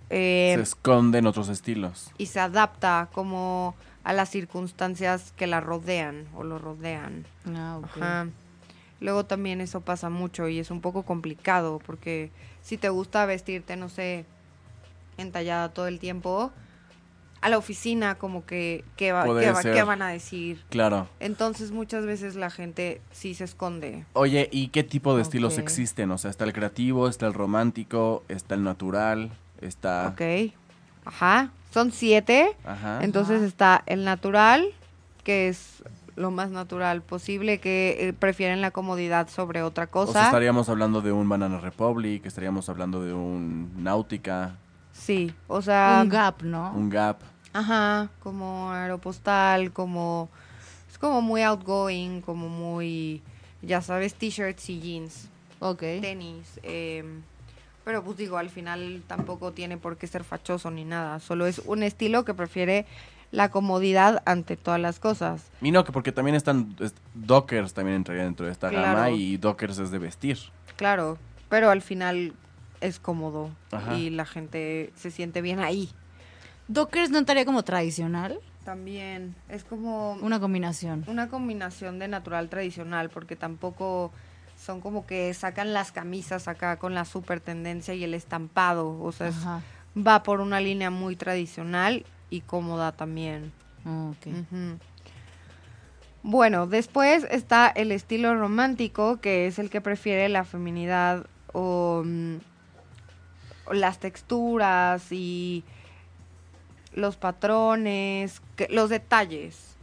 eh, 0.09 0.53
Se 0.55 0.63
esconden 0.63 1.27
otros 1.27 1.49
estilos. 1.49 2.13
y 2.17 2.27
se 2.27 2.39
adapta 2.39 3.09
como 3.13 3.75
a 4.05 4.13
las 4.13 4.31
circunstancias 4.31 5.35
que 5.37 5.49
la 5.49 5.61
rodean 5.61 6.27
o 6.37 6.45
lo 6.45 6.59
rodean. 6.61 7.27
Ah. 7.53 7.81
Ajá. 7.83 8.29
Luego 9.01 9.25
también 9.27 9.61
eso 9.61 9.81
pasa 9.81 10.11
mucho 10.11 10.49
y 10.49 10.61
es 10.61 10.71
un 10.71 10.81
poco 10.81 11.03
complicado 11.03 11.81
porque 11.85 12.31
si 12.63 12.77
te 12.79 12.89
gusta 12.89 13.27
vestirte, 13.27 13.75
no 13.77 13.89
sé, 13.89 14.25
entallada 15.17 15.71
todo 15.71 15.89
el 15.89 15.99
tiempo, 15.99 16.53
a 17.41 17.49
la 17.49 17.59
oficina 17.59 18.17
como 18.17 18.45
que, 18.45 18.85
¿qué, 18.97 19.13
va- 19.13 19.25
qué 19.25 19.51
va- 19.53 19.63
qué 19.63 19.83
van 19.83 20.03
a 20.03 20.09
decir? 20.09 20.63
Claro. 20.71 21.09
Entonces 21.21 21.71
muchas 21.71 22.05
veces 22.07 22.35
la 22.35 22.51
gente 22.51 23.01
sí 23.13 23.35
se 23.35 23.45
esconde. 23.45 24.05
Oye, 24.15 24.49
¿y 24.53 24.69
qué 24.69 24.83
tipo 24.85 25.15
de 25.17 25.23
estilos 25.23 25.59
existen? 25.59 26.11
O 26.11 26.19
sea, 26.19 26.31
está 26.31 26.45
el 26.45 26.53
creativo, 26.53 27.09
está 27.09 27.27
el 27.27 27.35
romántico, 27.35 28.25
está 28.29 28.55
el 28.55 28.65
natural, 28.65 29.31
está... 29.61 30.09
Ok. 30.09 30.53
Ajá. 31.05 31.51
Son 31.73 31.93
siete. 31.93 32.57
Ajá. 32.65 33.01
Entonces 33.03 33.37
Ajá. 33.39 33.47
está 33.47 33.83
el 33.87 34.05
natural, 34.05 34.67
que 35.23 35.49
es 35.49 35.83
lo 36.17 36.31
más 36.33 36.51
natural 36.51 37.03
posible, 37.03 37.59
que 37.59 37.97
eh, 38.09 38.13
prefieren 38.13 38.61
la 38.61 38.73
comodidad 38.73 39.29
sobre 39.29 39.63
otra 39.63 39.85
o 39.85 39.91
cosa. 39.91 40.13
sea, 40.13 40.25
estaríamos 40.25 40.69
hablando 40.69 41.01
de 41.01 41.13
un 41.13 41.29
Banana 41.29 41.61
Republic, 41.61 42.27
estaríamos 42.27 42.69
hablando 42.69 43.05
de 43.05 43.15
un 43.15 43.71
Náutica, 43.85 44.57
Sí, 44.99 45.33
o 45.47 45.63
sea, 45.63 46.01
Un 46.03 46.09
gap, 46.11 46.43
¿no? 46.43 46.73
un 46.73 46.91
Gap. 46.91 47.19
ajá, 47.53 48.09
como 48.21 48.71
aeropostal, 48.73 49.73
como 49.73 50.29
es 50.91 50.99
como 50.99 51.21
muy 51.23 51.43
outgoing, 51.43 52.21
como 52.21 52.49
muy, 52.49 53.23
ya 53.63 53.81
sabes, 53.81 54.15
t-shirts 54.15 54.69
y 54.71 54.81
jeans, 54.81 55.29
Ok. 55.61 55.81
tenis, 56.01 56.61
eh, 56.63 57.05
pero 57.85 58.03
pues 58.05 58.17
digo, 58.19 58.37
al 58.39 58.51
final 58.51 59.03
tampoco 59.07 59.53
tiene 59.53 59.79
por 59.79 59.97
qué 59.97 60.07
ser 60.07 60.25
fachoso 60.25 60.71
ni 60.71 60.85
nada, 60.85 61.21
solo 61.21 61.47
es 61.47 61.61
un 61.61 61.83
estilo 61.83 62.25
que 62.25 62.35
prefiere 62.35 62.85
la 63.31 63.51
comodidad 63.51 64.23
ante 64.27 64.57
todas 64.57 64.81
las 64.81 64.99
cosas. 64.99 65.43
Y 65.61 65.71
no, 65.71 65.85
que 65.85 65.93
porque 65.93 66.13
también 66.13 66.35
están... 66.35 66.75
es- 66.81 66.95
Dockers 67.15 67.75
también 67.75 67.97
entraría 67.97 68.25
dentro 68.25 68.47
de 68.47 68.53
esta 68.53 68.69
Claro. 68.71 68.87
gama 68.97 69.11
y 69.11 69.37
Dockers 69.37 69.79
es 69.79 69.91
de 69.91 69.99
vestir. 69.99 70.39
Claro, 70.77 71.19
pero 71.49 71.71
al 71.71 71.83
final 71.83 72.33
es 72.81 72.99
cómodo 72.99 73.51
Ajá. 73.73 73.97
y 73.97 74.11
la 74.11 74.27
gente 74.27 74.93
se 74.97 75.11
siente 75.11 75.41
bien 75.43 75.61
ahí. 75.61 75.91
Dockers 76.69 77.11
no 77.11 77.19
estaría 77.19 77.45
como 77.45 77.63
tradicional. 77.63 78.39
También 78.65 79.35
es 79.49 79.65
como 79.65 80.13
Una 80.21 80.39
combinación. 80.41 81.05
una 81.07 81.29
combinación 81.29 81.99
de 81.99 82.09
natural 82.09 82.49
tradicional, 82.51 83.09
porque 83.09 83.37
tampoco 83.37 84.13
son 84.63 84.81
como 84.81 85.07
que 85.07 85.33
sacan 85.35 85.73
las 85.73 85.93
camisas 85.93 86.49
acá 86.49 86.77
con 86.79 86.95
la 86.95 87.05
super 87.05 87.41
tendencia 87.41 87.95
y 87.95 88.05
el 88.05 88.13
estampado, 88.13 89.01
o 89.01 89.13
sea, 89.13 89.29
es- 89.29 89.37
va 89.97 90.23
por 90.23 90.41
una 90.41 90.61
línea 90.61 90.91
muy 90.91 91.17
tradicional 91.17 92.05
y 92.29 92.41
cómoda 92.43 92.93
también. 92.93 93.53
Ujú. 93.87 94.79
Bueno, 96.23 96.67
después 96.67 97.25
está 97.31 97.69
el 97.69 97.93
estilo 97.93 98.35
romántico, 98.35 99.19
que 99.21 99.47
es 99.47 99.59
el 99.59 99.71
que 99.71 99.81
prefiere 99.81 100.29
la 100.29 100.45
feminidad 100.45 101.25
o, 101.53 102.03
mm, 102.05 102.37
o 102.37 102.41
las 103.73 103.99
texturas 103.99 105.13
y 105.13 105.65
los 106.95 107.17
patrones, 107.17 108.43
los 108.71 108.91
detalles. 108.91 109.77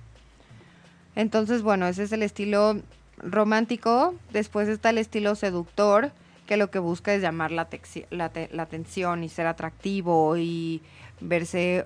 Entonces, 1.16 1.62
bueno, 1.62 1.88
ese 1.88 2.04
es 2.04 2.12
el 2.12 2.24
estilo 2.24 2.82
romántico. 3.18 4.16
Después 4.32 4.68
está 4.68 4.90
el 4.90 4.98
estilo 4.98 5.36
seductor, 5.36 6.12
que 6.46 6.58
lo 6.58 6.70
que 6.70 6.80
busca 6.80 7.14
es 7.14 7.22
llamar 7.22 7.52
la, 7.52 7.68
la 8.10 8.32
la 8.52 8.64
atención 8.64 9.24
y 9.24 9.30
ser 9.30 9.48
atractivo 9.48 10.38
y 10.38 10.82
verse 11.22 11.86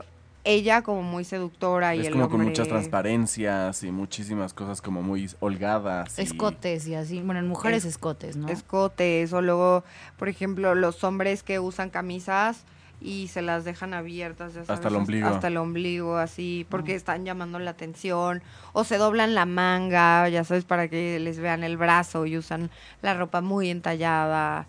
ella 0.50 0.82
como 0.82 1.04
muy 1.04 1.24
seductora 1.24 1.96
y 1.96 2.02
es 2.02 2.08
el 2.08 2.14
como 2.14 2.30
con 2.30 2.42
muchas 2.42 2.68
transparencias 2.68 3.84
y 3.84 3.92
muchísimas 3.92 4.54
cosas 4.54 4.82
como 4.82 5.02
muy 5.02 5.30
holgadas. 5.40 6.18
y- 6.18 6.22
Escotes 6.24 6.88
y 6.88 6.96
así. 6.96 7.22
Bueno, 7.22 7.40
en 7.40 7.48
mujeres 7.48 7.86
Es- 7.86 7.92
escotes, 7.96 8.36
¿no? 8.36 8.48
escotes 8.50 9.32
o 9.34 9.42
luego, 9.42 9.84
por 10.18 10.30
ejemplo, 10.30 10.76
los 10.76 11.04
hombres 11.04 11.44
que 11.44 11.60
usan 11.60 11.90
camisas 11.90 12.64
y 13.02 13.28
se 13.30 13.42
las 13.42 13.64
dejan 13.64 13.94
abiertas, 13.94 14.54
ya 14.56 14.62
Hasta 14.68 14.90
el 14.90 14.96
ombligo. 14.98 15.28
Hasta 15.28 15.48
el 15.48 15.56
ombligo, 15.58 16.18
así, 16.18 16.66
porque 16.70 16.94
Ah. 16.94 16.98
están 16.98 17.24
llamando 17.24 17.58
la 17.60 17.72
atención. 17.72 18.42
O 18.74 18.84
se 18.84 18.98
doblan 18.98 19.36
la 19.36 19.46
manga, 19.46 20.28
ya 20.30 20.44
sabes, 20.44 20.66
para 20.66 20.90
que 20.90 21.18
les 21.20 21.40
vean 21.40 21.64
el 21.64 21.78
brazo 21.78 22.26
y 22.26 22.38
usan 22.38 22.70
la 23.02 23.14
ropa 23.14 23.40
muy 23.42 23.70
entallada. 23.70 24.68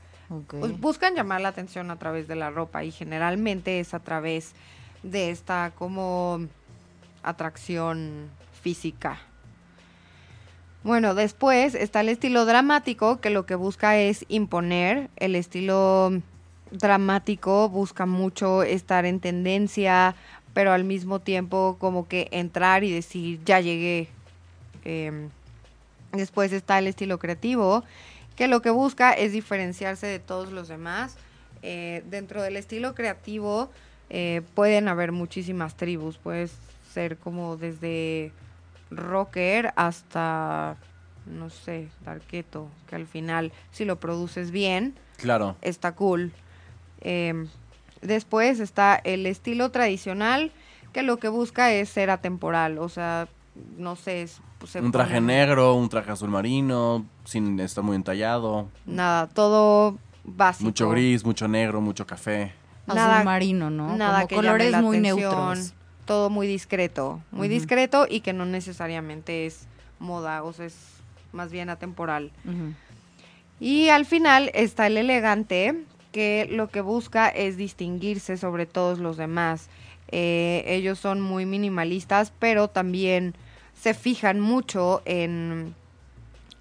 Pues 0.49 0.79
buscan 0.79 1.17
llamar 1.17 1.41
la 1.41 1.49
atención 1.49 1.91
a 1.91 1.97
través 1.97 2.29
de 2.29 2.37
la 2.37 2.51
ropa 2.51 2.85
y 2.85 2.93
generalmente 2.93 3.81
es 3.81 3.95
a 3.95 3.99
través 3.99 4.53
de 5.03 5.31
esta 5.31 5.73
como 5.77 6.47
atracción 7.23 8.31
física. 8.63 9.19
Bueno, 10.83 11.15
después 11.15 11.75
está 11.75 12.01
el 12.01 12.09
estilo 12.09 12.47
dramático 12.47 13.21
que 13.21 13.29
lo 13.29 13.45
que 13.45 13.55
busca 13.55 13.99
es 13.99 14.25
imponer. 14.29 15.11
El 15.17 15.37
estilo 15.37 16.11
dramático 16.71 17.69
busca 17.69 18.07
mucho 18.07 18.63
estar 18.63 19.05
en 19.05 19.21
tendencia, 19.21 20.15
pero 20.55 20.73
al 20.73 20.85
mismo 20.85 21.19
tiempo 21.21 21.77
como 21.79 22.09
que 22.09 22.29
entrar 22.31 22.83
y 22.85 22.91
decir, 22.91 23.41
ya 23.45 23.61
llegué. 23.61 24.09
Em, 24.85 25.29
después 26.13 26.53
está 26.53 26.79
el 26.79 26.87
estilo 26.87 27.19
creativo, 27.19 27.85
que 28.35 28.49
lo 28.49 28.63
que 28.63 28.71
busca 28.71 29.13
es 29.13 29.33
diferenciarse 29.33 30.07
de 30.07 30.19
todos 30.19 30.51
los 30.51 30.69
demás. 30.69 31.17
Eh, 31.63 32.03
dentro 32.09 32.43
del 32.43 32.57
estilo 32.57 32.95
creativo 32.95 33.69
eh, 34.11 34.43
pueden 34.55 34.89
haber 34.89 35.13
muchísimas 35.13 35.77
tribus, 35.77 36.19
puedes 36.19 36.53
ser 36.93 37.17
como 37.17 37.57
desde 37.57 38.33
rocker 38.91 39.73
hasta, 39.77 40.77
no 41.27 41.49
sé, 41.51 41.89
darketo, 42.05 42.69
que 42.89 42.97
al 42.97 43.07
final 43.07 43.53
si 43.71 43.85
lo 43.85 43.97
produces 44.01 44.51
bien, 44.51 44.95
Claro. 45.17 45.57
está 45.63 45.93
cool. 45.93 46.33
Eh, 47.03 47.47
después 48.03 48.59
está 48.61 48.97
el 48.97 49.27
estilo 49.27 49.71
tradicional, 49.71 50.51
que 50.93 51.03
lo 51.03 51.19
que 51.19 51.29
busca 51.29 51.73
es 51.73 51.89
ser 51.89 52.11
atemporal, 52.11 52.79
o 52.79 52.89
sea, 52.89 53.29
no 53.79 53.95
sé, 53.97 54.23
es- 54.23 54.41
pues, 54.59 54.73
se 54.73 54.81
un 54.81 54.91
traje 54.93 55.21
negro, 55.21 55.75
un 55.75 55.89
traje 55.89 56.11
azul 56.11 56.29
marino, 56.31 57.05
sin 57.25 57.59
estar 57.61 57.85
muy 57.85 57.97
entallado. 57.97 58.69
Nada, 58.87 59.29
todo 59.29 59.97
básico. 60.25 60.65
Mucho 60.67 60.91
gris, 60.91 61.25
mucho 61.25 61.47
negro, 61.49 61.81
mucho 61.81 62.07
café. 62.07 62.53
Nada- 62.95 63.25
marino, 63.25 63.71
¿no? 63.71 63.97
Nada 63.97 64.19
Como 64.21 64.29
que 64.29 64.35
llame 64.37 64.47
colores 64.49 64.71
la 64.73 64.83
muy 64.83 64.99
atención, 64.99 65.31
neutros. 65.31 65.73
Todo 66.05 66.31
muy 66.31 66.47
discreto, 66.47 67.21
muy 67.31 67.47
discreto 67.49 68.07
y 68.09 68.21
que 68.21 68.33
no 68.33 68.45
necesariamente 68.45 69.47
es 69.47 69.67
moda, 70.01 70.43
o 70.43 70.53
sea, 70.53 70.67
es 70.67 70.75
más 71.33 71.53
bien 71.53 71.71
atemporal. 71.71 72.33
Y 73.61 73.89
al 73.91 74.07
final 74.07 74.51
está 74.55 74.87
el 74.87 74.97
elegante, 74.97 75.85
que 76.13 76.49
lo 76.51 76.69
que 76.69 76.81
busca 76.81 77.29
es 77.29 77.57
distinguirse 77.57 78.37
sobre 78.37 78.67
todos 78.67 78.99
los 78.99 79.17
demás. 79.17 79.69
Eh, 80.11 80.65
ellos 80.67 80.99
son 80.99 81.21
muy 81.21 81.47
minimalistas, 81.47 82.33
pero 82.39 82.67
también 82.69 83.35
se 83.81 83.95
fijan 83.95 84.41
mucho 84.41 85.03
en, 85.05 85.75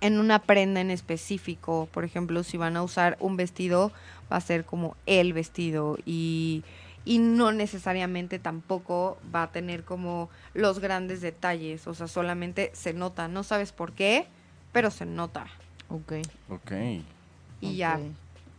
en 0.02 0.20
una 0.20 0.40
prenda 0.40 0.82
en 0.82 0.92
específico. 0.92 1.88
Por 1.92 2.04
ejemplo, 2.06 2.44
si 2.44 2.58
van 2.58 2.78
a 2.78 2.84
usar 2.84 3.18
un 3.20 3.38
vestido, 3.38 3.92
va 4.32 4.38
a 4.38 4.42
ser 4.42 4.66
como 4.66 4.96
el 5.06 5.34
vestido 5.34 5.98
y, 6.06 6.64
y 7.06 7.20
no 7.20 7.52
necesariamente 7.52 8.40
tampoco 8.40 9.18
va 9.34 9.44
a 9.44 9.52
tener 9.52 9.84
como 9.84 10.30
los 10.54 10.80
grandes 10.80 11.22
detalles. 11.22 11.88
O 11.88 11.94
sea, 11.94 12.08
solamente 12.08 12.72
se 12.74 12.94
nota. 12.94 13.28
No 13.28 13.44
sabes 13.44 13.72
por 13.72 13.94
qué, 13.94 14.28
pero 14.72 14.92
se 14.92 15.06
nota. 15.06 15.48
Ok. 15.90 16.14
Ok. 16.50 16.72
Y 17.62 17.76
ya, 17.76 18.00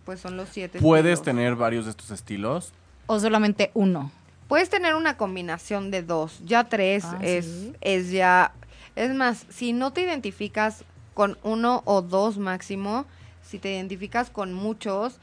pues 0.04 0.20
son 0.20 0.36
los 0.36 0.48
siete. 0.50 0.78
¿Puedes 0.80 1.14
estilos. 1.14 1.24
tener 1.36 1.56
varios 1.56 1.84
de 1.86 1.92
estos 1.92 2.10
estilos? 2.10 2.72
O 3.06 3.18
solamente 3.18 3.70
uno. 3.74 4.10
Puedes 4.48 4.68
tener 4.68 4.94
una 4.96 5.16
combinación 5.16 5.90
de 5.92 6.02
dos. 6.02 6.40
Ya 6.44 6.64
tres 6.64 7.04
Ah, 7.04 7.18
es, 7.22 7.44
¿sí? 7.46 7.72
es 7.80 8.10
ya. 8.10 8.52
Es 8.96 9.14
más, 9.14 9.46
si 9.48 9.72
no 9.72 9.92
te 9.92 10.02
identificas 10.02 10.84
con 11.20 11.36
uno 11.42 11.82
o 11.84 12.00
dos 12.00 12.38
máximo, 12.38 13.04
si 13.42 13.58
te 13.58 13.74
identificas 13.74 14.30
con 14.30 14.54
muchos, 14.54 15.18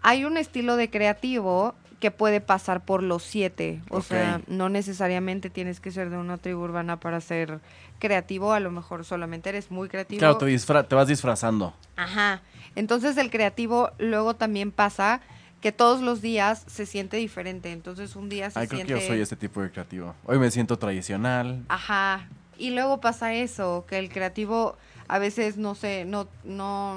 hay 0.00 0.24
un 0.24 0.38
estilo 0.38 0.76
de 0.76 0.88
creativo 0.88 1.74
que 2.00 2.10
puede 2.10 2.40
pasar 2.40 2.86
por 2.86 3.02
los 3.02 3.22
siete. 3.22 3.82
O 3.90 4.00
sea, 4.00 4.40
no 4.46 4.70
necesariamente 4.70 5.50
tienes 5.50 5.78
que 5.78 5.90
ser 5.90 6.08
de 6.08 6.16
una 6.16 6.38
tribu 6.38 6.62
urbana 6.62 6.98
para 7.00 7.20
ser 7.20 7.60
creativo. 7.98 8.54
A 8.54 8.60
lo 8.60 8.70
mejor 8.70 9.04
solamente 9.04 9.50
eres 9.50 9.70
muy 9.70 9.90
creativo. 9.90 10.20
Claro, 10.20 10.38
te, 10.38 10.94
vas 10.94 11.06
disfrazando. 11.06 11.74
Ajá. 11.96 12.40
Entonces 12.74 13.18
el 13.18 13.30
creativo 13.30 13.90
luego 13.98 14.36
también 14.36 14.72
pasa 14.72 15.20
que 15.60 15.70
todos 15.70 16.00
los 16.00 16.22
días 16.22 16.64
se 16.66 16.86
siente 16.86 17.18
diferente. 17.18 17.72
Entonces 17.72 18.16
un 18.16 18.30
día 18.30 18.50
se 18.50 18.58
Ay, 18.58 18.68
creo 18.68 18.86
que 18.86 18.92
yo 18.92 19.00
soy 19.02 19.20
ese 19.20 19.36
tipo 19.36 19.60
de 19.60 19.70
creativo. 19.70 20.14
Hoy 20.24 20.38
me 20.38 20.50
siento 20.50 20.78
tradicional. 20.78 21.62
Ajá. 21.68 22.26
Y 22.56 22.70
luego 22.70 23.02
pasa 23.02 23.34
eso, 23.34 23.84
que 23.86 23.98
el 23.98 24.08
creativo 24.08 24.78
a 25.08 25.18
veces 25.18 25.56
no 25.56 25.74
se, 25.74 26.04
no, 26.04 26.28
no, 26.44 26.96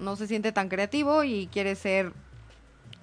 no 0.00 0.16
se 0.16 0.26
siente 0.26 0.52
tan 0.52 0.68
creativo 0.68 1.24
y 1.24 1.48
quiere 1.48 1.74
ser 1.76 2.12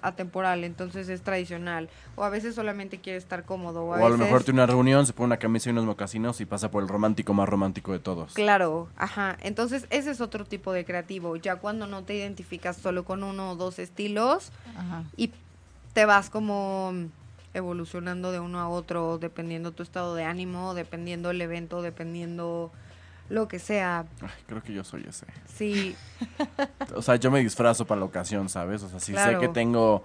atemporal, 0.02 0.64
entonces 0.64 1.08
es 1.08 1.22
tradicional. 1.22 1.88
O 2.16 2.24
a 2.24 2.28
veces 2.28 2.54
solamente 2.54 2.98
quiere 2.98 3.18
estar 3.18 3.44
cómodo. 3.44 3.84
O 3.84 3.90
O 3.90 3.94
a, 3.94 4.08
lo 4.08 4.18
mejor 4.18 4.42
tiene 4.44 4.60
una 4.60 4.66
reunión, 4.66 5.06
se 5.06 5.12
pone 5.12 5.26
una 5.26 5.36
camisa 5.38 5.68
y 5.68 5.72
unos 5.72 5.84
mocasinos 5.84 6.40
y 6.40 6.44
pasa 6.44 6.70
por 6.70 6.82
el 6.82 6.88
romántico 6.88 7.32
más 7.34 7.48
romántico 7.48 7.92
de 7.92 8.00
todos. 8.00 8.34
Claro, 8.34 8.88
ajá. 8.96 9.36
Entonces 9.40 9.86
ese 9.90 10.10
es 10.10 10.20
otro 10.20 10.44
tipo 10.44 10.72
de 10.72 10.84
creativo. 10.84 11.36
Ya 11.36 11.56
cuando 11.56 11.86
no 11.86 12.02
te 12.02 12.14
identificas 12.14 12.76
solo 12.76 13.04
con 13.04 13.22
uno 13.22 13.52
o 13.52 13.56
dos 13.56 13.78
estilos, 13.78 14.50
Ajá. 14.76 15.04
y 15.16 15.32
te 15.92 16.04
vas 16.04 16.30
como 16.30 16.92
evolucionando 17.54 18.32
de 18.32 18.40
uno 18.40 18.58
a 18.60 18.68
otro, 18.68 19.18
dependiendo 19.18 19.72
tu 19.72 19.82
estado 19.82 20.14
de 20.14 20.24
ánimo, 20.24 20.74
dependiendo 20.74 21.30
el 21.30 21.40
evento, 21.40 21.82
dependiendo 21.82 22.72
lo 23.28 23.48
que 23.48 23.58
sea. 23.58 24.06
Ay, 24.20 24.30
creo 24.46 24.62
que 24.62 24.72
yo 24.72 24.84
soy 24.84 25.04
ese. 25.08 25.26
Sí, 25.46 25.96
O 26.94 27.02
sea, 27.02 27.16
yo 27.16 27.30
me 27.30 27.40
disfrazo 27.40 27.86
para 27.86 28.00
la 28.00 28.04
ocasión, 28.06 28.48
¿sabes? 28.48 28.82
O 28.82 28.88
sea, 28.88 29.00
si 29.00 29.12
Claro. 29.12 29.32
sé 29.40 29.46
que 29.46 29.48
tengo 29.52 30.04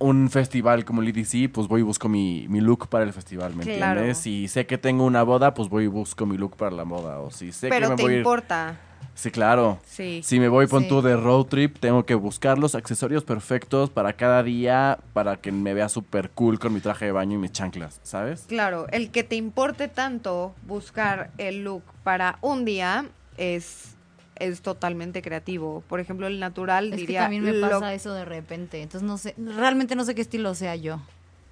un 0.00 0.30
festival 0.30 0.84
como 0.84 1.02
el 1.02 1.08
EDC, 1.08 1.48
pues 1.52 1.66
voy 1.68 1.80
y 1.80 1.84
busco 1.84 2.08
mi, 2.08 2.46
mi 2.48 2.60
look 2.60 2.88
para 2.88 3.04
el 3.04 3.12
festival, 3.12 3.54
¿me 3.56 3.64
Claro. 3.64 4.00
entiendes? 4.00 4.18
Si 4.18 4.46
sé 4.48 4.66
que 4.66 4.78
tengo 4.78 5.04
una 5.04 5.22
boda, 5.22 5.54
pues 5.54 5.68
voy 5.68 5.84
y 5.84 5.88
busco 5.88 6.24
mi 6.26 6.36
look 6.36 6.56
para 6.56 6.70
la 6.70 6.84
boda. 6.84 7.18
O 7.20 7.30
si 7.30 7.52
sé 7.52 7.68
pero 7.68 7.86
que 7.86 7.88
me 7.90 7.96
te 7.96 8.02
voy 8.02 8.12
a 8.12 8.14
ir- 8.16 8.18
importa. 8.18 8.76
Sí, 9.14 9.30
claro. 9.32 9.80
Sí. 9.84 10.20
Si 10.24 10.38
me 10.38 10.48
voy 10.48 10.66
pon 10.68 10.84
Sí. 10.84 10.88
tú 10.88 11.02
de 11.02 11.16
road 11.16 11.46
trip, 11.46 11.78
tengo 11.80 12.04
que 12.06 12.14
buscar 12.14 12.56
los 12.58 12.74
accesorios 12.76 13.24
perfectos 13.24 13.90
para 13.90 14.12
cada 14.12 14.42
día, 14.44 14.98
para 15.12 15.36
que 15.36 15.50
me 15.50 15.74
vea 15.74 15.88
súper 15.88 16.30
cool 16.30 16.58
con 16.60 16.72
mi 16.72 16.80
traje 16.80 17.06
de 17.06 17.12
baño 17.12 17.34
y 17.34 17.38
mis 17.38 17.50
chanclas, 17.52 17.98
¿sabes? 18.04 18.44
Claro, 18.48 18.86
el 18.92 19.10
que 19.10 19.24
te 19.24 19.34
importe 19.34 19.88
tanto 19.88 20.54
buscar 20.66 21.30
el 21.38 21.64
look 21.64 21.82
para 22.04 22.38
un 22.42 22.64
día 22.64 23.06
es, 23.36 23.96
es 24.36 24.60
totalmente 24.62 25.20
creativo. 25.20 25.82
Por 25.88 25.98
ejemplo, 25.98 26.28
el 26.28 26.38
natural 26.38 26.86
Es 26.86 26.90
que 26.92 26.96
diría... 26.98 27.22
también 27.22 27.42
me 27.42 27.52
lo- 27.52 27.68
pasa 27.70 27.92
eso 27.94 28.14
de 28.14 28.24
repente. 28.24 28.82
Entonces 28.82 29.04
no 29.04 29.18
sé, 29.18 29.34
realmente 29.36 29.96
no 29.96 30.04
sé 30.04 30.14
qué 30.14 30.22
estilo 30.22 30.54
sea 30.54 30.76
yo. 30.76 31.00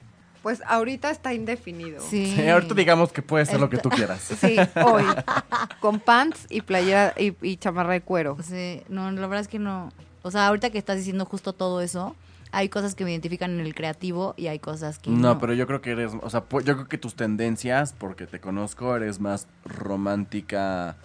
Pues 0.48 0.64
ahorita 0.66 1.10
está 1.10 1.34
indefinido. 1.34 2.02
Sí. 2.02 2.34
Sí, 2.34 2.48
ahorita 2.48 2.74
digamos 2.74 3.12
que 3.12 3.22
puede 3.22 3.46
ser 3.46 3.60
lo 3.60 3.70
que 3.70 3.80
tú 3.80 3.90
quieras. 3.90 4.32
Sí, 4.40 4.56
hoy. 4.82 5.04
con 5.82 6.00
pants 6.00 6.46
y 6.50 6.62
playera 6.62 7.14
y, 7.18 7.36
y 7.42 7.58
chamarra 7.58 7.92
de 7.92 8.00
cuero. 8.00 8.38
Sí, 8.42 8.82
no, 8.88 9.12
la 9.12 9.28
verdad 9.28 9.42
es 9.42 9.50
que 9.50 9.60
no. 9.60 9.92
O 10.22 10.32
sea, 10.32 10.48
ahorita 10.48 10.70
que 10.70 10.78
estás 10.78 10.96
diciendo 10.96 11.26
justo 11.26 11.52
todo 11.52 11.82
eso, 11.82 12.16
hay 12.54 12.70
cosas 12.70 12.96
que 12.96 13.04
me 13.04 13.12
identifican 13.12 13.60
en 13.60 13.60
el 13.60 13.76
creativo 13.76 14.36
y 14.38 14.48
hay 14.48 14.60
cosas 14.60 15.00
que 15.00 15.10
no. 15.10 15.18
No, 15.18 15.38
pero 15.38 15.52
yo 15.52 15.68
creo 15.68 15.82
que 15.82 15.92
eres, 15.92 16.14
o 16.22 16.30
sea, 16.30 16.46
yo 16.50 16.76
creo 16.76 16.88
que 16.88 16.98
tus 16.98 17.16
tendencias, 17.16 17.92
porque 17.92 18.26
te 18.26 18.40
conozco, 18.40 18.96
eres 18.96 19.20
más 19.20 19.50
romántica, 19.66 20.96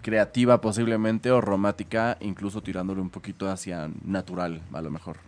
creativa 0.00 0.62
posiblemente, 0.62 1.30
o 1.30 1.42
romántica, 1.42 2.16
incluso 2.20 2.62
tirándole 2.62 3.02
un 3.02 3.10
poquito 3.10 3.50
hacia 3.50 3.90
natural, 4.02 4.62
a 4.72 4.80
lo 4.80 4.90
mejor. 4.90 5.27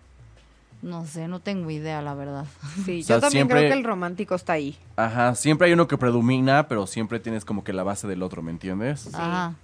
No 0.83 1.05
sé, 1.07 1.29
no 1.29 1.41
tengo 1.41 1.71
idea, 1.71 2.01
la 2.01 2.15
verdad. 2.15 2.47
Sí, 2.87 3.01
O 3.03 3.05
sea, 3.05 3.17
yo 3.17 3.21
también 3.21 3.31
siempre- 3.47 3.59
creo 3.59 3.71
que 3.73 3.79
el 3.79 3.85
romántico 3.85 4.35
está 4.35 4.55
ahí. 4.55 4.77
Ajá, 4.97 5.35
siempre 5.35 5.67
hay 5.67 5.75
uno 5.75 5.87
que 5.87 5.99
predomina, 5.99 6.69
pero 6.69 6.87
siempre 6.87 7.21
tienes 7.21 7.45
como 7.45 7.65
que 7.65 7.73
la 7.73 7.83
base 7.83 8.07
del 8.09 8.23
otro, 8.23 8.43
¿me 8.43 8.51
entiendes? 8.51 9.15
Ajá. 9.15 9.55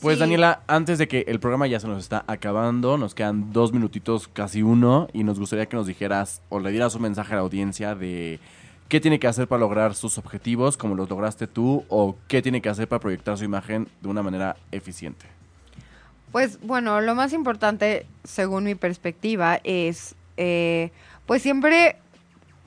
Pues 0.00 0.16
Sí. 0.16 0.20
Daniela, 0.20 0.60
antes 0.66 0.98
de 0.98 1.08
que 1.08 1.24
el 1.26 1.40
programa 1.40 1.66
ya 1.66 1.80
se 1.80 1.88
nos 1.88 2.02
está 2.02 2.24
acabando, 2.26 2.98
nos 2.98 3.14
quedan 3.14 3.52
dos 3.52 3.72
minutitos, 3.72 4.28
casi 4.28 4.62
uno, 4.62 5.08
y 5.14 5.24
nos 5.24 5.38
gustaría 5.38 5.66
que 5.66 5.76
nos 5.76 5.86
dijeras 5.86 6.42
o 6.50 6.60
le 6.60 6.70
dieras 6.70 6.94
un 6.94 7.02
mensaje 7.02 7.32
a 7.32 7.36
la 7.36 7.42
audiencia 7.42 7.94
de 7.94 8.38
qué 8.88 9.00
tiene 9.00 9.18
que 9.18 9.26
hacer 9.26 9.48
para 9.48 9.60
lograr 9.60 9.94
sus 9.94 10.16
objetivos, 10.18 10.76
como 10.76 10.94
los 10.94 11.08
lograste 11.08 11.46
tú, 11.46 11.84
o 11.88 12.16
qué 12.28 12.42
tiene 12.42 12.60
que 12.60 12.68
hacer 12.68 12.88
para 12.88 13.00
proyectar 13.00 13.36
su 13.38 13.44
imagen 13.44 13.88
de 14.02 14.08
una 14.08 14.22
manera 14.22 14.56
eficiente. 14.70 15.26
Pues 16.32 16.60
bueno, 16.60 17.00
lo 17.00 17.14
más 17.14 17.32
importante, 17.32 18.06
según 18.24 18.64
mi 18.64 18.74
perspectiva, 18.74 19.60
es 19.64 20.14
eh, 20.36 20.90
pues 21.24 21.42
siempre 21.42 21.96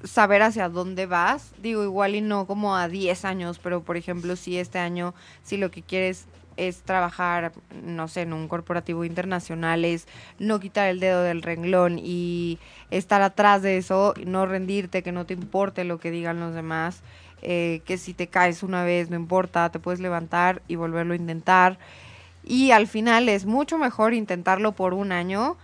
saber 0.03 0.41
hacia 0.41 0.69
dónde 0.69 1.05
vas. 1.05 1.51
Digo, 1.61 1.83
igual 1.83 2.15
y 2.15 2.21
no 2.21 2.47
como 2.47 2.75
a 2.75 2.87
10 2.87 3.25
años, 3.25 3.59
pero 3.59 3.83
por 3.83 3.97
ejemplo, 3.97 4.35
si 4.35 4.57
este 4.57 4.79
año, 4.79 5.13
si 5.43 5.57
lo 5.57 5.71
que 5.71 5.81
quieres 5.81 6.25
es 6.57 6.81
trabajar, 6.81 7.53
no 7.83 8.07
sé, 8.07 8.21
en 8.21 8.33
un 8.33 8.47
corporativo 8.47 9.05
internacional, 9.05 9.85
es 9.85 10.07
no 10.39 10.59
quitar 10.59 10.89
el 10.89 10.99
dedo 10.99 11.23
del 11.23 11.41
renglón 11.41 11.99
y 11.99 12.59
estar 12.91 13.21
atrás 13.21 13.61
de 13.61 13.77
eso, 13.77 14.13
no 14.25 14.45
rendirte, 14.45 15.03
que 15.03 15.13
no 15.13 15.25
te 15.25 15.33
importe 15.33 15.85
lo 15.85 15.99
que 15.99 16.11
digan 16.11 16.39
los 16.39 16.53
demás, 16.53 17.01
eh, 17.41 17.81
que 17.85 17.97
si 17.97 18.13
te 18.13 18.27
caes 18.27 18.61
una 18.63 18.83
vez, 18.83 19.09
no 19.09 19.15
importa, 19.15 19.69
te 19.69 19.79
puedes 19.79 20.01
levantar 20.01 20.61
y 20.67 20.75
volverlo 20.75 21.13
a 21.13 21.17
intentar. 21.17 21.79
Y 22.49 22.71
al 22.71 22.87
final 22.87 23.29
es 23.29 23.45
mucho 23.45 23.77
mejor 23.77 24.15
intentarlo 24.15 24.71
por 24.71 24.95
un 24.95 25.11
año 25.11 25.55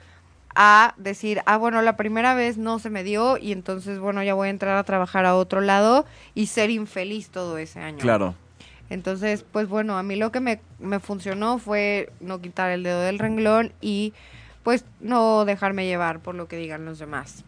a 0.55 0.93
decir, 0.97 1.41
ah, 1.47 1.57
bueno, 1.57 1.81
la 1.81 1.97
primera 1.97 2.35
vez 2.35 2.57
no 2.57 2.77
se 2.77 2.91
me 2.91 3.03
dio 3.03 3.37
y 3.37 3.51
entonces, 3.51 3.97
bueno, 3.97 4.21
ya 4.21 4.35
voy 4.35 4.47
a 4.47 4.51
entrar 4.51 4.77
a 4.77 4.83
trabajar 4.83 5.25
a 5.25 5.35
otro 5.35 5.61
lado 5.61 6.05
y 6.35 6.45
ser 6.45 6.69
infeliz 6.69 7.29
todo 7.29 7.57
ese 7.57 7.79
año. 7.79 7.97
Claro. 7.97 8.35
Entonces, 8.91 9.43
pues 9.51 9.67
bueno, 9.67 9.97
a 9.97 10.03
mí 10.03 10.15
lo 10.15 10.31
que 10.31 10.39
me, 10.39 10.61
me 10.77 10.99
funcionó 10.99 11.57
fue 11.57 12.11
no 12.19 12.39
quitar 12.39 12.69
el 12.69 12.83
dedo 12.83 13.01
del 13.01 13.17
renglón 13.17 13.73
y 13.81 14.13
pues 14.61 14.85
no 14.99 15.43
dejarme 15.43 15.87
llevar 15.87 16.19
por 16.19 16.35
lo 16.35 16.47
que 16.47 16.57
digan 16.57 16.85
los 16.85 16.99
demás. 16.99 17.43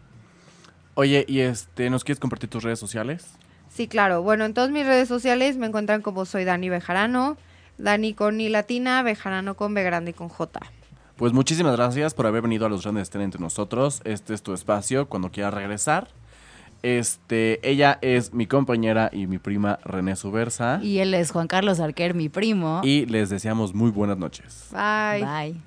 Oye, 0.94 1.24
y 1.28 1.40
este, 1.40 1.90
¿nos 1.90 2.02
quieres 2.02 2.18
compartir 2.18 2.50
tus 2.50 2.64
redes 2.64 2.80
sociales? 2.80 3.34
Sí, 3.68 3.86
claro. 3.86 4.22
Bueno, 4.22 4.44
en 4.44 4.52
todas 4.52 4.70
mis 4.70 4.84
redes 4.84 5.06
sociales 5.06 5.56
me 5.56 5.68
encuentran 5.68 6.02
como 6.02 6.24
soy 6.24 6.42
Dani 6.42 6.68
Bejarano, 6.68 7.36
Dani 7.78 8.14
con 8.14 8.40
I 8.40 8.48
latina, 8.48 9.02
Bejarano 9.02 9.54
con 9.54 9.74
B 9.74 9.82
grande 9.82 10.10
y 10.10 10.14
con 10.14 10.28
J. 10.28 10.60
Pues 11.16 11.32
muchísimas 11.32 11.76
gracias 11.76 12.14
por 12.14 12.26
haber 12.26 12.42
venido 12.42 12.66
a 12.66 12.68
los 12.68 12.82
grandes 12.82 13.04
estén 13.04 13.22
entre 13.22 13.40
nosotros. 13.40 14.02
Este 14.04 14.34
es 14.34 14.42
tu 14.42 14.52
espacio 14.52 15.08
cuando 15.08 15.30
quieras 15.30 15.54
regresar. 15.54 16.08
Este, 16.82 17.58
ella 17.68 17.98
es 18.02 18.32
mi 18.32 18.46
compañera 18.46 19.10
y 19.12 19.26
mi 19.26 19.38
prima 19.38 19.80
René 19.84 20.14
Subersa. 20.14 20.78
Y 20.80 20.98
él 20.98 21.14
es 21.14 21.32
Juan 21.32 21.48
Carlos 21.48 21.80
Arquer, 21.80 22.14
mi 22.14 22.28
primo. 22.28 22.82
Y 22.84 23.06
les 23.06 23.30
deseamos 23.30 23.74
muy 23.74 23.90
buenas 23.90 24.18
noches. 24.18 24.68
Bye. 24.70 25.24
Bye. 25.24 25.60